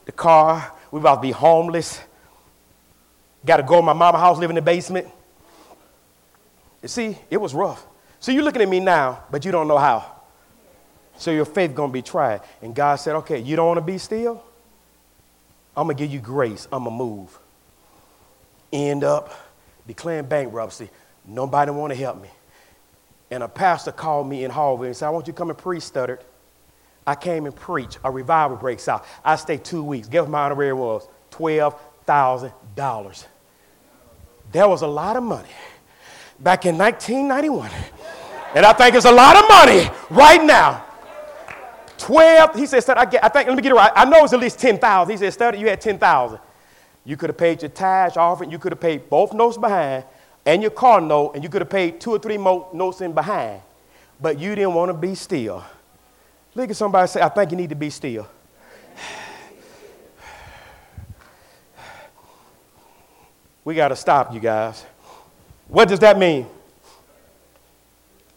the 0.06 0.12
car. 0.12 0.72
We 0.90 1.00
about 1.00 1.16
to 1.16 1.20
be 1.20 1.32
homeless. 1.32 2.00
Got 3.44 3.58
to 3.58 3.62
go 3.62 3.76
to 3.76 3.82
my 3.82 3.92
mama 3.92 4.18
house, 4.18 4.38
live 4.38 4.50
in 4.50 4.56
the 4.56 4.62
basement. 4.62 5.06
You 6.82 6.88
see, 6.88 7.18
it 7.30 7.36
was 7.36 7.52
rough. 7.54 7.84
So 8.20 8.32
you're 8.32 8.42
looking 8.42 8.62
at 8.62 8.68
me 8.68 8.80
now, 8.80 9.24
but 9.30 9.44
you 9.44 9.52
don't 9.52 9.68
know 9.68 9.78
how. 9.78 10.12
So 11.18 11.30
your 11.30 11.44
faith 11.44 11.74
gonna 11.74 11.92
be 11.92 12.02
tried. 12.02 12.40
And 12.62 12.74
God 12.74 12.96
said, 12.96 13.16
okay, 13.16 13.38
you 13.38 13.56
don't 13.56 13.66
want 13.66 13.78
to 13.78 13.84
be 13.84 13.98
still? 13.98 14.42
I'm 15.76 15.84
gonna 15.86 15.94
give 15.94 16.10
you 16.10 16.20
grace. 16.20 16.66
I'm 16.72 16.84
gonna 16.84 16.96
move. 16.96 17.38
End 18.72 19.04
up 19.04 19.32
declaring 19.86 20.26
bankruptcy. 20.26 20.90
Nobody 21.24 21.70
want 21.70 21.92
to 21.92 21.98
help 21.98 22.20
me. 22.20 22.28
And 23.30 23.42
a 23.42 23.48
pastor 23.48 23.92
called 23.92 24.28
me 24.28 24.44
in 24.44 24.50
Harvard 24.50 24.86
and 24.86 24.96
said, 24.96 25.06
I 25.06 25.10
want 25.10 25.26
you 25.26 25.32
to 25.32 25.36
come 25.36 25.50
and 25.50 25.58
preach, 25.58 25.82
Studdard. 25.82 26.20
I 27.06 27.14
came 27.14 27.46
and 27.46 27.54
preached. 27.54 27.98
A 28.04 28.10
revival 28.10 28.56
breaks 28.56 28.88
out. 28.88 29.04
I 29.24 29.36
stayed 29.36 29.64
two 29.64 29.84
weeks. 29.84 30.08
Guess 30.08 30.22
what 30.22 30.30
my 30.30 30.44
honorary 30.44 30.72
was? 30.72 31.08
$12,000. 31.30 33.26
That 34.52 34.68
was 34.68 34.82
a 34.82 34.86
lot 34.86 35.16
of 35.16 35.22
money 35.22 35.48
back 36.40 36.66
in 36.66 36.76
1991. 36.76 37.70
And 38.54 38.64
I 38.64 38.72
think 38.72 38.94
it's 38.94 39.06
a 39.06 39.12
lot 39.12 39.36
of 39.36 39.48
money 39.48 39.88
right 40.10 40.42
now. 40.42 40.84
12, 41.98 42.54
he 42.56 42.66
said, 42.66 42.88
I, 42.90 43.04
get, 43.04 43.24
I 43.24 43.28
think, 43.28 43.48
let 43.48 43.56
me 43.56 43.62
get 43.62 43.72
it 43.72 43.74
right. 43.74 43.92
I 43.94 44.04
know 44.04 44.24
it's 44.24 44.32
at 44.32 44.40
least 44.40 44.58
10,000. 44.58 45.10
He 45.10 45.16
said, 45.16 45.32
Studdard, 45.32 45.58
you 45.58 45.68
had 45.68 45.80
10,000. 45.80 46.38
You 47.04 47.16
could 47.16 47.30
have 47.30 47.38
paid 47.38 47.62
your 47.62 47.70
tithe 47.70 48.16
offering. 48.16 48.50
You 48.50 48.58
could 48.58 48.72
have 48.72 48.80
paid 48.80 49.08
both 49.08 49.32
notes 49.32 49.56
behind 49.56 50.04
and 50.44 50.62
your 50.62 50.70
car 50.70 51.00
note, 51.00 51.32
and 51.34 51.42
you 51.42 51.50
could 51.50 51.60
have 51.60 51.70
paid 51.70 52.00
two 52.00 52.12
or 52.12 52.18
three 52.18 52.38
more 52.38 52.68
notes 52.72 53.00
in 53.00 53.12
behind. 53.12 53.60
But 54.20 54.38
you 54.38 54.54
didn't 54.54 54.74
want 54.74 54.90
to 54.90 54.94
be 54.94 55.14
still. 55.14 55.64
Look 56.56 56.70
at 56.70 56.76
somebody 56.76 57.06
say, 57.06 57.20
I 57.20 57.28
think 57.28 57.50
you 57.50 57.56
need 57.58 57.68
to 57.68 57.74
be 57.74 57.90
still. 57.90 58.26
We 63.62 63.74
got 63.74 63.88
to 63.88 63.96
stop, 63.96 64.32
you 64.32 64.40
guys. 64.40 64.82
What 65.68 65.86
does 65.86 65.98
that 65.98 66.18
mean? 66.18 66.46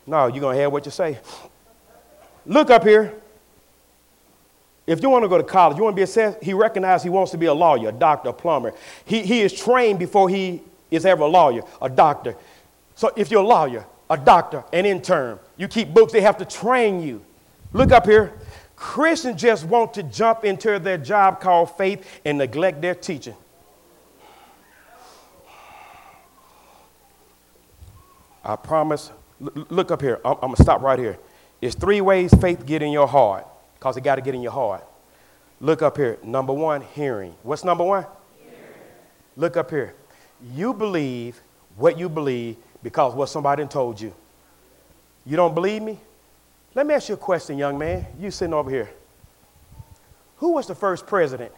No, 0.06 0.28
you're 0.28 0.42
going 0.42 0.56
to 0.58 0.60
hear 0.60 0.70
what 0.70 0.84
you 0.84 0.92
say. 0.92 1.18
Look 2.46 2.70
up 2.70 2.84
here. 2.84 3.14
If 4.86 5.02
you 5.02 5.10
want 5.10 5.24
to 5.24 5.30
go 5.30 5.38
to 5.38 5.44
college, 5.44 5.78
you 5.78 5.84
want 5.84 5.94
to 5.94 6.00
be 6.00 6.04
assessed, 6.04 6.44
he 6.44 6.54
recognizes 6.54 7.04
he 7.04 7.10
wants 7.10 7.32
to 7.32 7.38
be 7.38 7.46
a 7.46 7.54
lawyer, 7.54 7.88
a 7.88 7.94
doctor, 7.94 8.30
a 8.30 8.34
plumber. 8.34 8.74
He, 9.06 9.22
he 9.22 9.40
is 9.40 9.54
trained 9.54 9.98
before 9.98 10.28
he 10.28 10.62
is 10.92 11.06
ever 11.06 11.22
a 11.22 11.28
lawyer, 11.28 11.62
a 11.82 11.88
doctor. 11.88 12.36
So 12.96 13.14
if 13.16 13.32
you're 13.32 13.44
a 13.44 13.48
lawyer, 13.48 13.86
a 14.10 14.18
doctor, 14.18 14.66
an 14.74 14.86
intern, 14.86 15.40
you 15.56 15.70
keep 15.70 15.94
books, 15.94 16.12
they 16.12 16.22
have 16.22 16.38
to 16.40 16.46
train 16.46 17.02
you. 17.02 17.24
Look 17.72 17.92
up 17.92 18.06
here. 18.06 18.34
Christians 18.76 19.42
just 19.42 19.66
want 19.66 19.94
to 19.96 20.04
jump 20.04 20.46
into 20.46 20.80
their 20.80 20.98
job 20.98 21.42
called 21.42 21.76
faith 21.78 22.08
and 22.26 22.38
neglect 22.38 22.82
their 22.82 22.96
teaching. 22.96 23.36
I 28.44 28.56
promise. 28.56 29.12
Look 29.40 29.92
up 29.92 30.02
here. 30.02 30.20
I'm, 30.26 30.34
I'm 30.36 30.40
going 30.40 30.56
to 30.56 30.64
stop 30.64 30.82
right 30.82 30.98
here. 30.98 31.18
It's 31.62 31.76
three 31.76 32.02
ways 32.02 32.34
faith 32.40 32.66
get 32.66 32.82
in 32.82 32.92
your 32.92 33.08
heart 33.08 33.46
because 33.76 33.98
it 33.98 34.02
got 34.02 34.16
to 34.16 34.22
get 34.22 34.34
in 34.34 34.42
your 34.42 34.52
heart. 34.52 34.86
Look 35.60 35.82
up 35.82 35.98
here. 35.98 36.18
Number 36.24 36.54
one, 36.54 36.82
hearing. 36.82 37.36
What's 37.44 37.64
number 37.64 37.84
one? 37.84 38.06
Hearing. 38.42 38.56
Look 39.36 39.58
up 39.58 39.70
here. 39.70 39.94
You 40.54 40.74
believe 40.74 41.42
what 41.76 42.00
you 42.00 42.08
believe 42.08 42.56
because 42.82 43.14
what 43.14 43.28
somebody 43.28 43.66
told 43.66 44.00
you. 44.00 44.14
You 45.26 45.36
don't 45.36 45.54
believe 45.54 45.82
me? 45.82 46.00
Let 46.76 46.86
me 46.86 46.94
ask 46.94 47.10
you 47.10 47.16
a 47.16 47.18
question, 47.18 47.58
young 47.58 47.78
man. 47.78 48.06
You 48.20 48.32
sitting 48.32 48.54
over 48.54 48.70
here. 48.70 48.90
Who 50.38 50.54
was 50.54 50.68
the 50.68 50.76
first 50.76 51.08
president? 51.08 51.52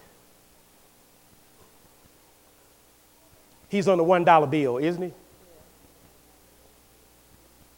He's 3.70 3.88
on 3.88 3.97
the 3.97 4.03
$1 4.03 4.49
bill, 4.49 4.78
isn't 4.78 5.01
he? 5.01 5.14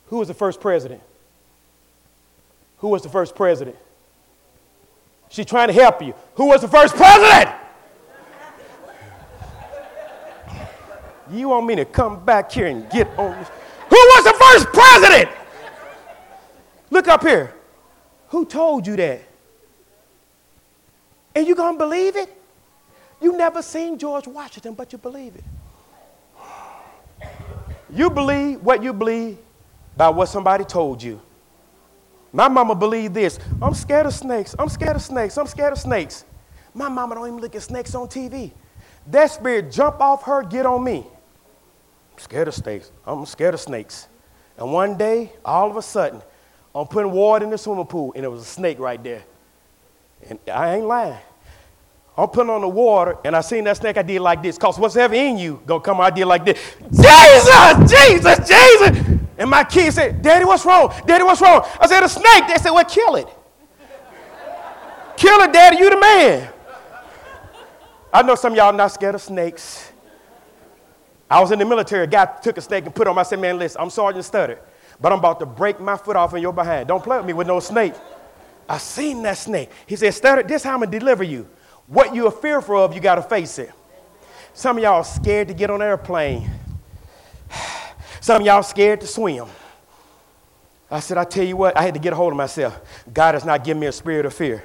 Who 0.07 0.17
was 0.17 0.27
the 0.27 0.33
first 0.33 0.61
president? 0.61 1.01
Who 2.77 2.89
was 2.89 3.03
the 3.03 3.09
first 3.09 3.35
president? 3.35 3.75
She's 5.29 5.45
trying 5.45 5.67
to 5.67 5.73
help 5.73 6.01
you. 6.01 6.13
Who 6.35 6.47
was 6.47 6.61
the 6.61 6.67
first 6.67 6.95
president? 6.95 7.49
You 11.31 11.49
want 11.49 11.65
me 11.65 11.75
to 11.75 11.85
come 11.85 12.23
back 12.23 12.51
here 12.51 12.67
and 12.67 12.89
get 12.89 13.07
on 13.17 13.37
this? 13.39 13.49
Who 13.89 13.95
was 13.95 14.23
the 14.23 14.33
first 14.33 14.67
president? 14.67 15.42
Look 16.93 17.07
up 17.07 17.23
here. 17.23 17.51
Who 18.27 18.45
told 18.45 18.85
you 18.85 18.95
that? 18.97 19.21
And 21.33 21.47
you 21.47 21.55
gonna 21.55 21.75
believe 21.75 22.15
it? 22.15 22.29
You 23.19 23.35
never 23.35 23.63
seen 23.63 23.97
George 23.97 24.27
Washington, 24.27 24.75
but 24.75 24.91
you 24.91 24.99
believe 24.99 25.35
it. 25.35 25.43
You 27.89 28.11
believe 28.11 28.61
what 28.61 28.83
you 28.83 28.93
believe 28.93 29.39
by 29.97 30.09
what 30.09 30.27
somebody 30.27 30.65
told 30.65 31.01
you. 31.01 31.19
My 32.31 32.47
mama 32.47 32.75
believed 32.75 33.15
this. 33.15 33.39
I'm 33.59 33.73
scared 33.73 34.05
of 34.05 34.13
snakes. 34.13 34.53
I'm 34.59 34.69
scared 34.69 34.95
of 34.95 35.01
snakes. 35.01 35.35
I'm 35.35 35.47
scared 35.47 35.73
of 35.73 35.79
snakes. 35.79 36.25
My 36.75 36.89
mama 36.89 37.15
don't 37.15 37.25
even 37.27 37.39
look 37.39 37.55
at 37.55 37.63
snakes 37.63 37.95
on 37.95 38.07
TV. 38.07 38.51
That 39.07 39.31
spirit 39.31 39.71
jump 39.71 39.99
off 39.99 40.21
her, 40.25 40.43
get 40.43 40.67
on 40.67 40.83
me. 40.83 41.07
I'm 42.11 42.19
scared 42.19 42.47
of 42.47 42.53
snakes. 42.53 42.91
I'm 43.03 43.25
scared 43.25 43.55
of 43.55 43.59
snakes. 43.61 44.07
And 44.59 44.71
one 44.71 44.95
day, 44.95 45.31
all 45.43 45.71
of 45.71 45.77
a 45.77 45.81
sudden, 45.81 46.21
I'm 46.75 46.87
putting 46.87 47.11
water 47.11 47.45
in 47.45 47.51
the 47.51 47.57
swimming 47.57 47.85
pool, 47.85 48.13
and 48.15 48.23
there 48.23 48.31
was 48.31 48.41
a 48.41 48.45
snake 48.45 48.79
right 48.79 49.01
there. 49.03 49.23
And 50.27 50.39
I 50.51 50.75
ain't 50.75 50.85
lying. 50.85 51.17
I'm 52.17 52.29
putting 52.29 52.49
on 52.49 52.61
the 52.61 52.67
water, 52.67 53.17
and 53.23 53.35
I 53.35 53.41
seen 53.41 53.63
that 53.63 53.77
snake. 53.77 53.97
I 53.97 54.03
did 54.03 54.21
like 54.21 54.43
this, 54.43 54.57
cause 54.57 54.77
whatever 54.77 55.15
in 55.15 55.37
you 55.37 55.61
gonna 55.65 55.81
come. 55.81 55.99
I 55.99 56.11
did 56.11 56.25
like 56.25 56.45
this. 56.45 56.59
Jesus, 56.91 57.91
Jesus, 57.91 58.47
Jesus. 58.47 59.19
And 59.37 59.49
my 59.49 59.63
kids 59.63 59.95
said, 59.95 60.21
"Daddy, 60.21 60.45
what's 60.45 60.63
wrong? 60.63 60.93
Daddy, 61.07 61.23
what's 61.23 61.41
wrong?" 61.41 61.65
I 61.79 61.87
said, 61.87 62.03
"A 62.03 62.09
snake." 62.09 62.47
They 62.47 62.57
said, 62.57 62.69
"Well, 62.69 62.85
kill 62.85 63.15
it. 63.15 63.27
kill 65.17 65.39
it, 65.41 65.51
Daddy. 65.51 65.77
You 65.77 65.89
the 65.89 65.99
man." 65.99 66.49
I 68.11 68.21
know 68.21 68.35
some 68.35 68.53
y'all 68.53 68.71
not 68.73 68.91
scared 68.91 69.15
of 69.15 69.21
snakes. 69.21 69.91
I 71.29 71.41
was 71.41 71.51
in 71.51 71.57
the 71.57 71.65
military. 71.65 72.03
A 72.03 72.07
guy 72.07 72.25
took 72.25 72.57
a 72.59 72.61
snake 72.61 72.85
and 72.85 72.93
put 72.93 73.07
on. 73.07 73.17
I 73.17 73.23
said, 73.23 73.39
"Man, 73.39 73.57
listen, 73.57 73.81
I'm 73.81 73.89
Sergeant 73.89 74.23
Studdard, 74.23 74.59
but 75.01 75.11
I'm 75.11 75.19
about 75.19 75.39
to 75.39 75.45
break 75.45 75.79
my 75.79 75.97
foot 75.97 76.15
off 76.15 76.33
in 76.33 76.41
your 76.41 76.53
behind. 76.53 76.87
Don't 76.87 77.03
play 77.03 77.17
with 77.17 77.25
me 77.25 77.33
with 77.33 77.47
no 77.47 77.59
snake." 77.59 77.93
I 78.67 78.77
seen 78.77 79.21
that 79.23 79.37
snake. 79.37 79.69
He 79.85 79.95
said, 79.95 80.13
Studdard, 80.13 80.47
this 80.47 80.63
how 80.63 80.73
I'm 80.73 80.79
gonna 80.79 80.91
deliver 80.91 81.23
you. 81.23 81.47
What 81.87 82.15
you 82.15 82.27
are 82.27 82.31
fearful 82.31 82.83
of, 82.83 82.93
you 82.93 83.01
got 83.01 83.15
to 83.15 83.21
face 83.21 83.59
it. 83.59 83.71
Some 84.53 84.77
of 84.77 84.83
y'all 84.83 84.95
are 84.95 85.03
scared 85.03 85.47
to 85.49 85.53
get 85.53 85.69
on 85.69 85.81
an 85.81 85.87
airplane. 85.87 86.49
Some 88.21 88.41
of 88.41 88.45
y'all 88.45 88.63
scared 88.63 89.01
to 89.01 89.07
swim. 89.07 89.47
I 90.89 90.99
said, 90.99 91.17
I 91.17 91.23
tell 91.23 91.43
you 91.43 91.57
what, 91.57 91.75
I 91.75 91.81
had 91.81 91.95
to 91.95 91.99
get 91.99 92.13
a 92.13 92.15
hold 92.15 92.31
of 92.31 92.37
myself. 92.37 92.79
God 93.11 93.33
has 93.33 93.43
not 93.43 93.63
given 93.63 93.81
me 93.81 93.87
a 93.87 93.91
spirit 93.91 94.25
of 94.25 94.33
fear. 94.33 94.63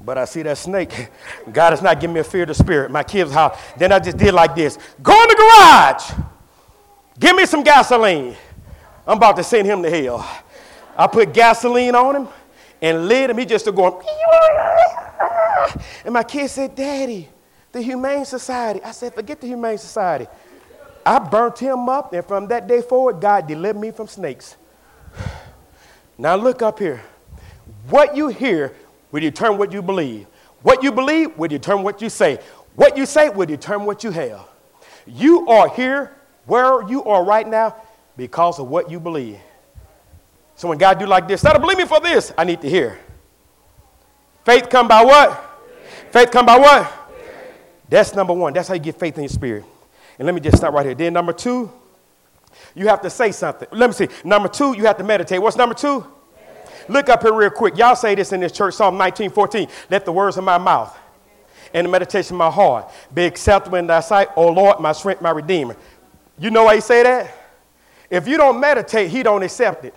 But 0.00 0.16
I 0.16 0.24
see 0.24 0.42
that 0.42 0.56
snake. 0.56 1.10
God 1.52 1.70
has 1.70 1.82
not 1.82 2.00
given 2.00 2.14
me 2.14 2.20
a 2.20 2.24
fear 2.24 2.42
of 2.42 2.48
the 2.48 2.54
spirit. 2.54 2.90
My 2.90 3.02
kids, 3.02 3.32
how? 3.32 3.58
Then 3.76 3.92
I 3.92 3.98
just 3.98 4.16
did 4.16 4.32
like 4.32 4.54
this. 4.54 4.78
Go 5.02 5.20
in 5.22 5.28
the 5.28 5.34
garage. 5.34 6.12
Give 7.18 7.34
me 7.36 7.44
some 7.44 7.64
gasoline. 7.64 8.36
I'm 9.08 9.16
about 9.16 9.36
to 9.36 9.42
send 9.42 9.66
him 9.66 9.82
to 9.82 9.90
hell. 9.90 10.28
I 10.94 11.06
put 11.06 11.32
gasoline 11.32 11.94
on 11.94 12.14
him 12.14 12.28
and 12.82 13.08
lit 13.08 13.30
him. 13.30 13.38
He 13.38 13.46
just 13.46 13.64
going. 13.74 14.04
And 16.04 16.14
my 16.14 16.22
kid 16.22 16.48
said, 16.48 16.74
Daddy, 16.74 17.28
the 17.72 17.82
Humane 17.82 18.24
Society. 18.24 18.80
I 18.82 18.92
said, 18.92 19.14
forget 19.14 19.40
the 19.40 19.46
Humane 19.46 19.76
Society. 19.76 20.26
I 21.04 21.18
burnt 21.18 21.58
him 21.58 21.88
up, 21.88 22.12
and 22.12 22.24
from 22.24 22.48
that 22.48 22.66
day 22.66 22.80
forward, 22.80 23.20
God 23.20 23.46
delivered 23.46 23.80
me 23.80 23.90
from 23.90 24.06
snakes. 24.06 24.56
Now 26.20 26.34
look 26.34 26.62
up 26.62 26.80
here. 26.80 27.00
What 27.88 28.16
you 28.16 28.26
hear 28.26 28.74
will 29.12 29.20
determine 29.20 29.56
what 29.56 29.72
you 29.72 29.82
believe. 29.82 30.26
What 30.62 30.82
you 30.82 30.90
believe 30.90 31.36
will 31.38 31.46
determine 31.46 31.84
what 31.84 32.02
you 32.02 32.10
say. 32.10 32.40
What 32.74 32.96
you 32.96 33.06
say 33.06 33.28
will 33.28 33.46
determine 33.46 33.86
what 33.86 34.02
you 34.02 34.10
have. 34.10 34.48
You 35.06 35.46
are 35.46 35.68
here 35.68 36.16
where 36.46 36.88
you 36.88 37.04
are 37.04 37.24
right 37.24 37.46
now 37.46 37.76
because 38.18 38.58
of 38.58 38.68
what 38.68 38.90
you 38.90 38.98
believe. 38.98 39.38
So 40.56 40.68
when 40.68 40.76
God 40.76 40.98
do 40.98 41.06
like 41.06 41.28
this, 41.28 41.40
don't 41.40 41.60
believe 41.60 41.78
me 41.78 41.86
for 41.86 42.00
this, 42.00 42.34
I 42.36 42.42
need 42.42 42.60
to 42.60 42.68
hear. 42.68 42.98
Faith 44.44 44.68
come 44.68 44.88
by 44.88 45.04
what? 45.04 45.40
Faith 46.10 46.32
come 46.32 46.44
by 46.44 46.58
what? 46.58 46.92
That's 47.88 48.14
number 48.14 48.34
one. 48.34 48.52
That's 48.52 48.66
how 48.66 48.74
you 48.74 48.80
get 48.80 48.98
faith 48.98 49.16
in 49.16 49.22
your 49.22 49.28
spirit. 49.28 49.64
And 50.18 50.26
let 50.26 50.34
me 50.34 50.40
just 50.40 50.56
stop 50.56 50.74
right 50.74 50.84
here. 50.84 50.96
Then 50.96 51.12
number 51.12 51.32
two, 51.32 51.72
you 52.74 52.88
have 52.88 53.00
to 53.02 53.10
say 53.10 53.30
something. 53.30 53.68
Let 53.70 53.88
me 53.88 53.94
see. 53.94 54.08
Number 54.24 54.48
two, 54.48 54.76
you 54.76 54.84
have 54.86 54.98
to 54.98 55.04
meditate. 55.04 55.40
What's 55.40 55.56
number 55.56 55.76
two? 55.76 56.04
Look 56.88 57.08
up 57.08 57.22
here 57.22 57.32
real 57.32 57.50
quick. 57.50 57.78
Y'all 57.78 57.94
say 57.94 58.16
this 58.16 58.32
in 58.32 58.40
this 58.40 58.50
church, 58.50 58.74
Psalm 58.74 58.98
19, 58.98 59.30
14. 59.30 59.68
Let 59.90 60.04
the 60.04 60.12
words 60.12 60.36
of 60.36 60.44
my 60.44 60.58
mouth 60.58 60.96
and 61.72 61.86
the 61.86 61.90
meditation 61.90 62.34
of 62.34 62.38
my 62.38 62.50
heart 62.50 62.90
be 63.14 63.26
acceptable 63.26 63.78
in 63.78 63.86
thy 63.86 64.00
sight, 64.00 64.28
O 64.34 64.48
Lord, 64.48 64.80
my 64.80 64.90
strength, 64.90 65.22
my 65.22 65.30
redeemer. 65.30 65.76
You 66.36 66.50
know 66.50 66.64
why 66.64 66.74
he 66.74 66.80
say 66.80 67.04
that? 67.04 67.37
If 68.10 68.26
you 68.26 68.36
don't 68.36 68.58
meditate, 68.58 69.10
he 69.10 69.22
don't 69.22 69.42
accept 69.42 69.84
it. 69.84 69.94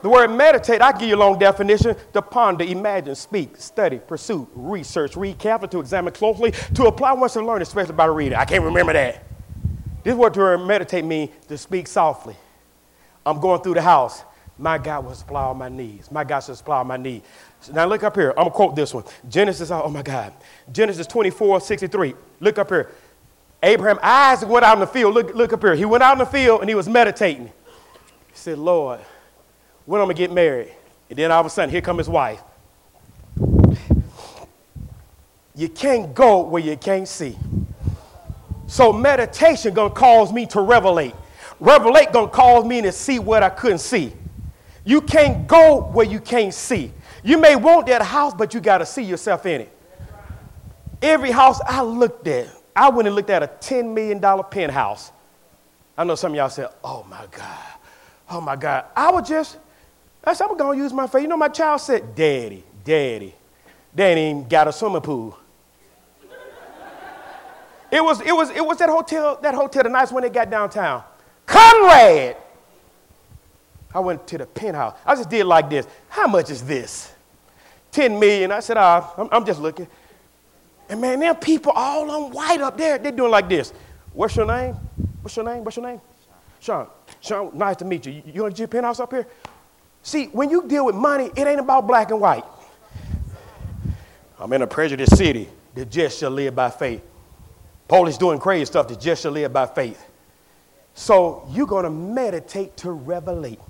The 0.00 0.08
word 0.08 0.28
meditate, 0.30 0.80
I 0.80 0.92
give 0.92 1.08
you 1.08 1.16
a 1.16 1.18
long 1.18 1.38
definition 1.38 1.96
to 2.12 2.22
ponder, 2.22 2.64
imagine, 2.64 3.16
speak, 3.16 3.56
study, 3.56 3.98
pursue, 3.98 4.48
research, 4.54 5.16
read 5.16 5.38
carefully, 5.38 5.68
to 5.70 5.80
examine 5.80 6.12
closely, 6.12 6.52
to 6.74 6.84
apply 6.86 7.14
once 7.14 7.34
and 7.34 7.46
learn, 7.46 7.62
especially 7.62 7.94
by 7.94 8.04
reading. 8.04 8.38
I 8.38 8.44
can't 8.44 8.62
remember 8.62 8.92
that. 8.92 9.24
This 10.04 10.14
word 10.14 10.58
meditate 10.58 11.04
means 11.04 11.30
to 11.48 11.58
speak 11.58 11.88
softly. 11.88 12.36
I'm 13.26 13.40
going 13.40 13.60
through 13.60 13.74
the 13.74 13.82
house. 13.82 14.22
My 14.56 14.78
God 14.78 15.04
will 15.04 15.14
supply 15.14 15.42
all 15.42 15.54
my 15.54 15.68
needs. 15.68 16.10
My 16.10 16.24
God 16.24 16.40
shall 16.40 16.54
supply 16.54 16.78
all 16.78 16.84
my 16.84 16.96
needs. 16.96 17.24
Now 17.72 17.84
look 17.86 18.02
up 18.04 18.14
here. 18.14 18.30
I'm 18.30 18.36
going 18.36 18.50
to 18.50 18.54
quote 18.54 18.76
this 18.76 18.94
one. 18.94 19.04
Genesis, 19.28 19.70
oh 19.70 19.88
my 19.88 20.02
God. 20.02 20.32
Genesis 20.70 21.06
24, 21.06 21.60
63. 21.60 22.14
Look 22.40 22.58
up 22.58 22.68
here. 22.68 22.90
Abraham, 23.62 23.98
Isaac 24.02 24.48
went 24.48 24.64
out 24.64 24.74
in 24.74 24.80
the 24.80 24.86
field. 24.86 25.14
Look, 25.14 25.34
look 25.34 25.52
up 25.52 25.62
here. 25.62 25.74
He 25.74 25.84
went 25.84 26.02
out 26.02 26.12
in 26.12 26.18
the 26.18 26.26
field 26.26 26.60
and 26.60 26.68
he 26.68 26.74
was 26.74 26.88
meditating. 26.88 27.46
He 27.46 28.34
said, 28.34 28.58
Lord, 28.58 29.00
when 29.84 30.00
am 30.00 30.02
I'm 30.02 30.08
gonna 30.08 30.18
get 30.18 30.32
married. 30.32 30.72
And 31.10 31.18
then 31.18 31.30
all 31.32 31.40
of 31.40 31.46
a 31.46 31.50
sudden, 31.50 31.70
here 31.70 31.80
come 31.80 31.98
his 31.98 32.08
wife. 32.08 32.40
You 35.54 35.68
can't 35.68 36.14
go 36.14 36.42
where 36.42 36.62
you 36.62 36.76
can't 36.76 37.08
see. 37.08 37.36
So 38.68 38.92
meditation 38.92 39.74
gonna 39.74 39.90
cause 39.92 40.32
me 40.32 40.46
to 40.46 40.58
revelate. 40.58 41.16
Revelate 41.60 42.12
gonna 42.12 42.28
cause 42.28 42.64
me 42.64 42.82
to 42.82 42.92
see 42.92 43.18
what 43.18 43.42
I 43.42 43.48
couldn't 43.48 43.78
see. 43.78 44.12
You 44.84 45.00
can't 45.00 45.48
go 45.48 45.80
where 45.80 46.06
you 46.06 46.20
can't 46.20 46.54
see. 46.54 46.92
You 47.24 47.38
may 47.38 47.56
want 47.56 47.86
that 47.86 48.02
house, 48.02 48.34
but 48.34 48.54
you 48.54 48.60
gotta 48.60 48.86
see 48.86 49.02
yourself 49.02 49.46
in 49.46 49.62
it. 49.62 49.72
Every 51.02 51.30
house 51.30 51.60
I 51.66 51.82
looked 51.82 52.28
at, 52.28 52.46
I 52.78 52.88
went 52.90 53.08
and 53.08 53.16
looked 53.16 53.30
at 53.30 53.42
a 53.42 53.48
$10 53.48 53.92
million 53.92 54.20
penthouse. 54.50 55.10
I 55.96 56.04
know 56.04 56.14
some 56.14 56.32
of 56.32 56.36
y'all 56.36 56.48
said, 56.48 56.68
oh 56.84 57.04
my 57.10 57.26
God, 57.30 57.66
oh 58.30 58.40
my 58.40 58.54
God. 58.54 58.84
I 58.94 59.10
was 59.10 59.28
just 59.28 59.58
I 60.24 60.34
said, 60.34 60.46
I'm 60.48 60.56
going 60.56 60.78
to 60.78 60.82
use 60.82 60.92
my 60.92 61.06
faith. 61.06 61.22
You 61.22 61.28
know, 61.28 61.36
my 61.36 61.48
child 61.48 61.80
said, 61.80 62.14
Daddy, 62.14 62.62
Daddy, 62.84 63.34
Daddy 63.94 64.20
ain't 64.20 64.48
got 64.48 64.68
a 64.68 64.72
swimming 64.72 65.00
pool. 65.00 65.38
it, 67.90 68.02
was, 68.02 68.20
it, 68.20 68.32
was, 68.32 68.50
it 68.50 68.64
was 68.64 68.78
that 68.78 68.90
hotel, 68.90 69.38
that 69.40 69.54
hotel 69.54 69.84
the 69.84 69.88
nice 69.88 70.12
one 70.12 70.22
they 70.22 70.30
got 70.30 70.50
downtown. 70.50 71.02
Conrad! 71.46 72.36
I 73.94 74.00
went 74.00 74.26
to 74.26 74.38
the 74.38 74.46
penthouse. 74.46 74.98
I 75.06 75.14
just 75.14 75.30
did 75.30 75.46
like 75.46 75.70
this. 75.70 75.86
How 76.10 76.26
much 76.26 76.50
is 76.50 76.62
this? 76.62 77.12
10 77.92 78.20
million. 78.20 78.52
I 78.52 78.60
said, 78.60 78.76
ah, 78.76 79.14
I'm, 79.16 79.28
I'm 79.32 79.46
just 79.46 79.60
looking. 79.60 79.88
And 80.88 81.00
man, 81.00 81.20
there 81.20 81.30
are 81.30 81.34
people 81.34 81.72
all 81.72 82.10
on 82.10 82.32
white 82.32 82.60
up 82.60 82.78
there. 82.78 82.98
They're 82.98 83.12
doing 83.12 83.30
like 83.30 83.48
this. 83.48 83.72
What's 84.12 84.36
your 84.36 84.46
name? 84.46 84.74
What's 85.22 85.36
your 85.36 85.44
name? 85.44 85.64
What's 85.64 85.76
your 85.76 85.86
name? 85.86 86.00
Sean. 86.60 86.88
Sean, 87.20 87.50
nice 87.56 87.76
to 87.76 87.84
meet 87.84 88.06
you. 88.06 88.12
You, 88.12 88.22
you 88.26 88.42
want 88.42 88.56
to 88.56 88.60
your 88.60 88.68
penthouse 88.68 89.00
up 89.00 89.12
here? 89.12 89.26
See, 90.02 90.26
when 90.26 90.50
you 90.50 90.66
deal 90.66 90.86
with 90.86 90.94
money, 90.94 91.30
it 91.36 91.46
ain't 91.46 91.60
about 91.60 91.86
black 91.86 92.10
and 92.10 92.20
white. 92.20 92.44
I'm 94.40 94.52
in 94.52 94.62
a 94.62 94.66
prejudiced 94.66 95.16
city. 95.16 95.48
The 95.74 95.84
just 95.84 96.18
shall 96.18 96.30
live 96.30 96.54
by 96.54 96.70
faith. 96.70 97.02
Polish 97.86 98.16
doing 98.16 98.38
crazy 98.38 98.64
stuff. 98.64 98.88
The 98.88 98.96
just 98.96 99.22
shall 99.22 99.32
live 99.32 99.52
by 99.52 99.66
faith. 99.66 100.04
So 100.94 101.46
you're 101.50 101.66
going 101.66 101.84
to 101.84 101.90
meditate 101.90 102.76
to 102.78 102.88
revelate. 102.88 103.60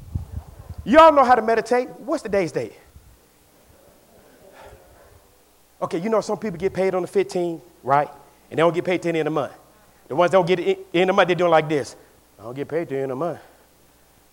Y'all 0.85 1.13
know 1.13 1.25
how 1.25 1.35
to 1.35 1.43
meditate? 1.43 1.89
What's 2.01 2.23
the 2.23 2.29
day's 2.29 2.53
date? 2.53 2.73
Okay, 5.81 5.99
you 5.99 6.09
know 6.09 6.21
some 6.21 6.39
people 6.39 6.59
get 6.59 6.75
paid 6.75 6.95
on 6.95 7.03
the 7.03 7.09
15th, 7.09 7.61
right? 7.83 8.09
And 8.51 8.59
they 8.59 8.63
don't 8.63 8.75
get 8.75 8.85
paid 8.85 9.01
till 9.03 9.13
the 9.13 9.19
end 9.19 9.29
of 9.29 9.35
the 9.35 9.41
month. 9.41 9.53
The 10.09 10.17
ones 10.17 10.31
that 10.31 10.39
don't 10.39 10.47
get 10.47 10.59
it 10.59 10.87
in 10.93 11.07
the 11.07 11.13
month, 11.13 11.29
they're 11.29 11.37
doing 11.37 11.51
like 11.51 11.69
this. 11.69 11.95
I 12.39 12.43
don't 12.43 12.55
get 12.55 12.69
paid 12.69 12.89
till 12.89 12.97
the 12.97 13.03
end 13.03 13.13
of 13.13 13.19
the 13.19 13.25
month. 13.25 13.41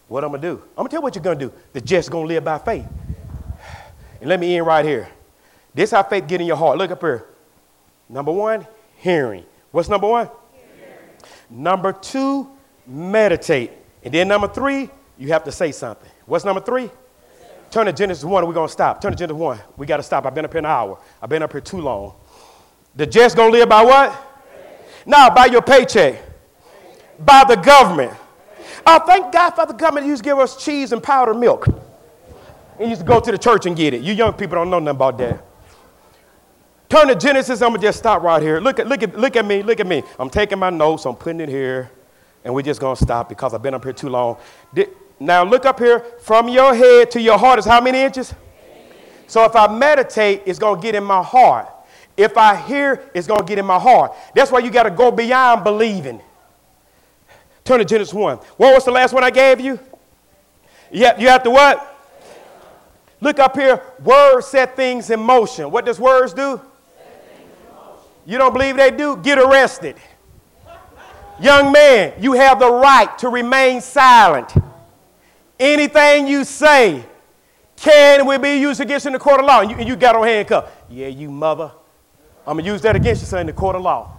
What 0.07 0.23
I'm 0.23 0.31
gonna 0.31 0.41
do? 0.41 0.61
I'm 0.77 0.83
gonna 0.83 0.89
tell 0.89 0.99
you 0.99 1.03
what 1.03 1.15
you're 1.15 1.23
gonna 1.23 1.39
do. 1.39 1.51
The 1.73 1.81
just 1.81 2.09
gonna 2.09 2.27
live 2.27 2.43
by 2.43 2.57
faith. 2.57 2.85
And 4.21 4.29
let 4.29 4.39
me 4.39 4.55
end 4.55 4.65
right 4.65 4.85
here. 4.85 5.09
This 5.73 5.91
how 5.91 6.01
faith 6.01 6.25
get 6.25 6.39
in 6.39 6.47
your 6.47 6.55
heart. 6.55 6.77
Look 6.77 6.89
up 6.89 7.01
here. 7.01 7.25
Number 8.07 8.31
one, 8.31 8.65
hearing. 8.97 9.43
What's 9.71 9.89
number 9.89 10.07
one? 10.07 10.29
Hearing. 10.53 11.09
Number 11.49 11.91
two, 11.91 12.49
meditate. 12.87 13.71
And 14.03 14.13
then 14.13 14.29
number 14.29 14.47
three, 14.47 14.89
you 15.17 15.27
have 15.29 15.43
to 15.43 15.51
say 15.51 15.73
something. 15.73 16.09
What's 16.25 16.45
number 16.45 16.61
three? 16.61 16.89
Turn 17.75 17.87
to 17.87 17.91
Genesis 17.91 18.23
1 18.23 18.47
we're 18.47 18.53
going 18.53 18.69
to 18.69 18.71
stop. 18.71 19.01
Turn 19.01 19.11
to 19.11 19.17
Genesis 19.17 19.37
1. 19.37 19.59
We 19.75 19.85
got 19.85 19.97
to 19.97 20.03
stop. 20.03 20.25
I've 20.25 20.33
been 20.33 20.45
up 20.45 20.53
here 20.53 20.59
an 20.59 20.65
hour. 20.65 20.97
I've 21.21 21.27
been 21.27 21.43
up 21.43 21.51
here 21.51 21.59
too 21.59 21.81
long. 21.81 22.15
The 22.95 23.05
just 23.05 23.35
going 23.35 23.51
to 23.51 23.59
live 23.59 23.67
by 23.67 23.83
what? 23.83 24.45
Now, 25.05 25.29
by 25.35 25.47
your 25.47 25.61
paycheck, 25.61 26.23
by 27.19 27.43
the 27.45 27.57
government, 27.57 28.13
Oh, 28.87 28.99
thank 29.05 29.29
God 29.33 29.49
for 29.49 29.65
the 29.65 29.73
government 29.73 30.05
He 30.05 30.11
used 30.11 30.23
to 30.23 30.29
give 30.29 30.39
us 30.39 30.63
cheese 30.63 30.93
and 30.93 31.03
powdered 31.03 31.33
milk. 31.33 31.67
And 32.79 32.89
used 32.89 33.01
to 33.01 33.07
go 33.07 33.19
to 33.19 33.29
the 33.29 33.37
church 33.37 33.65
and 33.65 33.75
get 33.75 33.93
it. 33.93 34.01
You 34.01 34.13
young 34.13 34.31
people 34.31 34.55
don't 34.55 34.69
know 34.69 34.79
nothing 34.79 34.95
about 34.95 35.17
that. 35.17 35.43
Turn 36.87 37.09
to 37.09 37.15
Genesis. 37.15 37.61
I'm 37.61 37.71
gonna 37.71 37.81
just 37.81 37.99
stop 37.99 38.21
right 38.21 38.41
here. 38.41 38.61
Look 38.61 38.79
at, 38.79 38.87
look 38.87 39.03
at, 39.03 39.19
look 39.19 39.35
at 39.35 39.45
me. 39.45 39.63
Look 39.63 39.81
at 39.81 39.87
me. 39.87 40.01
I'm 40.17 40.29
taking 40.29 40.59
my 40.59 40.69
notes. 40.69 41.05
I'm 41.05 41.15
putting 41.15 41.41
it 41.41 41.49
here, 41.49 41.91
and 42.45 42.53
we're 42.53 42.61
just 42.61 42.79
gonna 42.79 42.95
stop 42.95 43.27
because 43.27 43.53
I've 43.53 43.61
been 43.61 43.73
up 43.73 43.83
here 43.83 43.91
too 43.91 44.07
long. 44.07 44.37
Now 45.19 45.43
look 45.43 45.65
up 45.65 45.79
here. 45.79 45.99
From 46.21 46.49
your 46.49 46.73
head 46.75 47.11
to 47.11 47.21
your 47.21 47.37
heart 47.37 47.59
is 47.59 47.65
how 47.65 47.81
many 47.81 48.01
inches? 48.01 48.33
So 49.27 49.43
if 49.45 49.55
I 49.55 49.67
meditate, 49.67 50.43
it's 50.45 50.59
gonna 50.59 50.81
get 50.81 50.95
in 50.95 51.03
my 51.03 51.23
heart. 51.23 51.69
If 52.17 52.37
I 52.37 52.55
hear, 52.55 53.09
it's 53.13 53.27
gonna 53.27 53.43
get 53.43 53.57
in 53.57 53.65
my 53.65 53.79
heart. 53.79 54.13
That's 54.33 54.51
why 54.51 54.59
you 54.59 54.69
got 54.69 54.83
to 54.83 54.91
go 54.91 55.11
beyond 55.11 55.63
believing. 55.63 56.21
Turn 57.63 57.79
to 57.79 57.85
Genesis 57.85 58.13
1. 58.13 58.37
What 58.57 58.73
was 58.73 58.85
the 58.85 58.91
last 58.91 59.13
one 59.13 59.23
I 59.23 59.31
gave 59.31 59.59
you? 59.59 59.79
Yeah, 60.91 61.19
you 61.19 61.27
have 61.27 61.43
to 61.43 61.49
what? 61.49 61.91
Look 63.21 63.39
up 63.39 63.55
here. 63.55 63.81
Words 64.03 64.47
set 64.47 64.75
things 64.75 65.09
in 65.09 65.19
motion. 65.19 65.71
What 65.71 65.85
does 65.85 65.99
words 65.99 66.33
do? 66.33 66.61
You 68.25 68.37
don't 68.37 68.53
believe 68.53 68.75
they 68.75 68.91
do? 68.91 69.17
Get 69.17 69.39
arrested. 69.39 69.95
Young 71.39 71.71
man, 71.71 72.13
you 72.19 72.33
have 72.33 72.59
the 72.59 72.71
right 72.71 73.17
to 73.19 73.29
remain 73.29 73.81
silent. 73.81 74.53
Anything 75.59 76.27
you 76.27 76.43
say 76.43 77.05
can 77.75 78.25
will 78.25 78.39
be 78.39 78.57
used 78.57 78.81
against 78.81 79.05
you 79.05 79.09
in 79.09 79.13
the 79.13 79.19
court 79.19 79.39
of 79.39 79.45
law. 79.45 79.61
And 79.61 79.71
you, 79.71 79.77
and 79.77 79.87
you 79.87 79.95
got 79.95 80.15
on 80.15 80.25
handcuff. 80.25 80.71
Yeah, 80.89 81.07
you 81.07 81.29
mother. 81.29 81.71
I'm 82.47 82.55
going 82.55 82.65
to 82.65 82.71
use 82.71 82.81
that 82.81 82.95
against 82.95 83.21
you, 83.21 83.27
son, 83.27 83.41
in 83.41 83.47
the 83.47 83.53
court 83.53 83.75
of 83.75 83.81
law. 83.81 84.15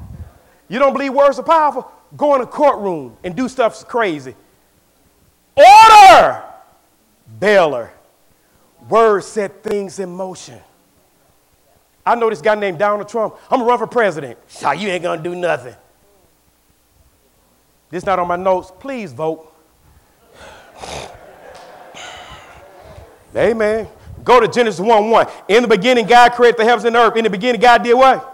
You 0.69 0.79
don't 0.79 0.93
believe 0.93 1.13
words 1.13 1.39
are 1.39 1.45
powerful? 1.45 1.91
Go 2.17 2.35
in 2.35 2.41
a 2.41 2.47
courtroom 2.47 3.17
and 3.23 3.37
do 3.37 3.49
stuff 3.49 3.87
crazy. 3.87 4.35
Order! 5.57 6.43
Baylor. 7.39 7.93
Words 8.89 9.27
set 9.27 9.63
things 9.63 9.99
in 9.99 10.09
motion. 10.11 10.61
I 12.05 12.15
know 12.15 12.31
this 12.31 12.41
guy 12.41 12.55
named 12.55 12.79
Donald 12.79 13.09
Trump. 13.09 13.35
I'm 13.51 13.59
gonna 13.59 13.69
run 13.69 13.79
for 13.79 13.87
president. 13.87 14.39
So 14.47 14.71
you 14.73 14.89
ain't 14.89 15.03
gonna 15.03 15.23
do 15.23 15.35
nothing. 15.35 15.75
This 17.91 18.05
not 18.05 18.19
on 18.19 18.29
my 18.29 18.37
notes. 18.37 18.73
Please 18.79 19.13
vote. 19.13 19.53
Amen. 23.37 23.89
Go 24.25 24.41
to 24.41 24.49
Genesis 24.49 24.81
1 24.81 25.11
1. 25.11 25.27
In 25.49 25.63
the 25.63 25.69
beginning, 25.69 26.07
God 26.07 26.33
created 26.33 26.59
the 26.59 26.65
heavens 26.65 26.85
and 26.85 26.95
the 26.95 27.01
earth. 27.01 27.17
In 27.17 27.25
the 27.25 27.31
beginning, 27.31 27.61
God 27.61 27.83
did 27.83 27.95
what? 27.95 28.33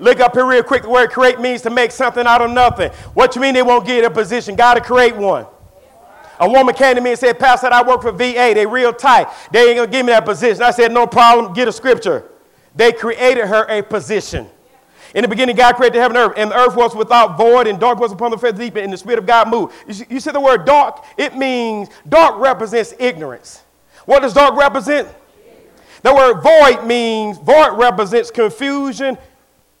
Look 0.00 0.20
up 0.20 0.34
here 0.34 0.46
real 0.46 0.62
quick. 0.62 0.82
The 0.82 0.88
word 0.88 1.10
create 1.10 1.40
means 1.40 1.62
to 1.62 1.70
make 1.70 1.90
something 1.90 2.26
out 2.26 2.40
of 2.40 2.50
nothing. 2.50 2.90
What 3.14 3.34
you 3.34 3.42
mean 3.42 3.54
they 3.54 3.62
won't 3.62 3.86
get 3.86 4.04
a 4.04 4.10
position? 4.10 4.56
God 4.56 4.74
to 4.74 4.80
create 4.80 5.14
one. 5.14 5.46
A 6.40 6.50
woman 6.50 6.74
came 6.74 6.96
to 6.96 7.00
me 7.00 7.10
and 7.10 7.18
said, 7.18 7.38
Pastor, 7.38 7.68
I 7.68 7.82
work 7.82 8.02
for 8.02 8.10
VA. 8.10 8.52
They 8.54 8.66
real 8.66 8.92
tight. 8.92 9.28
They 9.52 9.70
ain't 9.70 9.78
to 9.78 9.86
give 9.86 10.04
me 10.04 10.12
that 10.12 10.24
position. 10.24 10.62
I 10.62 10.72
said, 10.72 10.90
no 10.90 11.06
problem. 11.06 11.52
Get 11.52 11.68
a 11.68 11.72
scripture. 11.72 12.28
They 12.74 12.92
created 12.92 13.46
her 13.46 13.64
a 13.68 13.82
position. 13.82 14.48
In 15.14 15.22
the 15.22 15.28
beginning, 15.28 15.54
God 15.54 15.76
created 15.76 15.94
the 15.94 16.00
heaven 16.00 16.16
and 16.16 16.30
earth, 16.30 16.34
and 16.36 16.50
the 16.50 16.56
earth 16.56 16.74
was 16.74 16.96
without 16.96 17.38
void, 17.38 17.68
and 17.68 17.78
dark 17.78 18.00
was 18.00 18.10
upon 18.10 18.32
the 18.32 18.38
face 18.38 18.50
of 18.50 18.58
the 18.58 18.64
deep, 18.64 18.74
and 18.74 18.92
the 18.92 18.96
Spirit 18.96 19.20
of 19.20 19.26
God 19.26 19.48
moved. 19.48 19.72
You 19.86 19.94
see, 19.94 20.06
you 20.10 20.18
see 20.18 20.32
the 20.32 20.40
word 20.40 20.64
dark? 20.64 21.04
It 21.16 21.36
means, 21.36 21.88
dark 22.08 22.40
represents 22.40 22.94
ignorance. 22.98 23.63
What 24.04 24.20
does 24.20 24.34
dark 24.34 24.56
represent? 24.56 25.08
The 26.02 26.14
word 26.14 26.42
void 26.42 26.86
means, 26.86 27.38
void 27.38 27.78
represents 27.78 28.30
confusion 28.30 29.16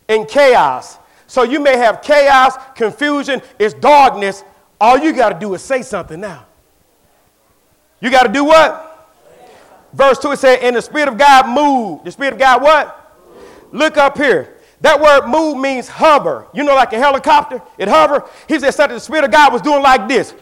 and 0.08 0.26
chaos. 0.26 0.98
So 1.26 1.42
you 1.42 1.60
may 1.60 1.76
have 1.76 2.02
chaos, 2.02 2.54
confusion, 2.74 3.42
it's 3.58 3.74
darkness. 3.74 4.44
All 4.80 4.98
you 4.98 5.12
got 5.12 5.30
to 5.30 5.38
do 5.38 5.54
is 5.54 5.62
say 5.62 5.82
something 5.82 6.20
now. 6.20 6.46
You 8.00 8.10
got 8.10 8.24
to 8.24 8.32
do 8.32 8.44
what? 8.44 8.90
Verse 9.92 10.18
2 10.18 10.32
it 10.32 10.38
said, 10.38 10.58
and 10.60 10.76
the 10.76 10.82
Spirit 10.82 11.08
of 11.08 11.16
God 11.16 11.48
moved. 11.48 12.04
The 12.04 12.12
Spirit 12.12 12.34
of 12.34 12.38
God 12.38 12.62
what? 12.62 13.00
Look 13.72 13.96
up 13.96 14.16
here. 14.16 14.56
That 14.80 15.00
word 15.00 15.26
move 15.26 15.56
means 15.56 15.88
hover. 15.88 16.46
You 16.52 16.64
know, 16.64 16.74
like 16.74 16.92
a 16.92 16.98
helicopter, 16.98 17.62
it 17.78 17.88
hover. 17.88 18.28
He 18.48 18.58
said 18.58 18.72
something 18.72 18.96
the 18.96 19.00
Spirit 19.00 19.24
of 19.24 19.30
God 19.30 19.52
was 19.52 19.62
doing 19.62 19.82
like 19.82 20.08
this. 20.08 20.34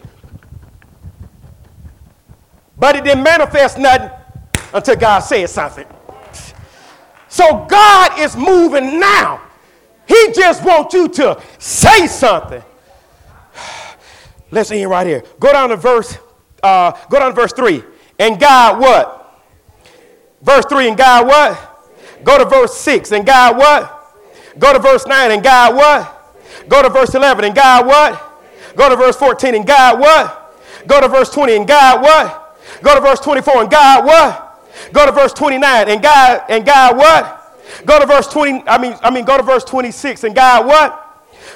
But 2.83 2.97
it 2.97 3.05
didn't 3.05 3.23
manifest 3.23 3.77
nothing 3.77 4.11
until 4.73 4.97
God 4.97 5.19
said 5.19 5.49
something. 5.49 5.85
So 7.29 7.63
God 7.63 8.19
is 8.19 8.35
moving 8.35 8.99
now. 8.99 9.39
He 10.05 10.33
just 10.33 10.65
wants 10.65 10.93
you 10.93 11.07
to 11.07 11.41
say 11.59 12.07
something. 12.07 12.61
Let's 14.51 14.69
end 14.69 14.89
right 14.89 15.07
here. 15.07 15.23
Go 15.39 15.53
down 15.53 15.69
to 15.69 15.77
verse, 15.77 16.17
uh, 16.61 16.91
go 17.09 17.19
down 17.19 17.29
to 17.29 17.35
verse 17.35 17.53
3. 17.53 17.81
And 18.19 18.37
God 18.37 18.81
what? 18.81 19.41
Verse 20.41 20.65
3, 20.65 20.89
and 20.89 20.97
God 20.97 21.25
what? 21.25 21.95
Go 22.25 22.37
to 22.37 22.43
verse 22.43 22.77
6, 22.79 23.13
and 23.13 23.25
God 23.25 23.57
what? 23.57 24.13
Go 24.59 24.73
to 24.73 24.79
verse 24.79 25.07
9, 25.07 25.31
and 25.31 25.41
God 25.41 25.73
what? 25.73 26.35
Go 26.67 26.83
to 26.83 26.89
verse 26.89 27.15
11, 27.15 27.45
and 27.45 27.55
God 27.55 27.85
what? 27.85 28.41
Go 28.75 28.89
to 28.89 28.97
verse 28.97 29.15
14, 29.15 29.55
and 29.55 29.65
God 29.65 30.01
what? 30.01 30.59
Go 30.85 30.99
to 30.99 31.07
verse 31.07 31.29
20, 31.29 31.55
and 31.55 31.65
God 31.65 32.01
what? 32.01 32.42
Go 32.83 32.95
to 32.95 33.01
verse 33.01 33.19
24, 33.21 33.61
and 33.61 33.71
God 33.71 34.05
what? 34.05 34.91
Go 34.91 35.05
to 35.05 35.11
verse 35.13 35.31
29, 35.31 35.89
and 35.89 36.03
God, 36.03 36.43
and 36.49 36.65
God 36.65 36.97
what? 36.97 37.39
Go 37.85 37.97
to 37.97 38.05
verse 38.05 38.27
20, 38.27 38.67
I 38.67 38.77
mean, 38.77 38.95
I 39.01 39.09
mean, 39.09 39.23
go 39.23 39.37
to 39.37 39.43
verse 39.43 39.63
26, 39.63 40.25
and 40.25 40.35
God 40.35 40.67
what? 40.67 40.99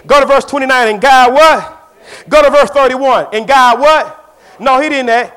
Go 0.07 0.21
to 0.21 0.25
verse 0.25 0.45
29, 0.45 0.87
and 0.87 1.01
God 1.01 1.33
what? 1.33 1.99
Go 2.29 2.41
to 2.41 2.49
verse 2.49 2.69
31, 2.69 3.27
and 3.33 3.45
God 3.45 3.79
what? 3.79 4.37
No, 4.57 4.79
he 4.79 4.87
didn't 4.87 5.07
that. 5.07 5.33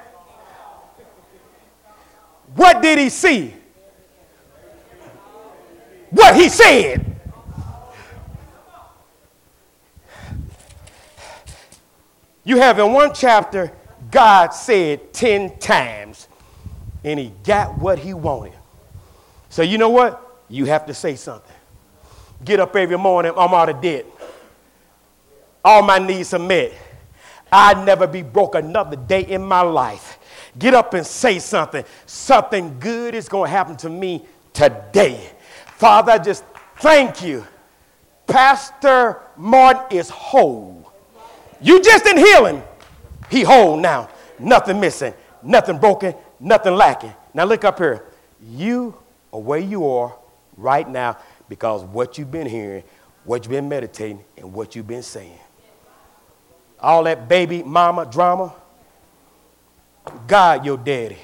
What 2.54 2.80
did 2.80 2.98
he 2.98 3.08
see? 3.08 3.52
What 6.10 6.36
he 6.36 6.48
said. 6.48 7.04
You 12.44 12.58
have 12.58 12.78
in 12.78 12.92
one 12.92 13.12
chapter, 13.12 13.72
God 14.10 14.50
said 14.50 15.12
10 15.12 15.58
times, 15.58 16.28
and 17.04 17.18
he 17.18 17.32
got 17.44 17.78
what 17.78 17.98
he 17.98 18.14
wanted. 18.14 18.54
So, 19.48 19.62
you 19.62 19.78
know 19.78 19.90
what? 19.90 20.30
you 20.50 20.66
have 20.66 20.84
to 20.86 20.94
say 20.94 21.14
something. 21.16 21.56
Get 22.44 22.60
up 22.60 22.74
every 22.74 22.98
morning, 22.98 23.32
I'm 23.36 23.54
out 23.54 23.68
of 23.68 23.80
debt. 23.80 24.04
All 25.64 25.82
my 25.82 25.98
needs 25.98 26.34
are 26.34 26.38
met. 26.38 26.72
I'd 27.52 27.84
never 27.84 28.06
be 28.06 28.22
broke 28.22 28.54
another 28.54 28.96
day 28.96 29.22
in 29.22 29.42
my 29.42 29.60
life. 29.60 30.18
Get 30.58 30.74
up 30.74 30.94
and 30.94 31.06
say 31.06 31.38
something. 31.38 31.84
Something 32.06 32.78
good 32.80 33.14
is 33.14 33.28
going 33.28 33.48
to 33.48 33.50
happen 33.50 33.76
to 33.78 33.90
me 33.90 34.24
today. 34.52 35.30
Father, 35.76 36.12
I 36.12 36.18
just 36.18 36.44
thank 36.78 37.22
you. 37.22 37.46
Pastor 38.26 39.20
Martin 39.36 39.98
is 39.98 40.08
whole. 40.10 40.92
You 41.60 41.82
just 41.82 42.04
didn't 42.04 42.24
heal 42.24 42.46
him. 42.46 42.62
He 43.30 43.42
whole 43.42 43.76
now. 43.76 44.08
Nothing 44.38 44.80
missing, 44.80 45.14
nothing 45.42 45.78
broken, 45.78 46.14
nothing 46.40 46.74
lacking. 46.74 47.14
Now 47.32 47.44
look 47.44 47.64
up 47.64 47.78
here. 47.78 48.04
You 48.42 48.96
are 49.32 49.40
where 49.40 49.60
you 49.60 49.86
are 49.88 50.16
right 50.56 50.88
now 50.88 51.18
because 51.48 51.84
what 51.84 52.18
you've 52.18 52.30
been 52.30 52.46
hearing, 52.46 52.82
what 53.24 53.44
you've 53.44 53.50
been 53.50 53.68
meditating, 53.68 54.24
and 54.36 54.52
what 54.52 54.74
you've 54.74 54.88
been 54.88 55.02
saying. 55.02 55.38
All 56.80 57.04
that 57.04 57.28
baby 57.28 57.62
mama 57.62 58.06
drama, 58.06 58.54
God, 60.26 60.64
your 60.64 60.78
daddy. 60.78 61.18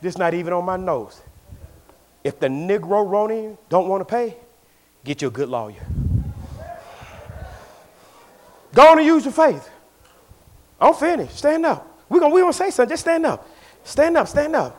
this 0.00 0.16
not 0.16 0.34
even 0.34 0.52
on 0.52 0.64
my 0.64 0.76
nose. 0.76 1.20
If 2.22 2.38
the 2.38 2.46
Negro 2.46 3.08
Ronin 3.08 3.58
don't 3.68 3.88
want 3.88 4.00
to 4.00 4.04
pay, 4.04 4.36
get 5.04 5.20
you 5.20 5.28
a 5.28 5.30
good 5.30 5.48
lawyer. 5.48 5.84
Go 8.72 8.88
on 8.90 8.98
and 8.98 9.06
use 9.06 9.24
your 9.24 9.32
faith. 9.32 9.68
I'm 10.82 10.94
finished. 10.94 11.38
Stand 11.38 11.64
up. 11.64 11.88
We're 12.08 12.20
going 12.20 12.32
we 12.32 12.40
gonna 12.40 12.52
say 12.52 12.70
something. 12.70 12.92
Just 12.92 13.04
stand 13.04 13.24
up. 13.24 13.48
Stand 13.84 14.16
up, 14.16 14.26
stand 14.26 14.56
up. 14.56 14.78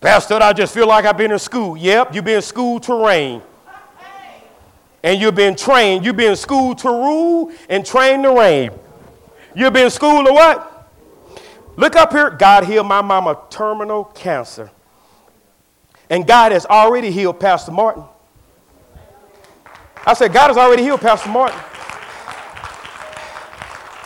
Pastor, 0.00 0.34
I 0.34 0.52
just 0.52 0.74
feel 0.74 0.86
like 0.86 1.06
I've 1.06 1.16
been 1.16 1.32
in 1.32 1.38
school. 1.38 1.76
Yep, 1.76 2.14
you've 2.14 2.24
been 2.24 2.42
school 2.42 2.78
to 2.80 3.04
reign. 3.04 3.42
And 5.02 5.20
you've 5.20 5.34
been 5.34 5.56
trained. 5.56 6.04
You've 6.04 6.16
been 6.16 6.36
school 6.36 6.74
to 6.76 6.88
rule 6.88 7.52
and 7.68 7.84
trained 7.84 8.24
to 8.24 8.30
reign. 8.30 8.70
You've 9.54 9.72
been 9.72 9.90
school 9.90 10.24
to 10.24 10.32
what? 10.32 10.90
Look 11.76 11.96
up 11.96 12.12
here. 12.12 12.30
God 12.30 12.64
healed 12.64 12.86
my 12.86 13.00
mama 13.00 13.38
terminal 13.48 14.04
cancer. 14.04 14.70
And 16.10 16.26
God 16.26 16.52
has 16.52 16.66
already 16.66 17.10
healed 17.10 17.40
Pastor 17.40 17.72
Martin. 17.72 18.04
I 20.06 20.14
said, 20.14 20.32
God 20.32 20.48
has 20.48 20.56
already 20.56 20.82
healed 20.82 21.00
Pastor 21.00 21.30
Martin. 21.30 21.58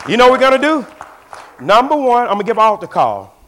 You 0.07 0.17
know 0.17 0.29
what 0.29 0.39
we're 0.39 0.49
going 0.49 0.61
to 0.61 0.67
do? 0.67 1.00
Number 1.61 1.95
one, 1.95 2.23
I'm 2.23 2.33
going 2.33 2.39
to 2.39 2.43
give 2.45 2.57
the 2.77 2.87
call. 2.87 3.40